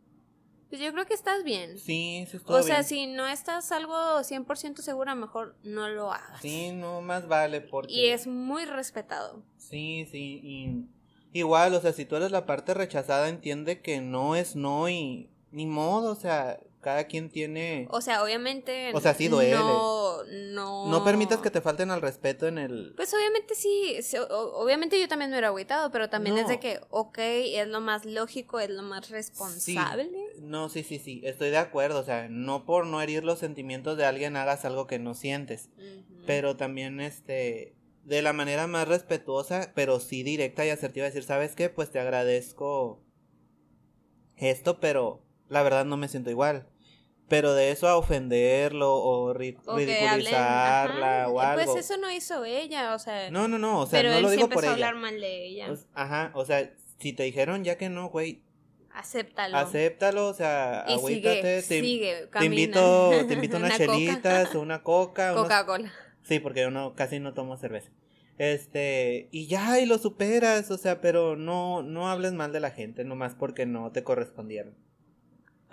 Pues 0.70 0.82
yo 0.82 0.92
creo 0.92 1.06
que 1.06 1.14
estás 1.14 1.44
bien. 1.44 1.78
Sí, 1.78 2.26
sí, 2.30 2.38
estuvo 2.38 2.58
O 2.58 2.62
sea, 2.64 2.78
bien. 2.78 2.84
si 2.86 3.08
no 3.08 3.26
estás 3.28 3.72
algo 3.72 3.94
100% 3.96 4.78
segura, 4.78 5.16
mejor 5.16 5.56
no 5.64 5.88
lo 5.88 6.12
hagas. 6.12 6.42
Sí, 6.42 6.72
no 6.72 7.02
más 7.02 7.28
vale 7.28 7.62
porque... 7.62 7.94
Y 7.94 8.08
es 8.08 8.28
muy 8.28 8.66
respetado. 8.66 9.44
Sí, 9.58 10.08
sí, 10.12 10.42
y 10.44 11.40
igual, 11.40 11.74
o 11.74 11.80
sea, 11.80 11.94
si 11.94 12.04
tú 12.04 12.16
eres 12.18 12.32
la 12.32 12.46
parte 12.46 12.74
rechazada, 12.74 13.30
entiende 13.30 13.82
que 13.82 14.02
no 14.02 14.36
es 14.36 14.56
no 14.58 14.90
y 14.90 15.30
ni 15.52 15.66
modo, 15.68 16.12
o 16.12 16.16
sea, 16.16 16.60
cada 16.82 17.06
quien 17.06 17.30
tiene... 17.30 17.88
O 17.90 18.02
sea, 18.02 18.24
obviamente. 18.24 18.92
O 18.94 19.02
sea, 19.02 19.14
sí 19.14 19.28
duele. 19.28 19.56
No, 19.56 20.24
no. 20.24 20.88
No 20.88 21.04
permitas 21.04 21.40
que 21.40 21.50
te 21.50 21.62
falten 21.62 21.92
al 21.92 22.02
respeto 22.02 22.48
en 22.48 22.58
el... 22.58 22.94
Pues 22.96 23.14
obviamente 23.14 23.56
sí, 23.56 23.98
obviamente 24.30 25.00
yo 25.00 25.08
también 25.08 25.32
me 25.32 25.36
hubiera 25.36 25.48
agüitado, 25.48 25.92
pero 25.92 26.10
también 26.10 26.38
es 26.38 26.48
de 26.48 26.60
que, 26.60 26.80
ok, 26.90 27.18
es 27.18 27.68
lo 27.68 27.82
más 27.82 28.06
lógico, 28.06 28.60
es 28.60 28.70
lo 28.70 28.84
más 28.84 29.10
responsable. 29.10 30.10
No, 30.40 30.70
sí, 30.70 30.84
sí, 30.84 31.00
sí, 31.00 31.22
estoy 31.24 31.50
de 31.50 31.58
acuerdo, 31.58 32.00
o 32.00 32.04
sea, 32.04 32.28
no 32.30 32.66
por 32.66 32.86
no 32.86 33.02
herir 33.02 33.24
los 33.24 33.40
sentimientos 33.40 33.98
de 33.98 34.06
alguien 34.06 34.36
hagas 34.36 34.66
algo 34.66 34.88
que 34.88 35.00
no 35.00 35.14
sientes, 35.14 35.70
pero 36.26 36.56
también, 36.58 37.00
este, 37.02 37.76
de 38.04 38.22
la 38.22 38.34
manera 38.34 38.68
más 38.68 38.88
respetuosa, 38.88 39.72
pero 39.76 40.00
sí 40.00 40.24
directa 40.24 40.66
y 40.66 40.70
asertiva, 40.70 41.06
decir, 41.06 41.24
¿sabes 41.24 41.56
qué? 41.56 41.70
Pues 41.70 41.92
te 41.92 42.00
agradezco 42.00 43.04
esto, 44.38 44.80
pero 44.80 45.27
la 45.50 45.64
verdad 45.64 45.86
no 45.86 45.98
me 45.98 46.08
siento 46.08 46.30
igual. 46.30 46.68
Pero 47.30 47.54
de 47.54 47.72
eso 47.72 47.90
a 47.90 47.98
ofenderlo 47.98 48.96
o 48.96 49.34
ri- 49.34 49.58
O 49.66 49.76
que 49.76 49.84
hablen, 49.84 49.88
ridiculizarla 49.88 51.28
o 51.30 51.42
y 51.42 51.46
algo. 51.46 51.74
Pues 51.74 51.86
eso 51.86 51.98
no 52.00 52.10
hizo 52.10 52.46
ella, 52.46 52.96
o 52.96 53.00
sea. 53.00 53.30
No, 53.32 53.48
no, 53.50 53.58
no, 53.60 53.82
o 53.82 53.86
sea, 53.86 54.00
pero 54.00 54.12
no 54.12 54.16
él 54.18 54.24
lo 54.24 54.30
sí 54.30 54.36
digo 54.38 54.48
por 54.50 54.64
empezó 54.64 54.74
a 54.74 54.78
ella. 54.78 54.88
hablar 54.88 55.02
mal 55.02 55.20
de 55.20 55.46
ella. 55.46 55.68
Pues, 55.68 55.88
ajá, 55.94 56.32
o 56.36 56.46
sea, 56.46 56.72
si 57.00 57.12
te 57.14 57.24
dijeron 57.24 57.66
ya 57.66 57.78
que 57.78 57.90
no, 57.90 58.08
güey, 58.10 58.44
Acéptalo. 58.94 59.58
acéptalo, 59.58 60.28
o 60.30 60.34
sea, 60.34 60.86
y 60.88 60.94
agüítate, 60.94 61.62
sigue, 61.62 61.82
te, 61.82 61.82
sigue, 61.88 62.16
te 62.24 62.30
camina. 62.30 62.56
invito, 62.56 63.12
te 63.28 63.34
invito 63.34 63.58
unas 63.58 63.78
Una 63.78 63.86
coca. 63.86 63.98
chelitas, 63.98 64.56
una 64.56 64.84
coca, 64.84 65.32
unos- 65.34 65.44
Coca-Cola. 65.44 65.92
Sí, 66.24 66.40
porque 66.40 66.62
yo 66.62 66.72
no, 66.72 66.96
casi 66.96 67.20
no 67.20 67.34
tomo 67.34 67.58
cerveza. 67.58 67.92
Este, 68.38 69.28
y 69.32 69.48
ya, 69.48 69.80
y 69.80 69.86
lo 69.86 69.98
superas, 69.98 70.72
o 70.72 70.78
sea, 70.78 71.02
pero 71.02 71.36
no, 71.36 71.84
no 71.84 72.10
hables 72.10 72.34
mal 72.34 72.52
de 72.54 72.60
la 72.60 72.72
gente, 72.72 73.04
nomás 73.04 73.34
porque 73.36 73.66
no 73.66 73.92
te 73.92 74.04
correspondieron. 74.04 74.76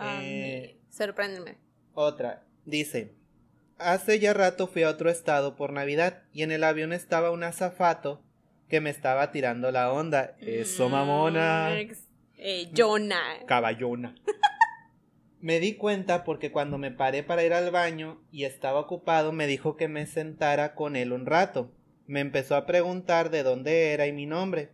Eh, 0.01 0.79
Sorpréndeme. 0.91 1.57
Otra, 1.95 2.45
dice, 2.65 3.15
hace 3.79 4.19
ya 4.19 4.33
rato 4.35 4.67
fui 4.67 4.83
a 4.83 4.91
otro 4.91 5.11
estado 5.11 5.57
por 5.57 5.73
Navidad 5.73 6.23
y 6.33 6.43
en 6.43 6.53
el 6.53 6.65
avión 6.65 6.93
estaba 6.93 7.31
un 7.31 7.45
azafato 7.45 8.23
que 8.69 8.81
me 8.81 8.91
estaba 8.91 9.31
tirando 9.31 9.71
la 9.71 9.93
onda. 9.93 10.35
Eso, 10.41 10.89
mamona. 10.89 11.71
Mm, 11.73 11.79
ex- 11.79 12.09
Eh, 12.37 12.71
Jonah. 12.77 13.45
Caballona. 13.47 14.15
Me 15.41 15.61
di 15.61 15.75
cuenta 15.77 16.25
porque 16.25 16.51
cuando 16.51 16.79
me 16.79 16.91
paré 16.91 17.23
para 17.23 17.45
ir 17.45 17.53
al 17.53 17.71
baño 17.71 18.23
y 18.31 18.45
estaba 18.45 18.81
ocupado 18.81 19.31
me 19.31 19.47
dijo 19.47 19.77
que 19.77 19.89
me 19.89 20.07
sentara 20.07 20.75
con 20.75 20.97
él 20.97 21.13
un 21.13 21.27
rato. 21.27 21.71
Me 22.07 22.21
empezó 22.21 22.57
a 22.57 22.65
preguntar 22.65 23.29
de 23.31 23.43
dónde 23.43 23.93
era 23.93 24.07
y 24.07 24.13
mi 24.13 24.25
nombre. 24.25 24.71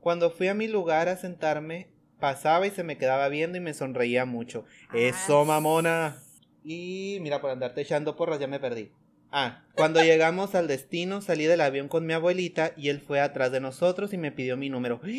Cuando 0.00 0.30
fui 0.30 0.48
a 0.48 0.54
mi 0.54 0.66
lugar 0.66 1.08
a 1.10 1.16
sentarme, 1.18 1.88
pasaba 2.20 2.66
y 2.66 2.70
se 2.70 2.84
me 2.84 2.96
quedaba 2.98 3.28
viendo 3.28 3.58
y 3.58 3.60
me 3.60 3.74
sonreía 3.74 4.24
mucho. 4.24 4.64
Eso, 4.94 5.40
Ah, 5.42 5.44
mamona. 5.44 6.16
Y 6.62 7.18
mira, 7.20 7.40
por 7.40 7.50
andarte 7.50 7.82
echando 7.82 8.16
porras 8.16 8.40
ya 8.40 8.46
me 8.46 8.58
perdí. 8.60 8.90
Ah, 9.30 9.64
cuando 9.74 10.00
llegamos 10.04 10.54
al 10.54 10.68
destino 10.68 11.20
salí 11.20 11.44
del 11.44 11.60
avión 11.60 11.88
con 11.88 12.06
mi 12.06 12.12
abuelita 12.12 12.72
y 12.76 12.88
él 12.88 13.00
fue 13.00 13.20
atrás 13.20 13.52
de 13.52 13.60
nosotros 13.60 14.12
y 14.12 14.18
me 14.18 14.32
pidió 14.32 14.56
mi 14.56 14.68
número. 14.70 15.00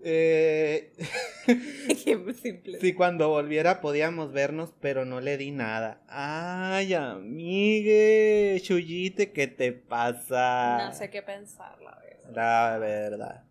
Eh, 0.00 0.92
Qué 1.46 2.34
simple. 2.40 2.78
si 2.80 2.94
cuando 2.94 3.28
volviera 3.28 3.80
podíamos 3.80 4.32
vernos, 4.32 4.72
pero 4.80 5.04
no 5.04 5.20
le 5.20 5.36
di 5.36 5.50
nada. 5.50 6.00
Ay, 6.08 6.94
amigue, 6.94 8.60
Chuyite, 8.62 9.32
¿qué 9.32 9.48
te 9.48 9.72
pasa? 9.72 10.78
No 10.86 10.94
sé 10.94 11.10
qué 11.10 11.20
pensar, 11.22 11.80
la 11.82 11.90
verdad. 11.96 12.07
La 12.32 12.78
verdad. 12.78 13.44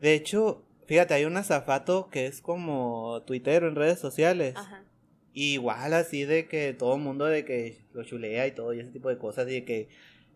De 0.00 0.14
hecho, 0.14 0.64
fíjate, 0.86 1.14
hay 1.14 1.24
un 1.24 1.36
azafato 1.36 2.08
que 2.10 2.26
es 2.26 2.40
como 2.40 3.22
tuitero 3.26 3.68
en 3.68 3.74
redes 3.74 3.98
sociales. 3.98 4.54
Ajá. 4.56 4.84
Igual 5.32 5.94
así 5.94 6.24
de 6.24 6.48
que 6.48 6.72
todo 6.74 6.96
el 6.96 7.02
mundo 7.02 7.24
de 7.26 7.44
que 7.44 7.78
lo 7.92 8.02
chulea 8.04 8.46
y 8.46 8.52
todo 8.52 8.72
y 8.74 8.80
ese 8.80 8.90
tipo 8.90 9.08
de 9.08 9.18
cosas 9.18 9.46
y 9.48 9.52
de 9.52 9.64
que 9.64 9.88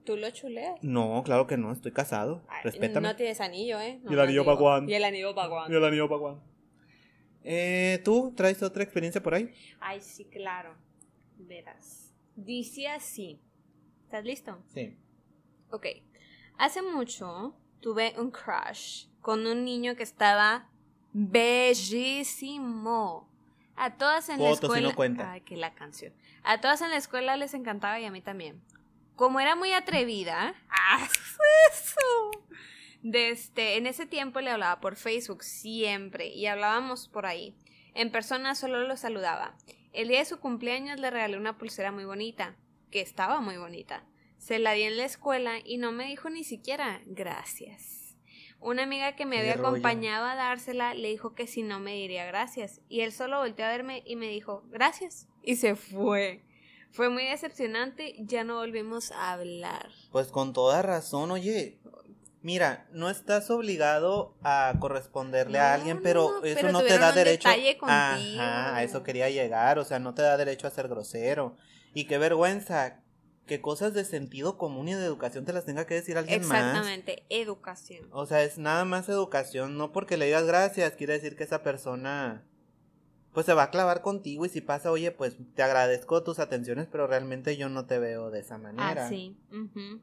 ¿Tú 0.05 0.17
lo 0.17 0.31
chuleas? 0.31 0.83
no, 0.83 1.23
claro 1.25 1.47
que 1.47 1.57
no, 1.57 1.73
estoy 1.73 1.93
casado. 1.93 2.43
Ay, 2.49 2.61
Respétame. 2.65 3.09
No 3.09 3.17
tienes 3.17 3.41
anillo, 3.41 3.81
¿eh? 3.81 4.01
No, 4.03 4.11
¿Y 4.11 4.15
el 4.15 4.21
anillo 4.21 4.43
digo. 4.43 4.53
pa' 4.55 4.59
cuándo? 4.59 4.91
¿Y 4.91 4.95
el 4.95 5.05
anillo 5.05 5.35
para 5.35 5.49
cuándo? 5.49 5.73
Y 5.73 5.77
el 5.77 5.85
anillo 5.85 6.09
pa' 6.09 6.19
cuándo? 6.19 6.43
Eh, 7.45 8.01
¿tú 8.05 8.33
traes 8.37 8.63
otra 8.63 8.83
experiencia 8.83 9.23
por 9.23 9.35
ahí? 9.35 9.53
Ay, 9.81 10.01
sí, 10.01 10.25
claro. 10.25 10.75
Verás. 11.39 12.13
Dice 12.37 12.89
así. 12.89 13.41
¿Estás 14.05 14.25
listo? 14.25 14.59
Sí. 14.69 14.97
Ok. 15.71 15.87
Hace 16.59 16.83
mucho 16.83 17.55
tuve 17.81 18.15
un 18.19 18.31
crush 18.31 19.07
con 19.21 19.47
un 19.47 19.65
niño 19.65 19.97
que 19.97 20.03
estaba 20.03 20.69
bellísimo. 22.13 23.29
A 23.77 23.97
todas 23.97 24.29
en 24.29 24.41
la 24.41 24.51
Fotos, 24.51 24.65
escuela. 24.65 24.89
no 24.89 24.95
cuenta. 24.95 25.33
Ay, 25.33 25.41
que 25.41 25.57
la 25.57 25.75
canción. 25.75 26.13
A 26.45 26.61
todas 26.61 26.83
en 26.83 26.91
la 26.91 26.97
escuela 26.97 27.37
les 27.37 27.55
encantaba 27.55 27.99
y 28.01 28.05
a 28.05 28.11
mí 28.11 28.21
también. 28.21 28.63
Como 29.17 29.41
era 29.41 29.57
muy 29.57 29.73
atrevida, 29.73 30.55
¡ah, 30.69 31.09
eso! 31.73 32.31
De 33.03 33.31
este, 33.31 33.77
en 33.77 33.87
ese 33.87 34.07
tiempo 34.07 34.41
le 34.41 34.51
hablaba 34.51 34.81
por 34.81 34.97
Facebook 34.97 35.43
siempre 35.43 36.29
y 36.29 36.47
hablábamos 36.47 37.09
por 37.09 37.27
ahí. 37.27 37.57
En 37.95 38.11
persona 38.13 38.55
solo 38.55 38.87
lo 38.87 38.97
saludaba. 38.97 39.55
El 39.93 40.09
día 40.09 40.21
de 40.21 40.25
su 40.25 40.39
cumpleaños 40.39 40.99
le 41.01 41.11
regalé 41.11 41.37
una 41.37 41.59
pulsera 41.59 41.93
muy 41.93 42.05
bonita, 42.05 42.55
que 42.91 43.01
estaba 43.01 43.41
muy 43.41 43.57
bonita. 43.59 44.05
Se 44.43 44.59
la 44.59 44.73
di 44.73 44.83
en 44.83 44.97
la 44.97 45.05
escuela 45.05 45.61
y 45.65 45.79
no 45.79 45.93
me 45.93 46.07
dijo 46.07 46.29
ni 46.29 46.43
siquiera 46.43 47.01
gracias. 47.07 48.17
Una 48.59 48.83
amiga 48.83 49.15
que 49.15 49.25
me 49.25 49.39
había 49.39 49.55
rollo. 49.55 49.69
acompañado 49.69 50.27
a 50.27 50.35
dársela 50.35 50.95
le 50.95 51.11
dijo 51.11 51.37
que 51.37 51.47
si 51.47 51.63
no 51.63 51.79
me 51.79 51.93
diría 51.93 52.25
gracias. 52.27 52.81
Y 52.89 53.03
él 53.03 53.13
solo 53.13 53.39
volteó 53.39 53.67
a 53.67 53.69
verme 53.69 54.03
y 54.05 54.17
me 54.17 54.27
dijo 54.27 54.65
gracias. 54.69 55.29
Y 55.45 55.57
se 55.57 55.77
fue. 55.77 56.43
Fue 56.91 57.09
muy 57.09 57.25
decepcionante, 57.25 58.17
ya 58.19 58.43
no 58.43 58.57
volvimos 58.57 59.13
a 59.13 59.31
hablar. 59.31 59.91
Pues 60.11 60.27
con 60.27 60.53
toda 60.53 60.83
razón, 60.83 61.31
oye. 61.31 61.79
Mira, 62.43 62.89
no 62.91 63.11
estás 63.11 63.49
obligado 63.49 64.35
a 64.43 64.75
corresponderle 64.81 65.61
a 65.61 65.75
alguien, 65.75 66.03
pero 66.03 66.41
no, 66.41 66.45
eso 66.45 66.57
pero 66.57 66.73
no 66.73 66.83
te 66.83 66.99
da 66.99 67.11
un 67.11 67.15
derecho. 67.15 67.49
Ajá, 67.49 68.75
a 68.75 68.83
eso 68.83 69.05
quería 69.05 69.31
llegar, 69.31 69.79
o 69.79 69.85
sea, 69.85 70.01
no 70.01 70.15
te 70.15 70.23
da 70.23 70.37
derecho 70.37 70.67
a 70.67 70.71
ser 70.71 70.89
grosero. 70.89 71.57
Y 71.95 72.07
qué 72.07 72.19
vergüenza 72.19 73.02
que 73.47 73.61
cosas 73.61 73.93
de 73.95 74.05
sentido 74.05 74.57
común 74.57 74.89
y 74.89 74.95
de 74.95 75.05
educación 75.05 75.45
te 75.45 75.53
las 75.53 75.65
tenga 75.65 75.87
que 75.87 75.95
decir 75.95 76.17
alguien 76.17 76.47
más. 76.47 76.59
Exactamente, 76.59 77.25
educación. 77.29 78.07
O 78.11 78.27
sea, 78.27 78.43
es 78.45 78.59
nada 78.59 78.85
más 78.85 79.09
educación, 79.09 79.77
no 79.77 79.93
porque 79.93 80.17
le 80.17 80.27
digas 80.27 80.47
gracias, 80.47 80.93
quiere 80.93 81.15
decir 81.15 81.37
que 81.37 81.45
esa 81.45 81.63
persona 81.63 82.45
pues 83.33 83.47
se 83.47 83.55
va 83.55 83.65
a 83.65 83.71
clavar 83.71 84.03
contigo 84.03 84.45
y 84.45 84.51
si 84.51 84.61
pasa, 84.61 84.91
oye, 84.91 85.11
pues 85.11 85.37
te 85.55 85.63
agradezco 85.63 86.23
tus 86.23 86.39
atenciones, 86.39 86.87
pero 86.91 87.07
realmente 87.07 87.57
yo 87.57 87.69
no 87.69 87.87
te 87.87 87.99
veo 87.99 88.31
de 88.31 88.41
esa 88.41 88.59
manera. 88.59 89.07
Ah, 89.07 89.09
sí. 89.09 89.37
ujú. 89.51 90.01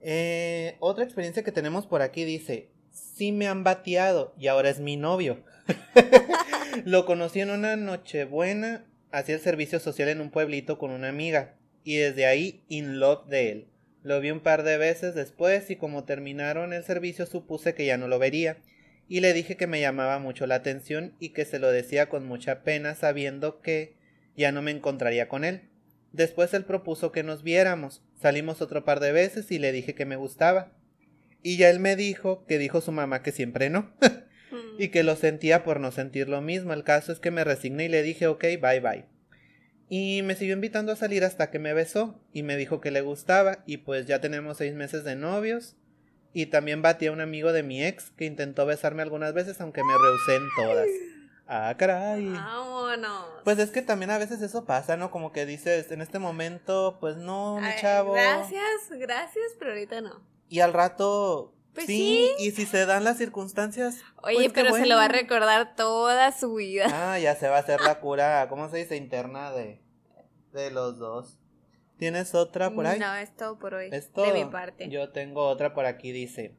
Eh, 0.00 0.76
otra 0.80 1.04
experiencia 1.04 1.44
que 1.44 1.52
tenemos 1.52 1.86
por 1.86 2.02
aquí 2.02 2.24
dice, 2.24 2.70
sí 2.90 3.32
me 3.32 3.48
han 3.48 3.64
bateado 3.64 4.34
y 4.36 4.48
ahora 4.48 4.68
es 4.68 4.80
mi 4.80 4.96
novio. 4.96 5.42
Lo 6.84 7.06
conocí 7.06 7.40
en 7.40 7.50
una 7.50 7.76
nochebuena, 7.76 8.84
hacía 9.10 9.36
el 9.36 9.40
servicio 9.40 9.80
social 9.80 10.08
en 10.10 10.20
un 10.20 10.30
pueblito 10.30 10.78
con 10.78 10.90
una 10.90 11.08
amiga 11.08 11.56
y 11.84 11.96
desde 11.96 12.26
ahí 12.26 12.62
in 12.68 13.00
love 13.00 13.26
de 13.28 13.50
él. 13.50 13.66
Lo 14.02 14.20
vi 14.20 14.30
un 14.30 14.40
par 14.40 14.62
de 14.62 14.78
veces 14.78 15.14
después 15.14 15.70
y 15.70 15.76
como 15.76 16.04
terminaron 16.04 16.72
el 16.72 16.84
servicio 16.84 17.26
supuse 17.26 17.74
que 17.74 17.86
ya 17.86 17.96
no 17.96 18.08
lo 18.08 18.18
vería 18.18 18.58
y 19.08 19.20
le 19.20 19.32
dije 19.32 19.56
que 19.56 19.66
me 19.66 19.80
llamaba 19.80 20.18
mucho 20.18 20.46
la 20.46 20.56
atención 20.56 21.14
y 21.18 21.30
que 21.30 21.44
se 21.44 21.58
lo 21.58 21.70
decía 21.70 22.08
con 22.08 22.26
mucha 22.26 22.62
pena 22.62 22.94
sabiendo 22.94 23.60
que 23.60 23.96
ya 24.36 24.52
no 24.52 24.62
me 24.62 24.70
encontraría 24.70 25.28
con 25.28 25.44
él. 25.44 25.68
Después 26.12 26.54
él 26.54 26.64
propuso 26.64 27.12
que 27.12 27.22
nos 27.22 27.42
viéramos. 27.42 28.02
Salimos 28.20 28.62
otro 28.62 28.84
par 28.84 29.00
de 29.00 29.12
veces 29.12 29.50
y 29.50 29.58
le 29.58 29.72
dije 29.72 29.94
que 29.94 30.06
me 30.06 30.16
gustaba. 30.16 30.72
Y 31.42 31.56
ya 31.56 31.70
él 31.70 31.80
me 31.80 31.96
dijo 31.96 32.46
que 32.46 32.58
dijo 32.58 32.80
su 32.80 32.92
mamá 32.92 33.22
que 33.22 33.32
siempre 33.32 33.70
no. 33.70 33.92
Mm. 34.52 34.82
y 34.82 34.88
que 34.88 35.02
lo 35.02 35.16
sentía 35.16 35.64
por 35.64 35.80
no 35.80 35.92
sentir 35.92 36.28
lo 36.28 36.42
mismo. 36.42 36.74
El 36.74 36.84
caso 36.84 37.10
es 37.10 37.18
que 37.18 37.30
me 37.30 37.42
resigné 37.42 37.86
y 37.86 37.88
le 37.88 38.02
dije 38.02 38.26
ok, 38.26 38.44
bye 38.60 38.80
bye. 38.80 39.06
Y 39.88 40.22
me 40.22 40.34
siguió 40.34 40.54
invitando 40.54 40.92
a 40.92 40.96
salir 40.96 41.24
hasta 41.24 41.50
que 41.50 41.58
me 41.58 41.74
besó 41.74 42.18
y 42.32 42.42
me 42.42 42.56
dijo 42.56 42.80
que 42.80 42.90
le 42.90 43.02
gustaba 43.02 43.62
y 43.66 43.78
pues 43.78 44.06
ya 44.06 44.20
tenemos 44.20 44.56
seis 44.56 44.74
meses 44.74 45.04
de 45.04 45.16
novios. 45.16 45.76
Y 46.32 46.46
también 46.46 46.80
batí 46.80 47.08
a 47.08 47.12
un 47.12 47.20
amigo 47.20 47.52
de 47.52 47.62
mi 47.62 47.84
ex 47.84 48.10
que 48.10 48.24
intentó 48.24 48.64
besarme 48.64 49.02
algunas 49.02 49.34
veces 49.34 49.60
aunque 49.60 49.84
me 49.84 49.92
rehusé 49.92 50.36
en 50.36 50.48
todas. 50.56 50.88
Ah, 51.46 51.74
caray. 51.76 52.26
Vámonos. 52.32 53.26
Pues 53.44 53.58
es 53.58 53.70
que 53.70 53.82
también 53.82 54.10
a 54.10 54.16
veces 54.16 54.40
eso 54.40 54.64
pasa, 54.64 54.96
¿no? 54.96 55.10
Como 55.10 55.32
que 55.32 55.44
dices, 55.44 55.90
en 55.90 56.00
este 56.00 56.18
momento, 56.18 56.96
pues 56.98 57.16
no, 57.16 57.58
mi 57.60 57.66
Ay, 57.66 57.80
chavo. 57.80 58.14
Gracias, 58.14 58.88
gracias, 58.92 59.44
pero 59.58 59.72
ahorita 59.72 60.00
no. 60.00 60.22
Y 60.48 60.60
al 60.60 60.72
rato, 60.72 61.52
Pues 61.74 61.86
sí, 61.86 62.30
sí. 62.38 62.44
y 62.44 62.50
si 62.50 62.66
se 62.66 62.84
dan 62.84 63.04
las 63.04 63.16
circunstancias. 63.16 63.98
Oye, 64.22 64.50
pues 64.50 64.52
pero 64.52 64.74
se 64.74 64.86
lo 64.86 64.96
va 64.96 65.06
a 65.06 65.08
recordar 65.08 65.74
toda 65.74 66.30
su 66.32 66.54
vida. 66.54 66.86
Ah, 66.92 67.18
ya 67.18 67.34
se 67.34 67.48
va 67.48 67.56
a 67.56 67.60
hacer 67.60 67.80
la 67.80 67.94
cura, 68.00 68.46
¿cómo 68.48 68.68
se 68.68 68.78
dice? 68.78 68.96
Interna 68.96 69.52
de, 69.52 69.80
de 70.52 70.70
los 70.70 70.98
dos. 70.98 71.38
¿Tienes 71.96 72.34
otra 72.34 72.70
por 72.70 72.86
ahí? 72.86 72.98
No, 72.98 73.14
es 73.14 73.34
todo 73.36 73.58
por 73.58 73.74
hoy. 73.74 73.88
Es 73.92 74.10
todo. 74.12 74.26
De 74.26 74.32
mi 74.32 74.50
parte. 74.50 74.88
Yo 74.88 75.10
tengo 75.10 75.46
otra 75.46 75.72
por 75.72 75.86
aquí, 75.86 76.12
dice. 76.12 76.56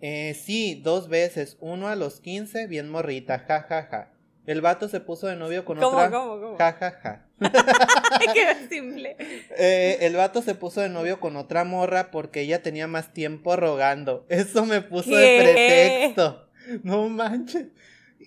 Eh, 0.00 0.34
sí, 0.34 0.80
dos 0.82 1.08
veces, 1.08 1.56
uno 1.60 1.88
a 1.88 1.96
los 1.96 2.20
15, 2.20 2.66
bien 2.66 2.90
morrita, 2.90 3.38
ja, 3.38 3.62
ja, 3.62 3.84
ja. 3.84 4.12
El 4.46 4.60
vato 4.60 4.88
se 4.88 5.00
puso 5.00 5.28
de 5.28 5.36
novio 5.36 5.64
con 5.64 5.78
¿Cómo, 5.78 5.96
otra. 5.96 6.10
cómo, 6.10 6.40
cómo? 6.40 6.58
Ja, 6.58 6.72
ja, 6.72 6.90
ja. 6.90 7.26
Qué 8.34 8.68
simple. 8.68 9.16
Eh, 9.56 9.98
el 10.00 10.16
vato 10.16 10.42
se 10.42 10.54
puso 10.54 10.80
de 10.80 10.88
novio 10.88 11.20
con 11.20 11.36
otra 11.36 11.64
morra 11.64 12.10
porque 12.10 12.40
ella 12.40 12.62
tenía 12.62 12.86
más 12.86 13.12
tiempo 13.12 13.56
rogando. 13.56 14.26
Eso 14.28 14.64
me 14.66 14.80
puso 14.80 15.10
de 15.14 15.38
pretexto. 15.42 16.48
No 16.82 17.08
manches. 17.08 17.66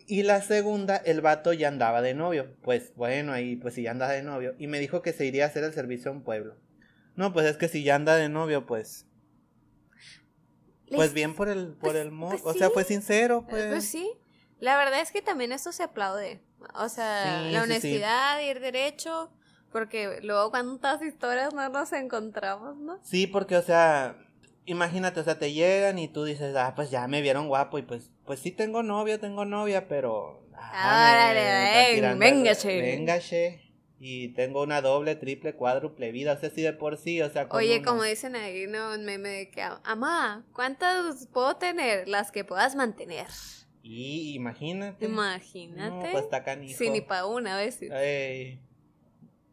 Y 0.09 0.23
la 0.23 0.41
segunda, 0.41 0.95
el 0.97 1.21
vato 1.21 1.53
ya 1.53 1.67
andaba 1.67 2.01
de 2.01 2.13
novio. 2.13 2.55
Pues 2.61 2.93
bueno, 2.95 3.33
ahí 3.33 3.55
pues 3.55 3.73
si 3.73 3.83
ya 3.83 3.91
anda 3.91 4.07
de 4.09 4.21
novio. 4.23 4.55
Y 4.57 4.67
me 4.67 4.79
dijo 4.79 5.01
que 5.01 5.11
se 5.13 5.25
iría 5.25 5.45
a 5.45 5.47
hacer 5.47 5.63
el 5.63 5.73
servicio 5.73 6.11
a 6.11 6.13
un 6.13 6.23
pueblo. 6.23 6.55
No, 7.15 7.33
pues 7.33 7.45
es 7.47 7.57
que 7.57 7.67
si 7.67 7.83
ya 7.83 7.95
anda 7.95 8.15
de 8.15 8.29
novio, 8.29 8.65
pues. 8.65 9.05
Pues 10.89 11.13
bien 11.13 11.35
por 11.35 11.49
el, 11.49 11.69
por 11.73 11.91
pues- 11.91 11.95
el 11.95 12.11
mo- 12.11 12.29
pues 12.29 12.41
O 12.45 12.53
sea, 12.53 12.67
sí. 12.67 12.73
fue 12.73 12.83
sincero, 12.83 13.39
Eh, 13.47 13.49
pues. 13.49 13.65
Pues 13.67 13.85
sí. 13.89 14.09
La 14.59 14.77
verdad 14.77 15.01
es 15.01 15.11
que 15.11 15.21
también 15.21 15.51
esto 15.51 15.71
se 15.71 15.83
aplaude. 15.83 16.41
O 16.75 16.89
sea, 16.89 17.43
Sí, 17.45 17.51
la 17.51 17.59
sí, 17.61 17.65
sí. 17.67 17.71
honestidad, 17.71 18.41
ir 18.41 18.59
derecho. 18.59 19.31
Porque 19.71 20.19
luego 20.23 20.49
cuántas 20.49 21.01
historias 21.01 21.53
no 21.53 21.67
nos 21.69 21.91
encontramos, 21.91 22.77
¿no? 22.77 22.99
Sí, 23.03 23.27
porque, 23.27 23.57
o 23.57 23.61
sea, 23.61 24.17
imagínate, 24.65 25.19
o 25.19 25.23
sea, 25.23 25.37
te 25.37 25.51
llegan 25.51 25.99
y 25.99 26.07
tú 26.07 26.23
dices, 26.23 26.55
ah, 26.55 26.73
pues 26.75 26.89
ya 26.89 27.05
me 27.07 27.21
vieron 27.21 27.47
guapo 27.49 27.77
y 27.77 27.81
pues, 27.81 28.09
pues 28.25 28.39
sí 28.39 28.51
tengo 28.51 28.81
novio, 28.81 29.19
tengo 29.19 29.43
novia, 29.45 29.87
pero... 29.89 30.47
ah, 30.55 31.11
Árale, 31.11 31.39
me 31.41 31.65
están 31.65 31.83
ven, 31.83 31.95
tirando- 31.95 32.19
véngase. 32.19 32.81
Véngase. 32.81 33.63
Y 33.99 34.29
tengo 34.35 34.61
una 34.63 34.81
doble, 34.81 35.15
triple, 35.15 35.53
cuádruple 35.55 36.11
vida. 36.11 36.33
O 36.33 36.37
sea, 36.39 36.49
sí 36.49 36.61
de 36.61 36.71
por 36.73 36.97
sí, 36.97 37.21
o 37.21 37.29
sea, 37.29 37.49
con 37.49 37.57
Oye, 37.59 37.81
como 37.81 38.03
dicen 38.03 38.35
ahí, 38.35 38.67
¿no? 38.67 38.93
Un 38.93 39.03
meme 39.05 39.29
de 39.29 39.49
que, 39.51 39.61
amá, 39.83 40.45
¿cuántas 40.53 41.27
puedo 41.33 41.57
tener? 41.57 42.07
Las 42.07 42.31
que 42.31 42.45
puedas 42.45 42.75
mantener. 42.75 43.27
Y 43.89 44.33
imagínate. 44.35 45.05
Imagínate. 45.05 45.89
No, 45.89 46.11
pues 46.11 46.25
está 46.25 46.43
canijo. 46.43 46.77
Sí, 46.77 46.89
ni 46.89 47.01
para 47.01 47.25
una 47.25 47.55
a 47.55 47.57
veces. 47.57 47.89
Ey, 47.91 48.59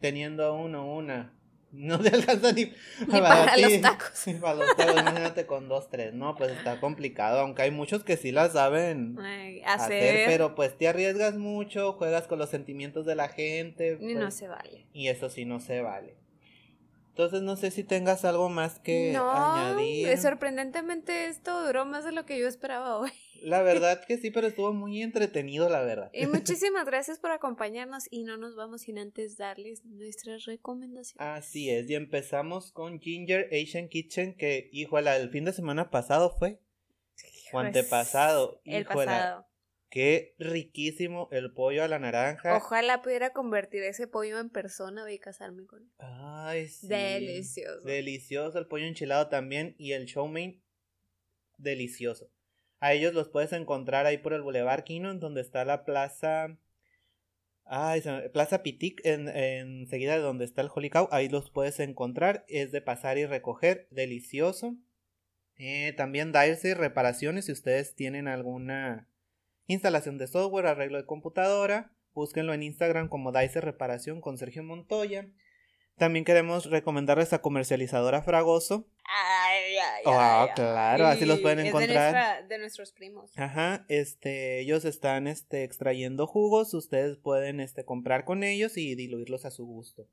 teniendo 0.01 0.55
uno, 0.55 0.93
una. 0.93 1.33
No 1.71 2.01
te 2.01 2.09
alcanza 2.15 2.53
ni, 2.53 2.65
Ni 2.65 3.21
para 3.21 3.57
los 3.57 3.81
tacos. 3.81 4.23
Ni 4.27 4.35
para 4.35 4.55
los 4.55 4.77
tacos, 4.77 5.01
imagínate 5.01 5.47
con 5.47 5.69
dos, 5.69 5.89
tres. 5.89 6.15
No, 6.15 6.35
pues 6.35 6.51
está 6.53 6.81
complicado. 6.81 7.41
Aunque 7.41 7.63
hay 7.63 7.71
muchos 7.71 8.03
que 8.03 8.17
sí 8.17 8.33
la 8.33 8.49
saben 8.49 9.17
Ay, 9.21 9.61
hacer, 9.65 10.03
hacer. 10.03 10.27
pero 10.27 10.55
pues 10.55 10.77
te 10.77 10.89
arriesgas 10.89 11.37
mucho, 11.37 11.93
juegas 11.93 12.27
con 12.27 12.39
los 12.39 12.51
sentimientos 12.51 13.07
de 13.07 13.15
la 13.15 13.29
gente. 13.29 13.99
Y 14.01 14.15
pues, 14.15 14.17
no 14.17 14.31
se 14.31 14.49
vale. 14.49 14.87
y 14.93 15.09
eso 15.09 15.31
sí 15.31 15.45
no 15.45 15.61
se 15.61 15.81
vale. 15.81 16.17
Entonces 17.15 17.43
no 17.43 17.55
sé 17.55 17.71
si 17.71 17.85
tengas 17.85 18.25
algo 18.25 18.49
más 18.49 18.81
que 18.81 19.13
no, 19.13 19.31
añadir. 19.31 20.09
eh, 20.09 20.17
sorprendentemente 20.17 21.27
esto 21.29 21.65
duró 21.65 21.85
más 21.85 22.05
de 22.05 22.11
lo 22.11 22.27
que 22.27 22.41
yo 22.41 22.49
esperaba 22.49 22.99
hoy. 22.99 23.13
La 23.41 23.63
verdad 23.63 24.03
que 24.05 24.19
sí, 24.19 24.33
pero 24.33 24.49
estuvo 24.49 24.73
muy 24.73 25.01
entretenido, 25.01 25.69
la 25.69 25.81
verdad. 25.83 26.11
Y 26.13 26.27
muchísimas 26.27 26.87
gracias 26.87 27.21
por 27.21 27.31
acompañarnos 27.31 28.09
y 28.11 28.25
no 28.25 28.37
nos 28.37 28.57
vamos 28.57 28.81
sin 28.81 28.99
antes 28.99 29.37
darles 29.37 29.85
nuestras 29.85 30.45
recomendaciones. 30.45 31.15
Así 31.21 31.71
es, 31.71 31.89
y 31.89 31.95
empezamos 31.95 32.73
con 32.73 32.99
Ginger 32.99 33.49
Asian 33.53 33.89
Kitchen, 33.89 34.35
que, 34.35 34.69
híjola, 34.73 35.17
el 35.17 35.31
fin 35.31 35.45
de 35.45 35.53
semana 35.53 35.91
pasado 35.91 36.35
fue. 36.37 36.59
O 37.53 37.53
Pues, 37.53 37.67
antepasado. 37.67 38.61
El 38.65 38.81
híjola, 38.83 39.05
pasado. 39.05 39.47
Qué 39.95 40.35
riquísimo 40.41 41.29
el 41.31 41.53
pollo 41.53 41.85
a 41.85 41.87
la 41.87 42.01
naranja. 42.01 42.57
Ojalá 42.57 43.01
pudiera 43.01 43.31
convertir 43.31 43.85
ese 43.85 44.09
pollo 44.09 44.41
en 44.41 44.51
persona 44.51 45.09
y 45.13 45.21
casarme 45.21 45.67
con 45.67 45.85
él. 45.85 45.89
Ay, 45.99 46.67
sí. 46.67 46.89
Delicioso. 46.89 47.87
Delicioso 47.87 48.59
el 48.59 48.67
pollo 48.67 48.87
enchilado 48.87 49.29
también 49.29 49.77
y 49.79 49.93
el 49.93 50.07
chow 50.07 50.27
mein 50.27 50.61
delicioso. 51.59 52.29
A 52.81 52.93
ellos 52.93 53.15
los 53.15 53.29
puedes 53.29 53.53
encontrar 53.53 54.05
ahí 54.05 54.19
por 54.19 54.33
el 54.33 54.43
Boulevard 54.43 54.83
Quino, 54.83 55.13
en 55.13 55.21
donde 55.21 55.43
está 55.43 55.65
la 55.65 55.85
plaza. 55.85 56.59
Ay, 57.65 58.03
Plaza 58.33 58.65
Pitic, 58.65 59.01
en, 59.07 59.29
enseguida 59.29 60.15
de 60.17 60.23
donde 60.23 60.45
está 60.45 60.63
el 60.63 60.71
Holy 60.75 60.91
Cow. 60.91 61.07
Ahí 61.13 61.29
los 61.29 61.51
puedes 61.51 61.79
encontrar. 61.79 62.45
Es 62.49 62.73
de 62.73 62.81
pasar 62.81 63.17
y 63.17 63.27
recoger. 63.27 63.87
Delicioso. 63.93 64.77
Eh, 65.57 65.95
también 65.97 66.33
Dirce 66.33 66.75
reparaciones. 66.75 67.45
Si 67.45 67.53
ustedes 67.53 67.95
tienen 67.95 68.27
alguna 68.27 69.09
instalación 69.67 70.19
de 70.19 70.27
software, 70.27 70.67
arreglo 70.67 70.99
de 70.99 71.07
computadora, 71.07 71.93
búsquenlo 72.13 72.53
en 72.55 72.63
Instagram 72.63 73.09
como 73.09 73.33
Dice 73.33 73.61
Reparación 73.61 74.21
con 74.21 74.39
Sergio 74.39 74.63
Montoya. 74.63 75.29
También 75.97 76.25
queremos 76.25 76.67
recomendarles 76.71 77.33
a 77.33 77.41
comercializadora 77.41 78.21
Fragoso. 78.23 78.89
Ay, 79.05 79.77
ay, 79.77 80.03
Ah, 80.07 80.49
claro, 80.57 81.07
así 81.07 81.25
los 81.25 81.39
pueden 81.41 81.59
de 81.59 81.69
encontrar. 81.69 82.13
nuestra- 82.13 82.43
de 82.49 82.59
nuestros 82.59 82.91
primos. 82.93 83.31
Ajá, 83.37 83.85
este, 83.89 84.59
ellos 84.61 84.85
están 84.85 85.29
este, 85.29 85.63
extrayendo 85.63 86.27
jugos, 86.27 86.75
ustedes 86.75 87.17
pueden 87.19 87.61
este, 87.61 87.85
comprar 87.85 88.25
con 88.25 88.43
ellos 88.43 88.77
y 88.77 88.97
diluirlos 88.97 89.45
a 89.45 89.53
su 89.53 89.67
gusto. 89.67 90.09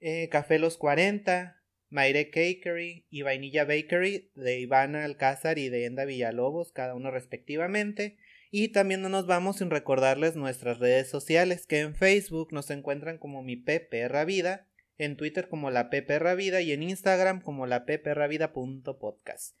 Eh, 0.00 0.28
Café 0.28 0.58
Los 0.58 0.76
40, 0.76 1.56
Maire 1.88 2.28
Cakery 2.30 3.06
y 3.08 3.22
Vainilla 3.22 3.64
Bakery 3.64 4.30
de 4.34 4.58
Ivana 4.60 5.04
Alcázar 5.04 5.58
y 5.58 5.68
de 5.70 5.86
Enda 5.86 6.04
Villalobos, 6.04 6.72
cada 6.72 6.94
uno 6.94 7.10
respectivamente. 7.10 8.18
Y 8.54 8.68
también 8.68 9.00
no 9.00 9.08
nos 9.08 9.26
vamos 9.26 9.56
sin 9.56 9.70
recordarles 9.70 10.36
nuestras 10.36 10.78
redes 10.78 11.08
sociales, 11.08 11.66
que 11.66 11.80
en 11.80 11.94
Facebook 11.94 12.52
nos 12.52 12.68
encuentran 12.68 13.16
como 13.16 13.42
mi 13.42 13.56
Perra 13.56 14.26
Vida, 14.26 14.68
en 14.98 15.16
Twitter 15.16 15.48
como 15.48 15.70
la 15.70 15.88
Perra 15.88 16.34
Vida 16.34 16.60
y 16.60 16.72
en 16.72 16.82
Instagram 16.82 17.40
como 17.40 17.64
la 17.66 17.86
Vida.podcast. 17.86 19.56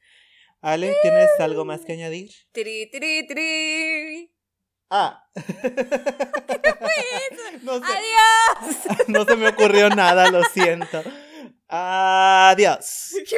Ale, 0.60 0.94
¿tienes 1.00 1.30
algo 1.38 1.64
más 1.64 1.86
que 1.86 1.94
añadir? 1.94 2.32
Tri, 2.52 2.90
tri, 2.90 3.26
tri. 3.26 4.30
Ah. 4.90 5.24
no, 7.62 7.78
sé, 7.78 7.84
Adiós. 7.86 8.76
no 9.08 9.24
se 9.24 9.36
me 9.36 9.48
ocurrió 9.48 9.88
nada, 9.88 10.30
lo 10.30 10.44
siento. 10.44 11.02
Adiós. 11.68 13.14
¿Qué 13.26 13.36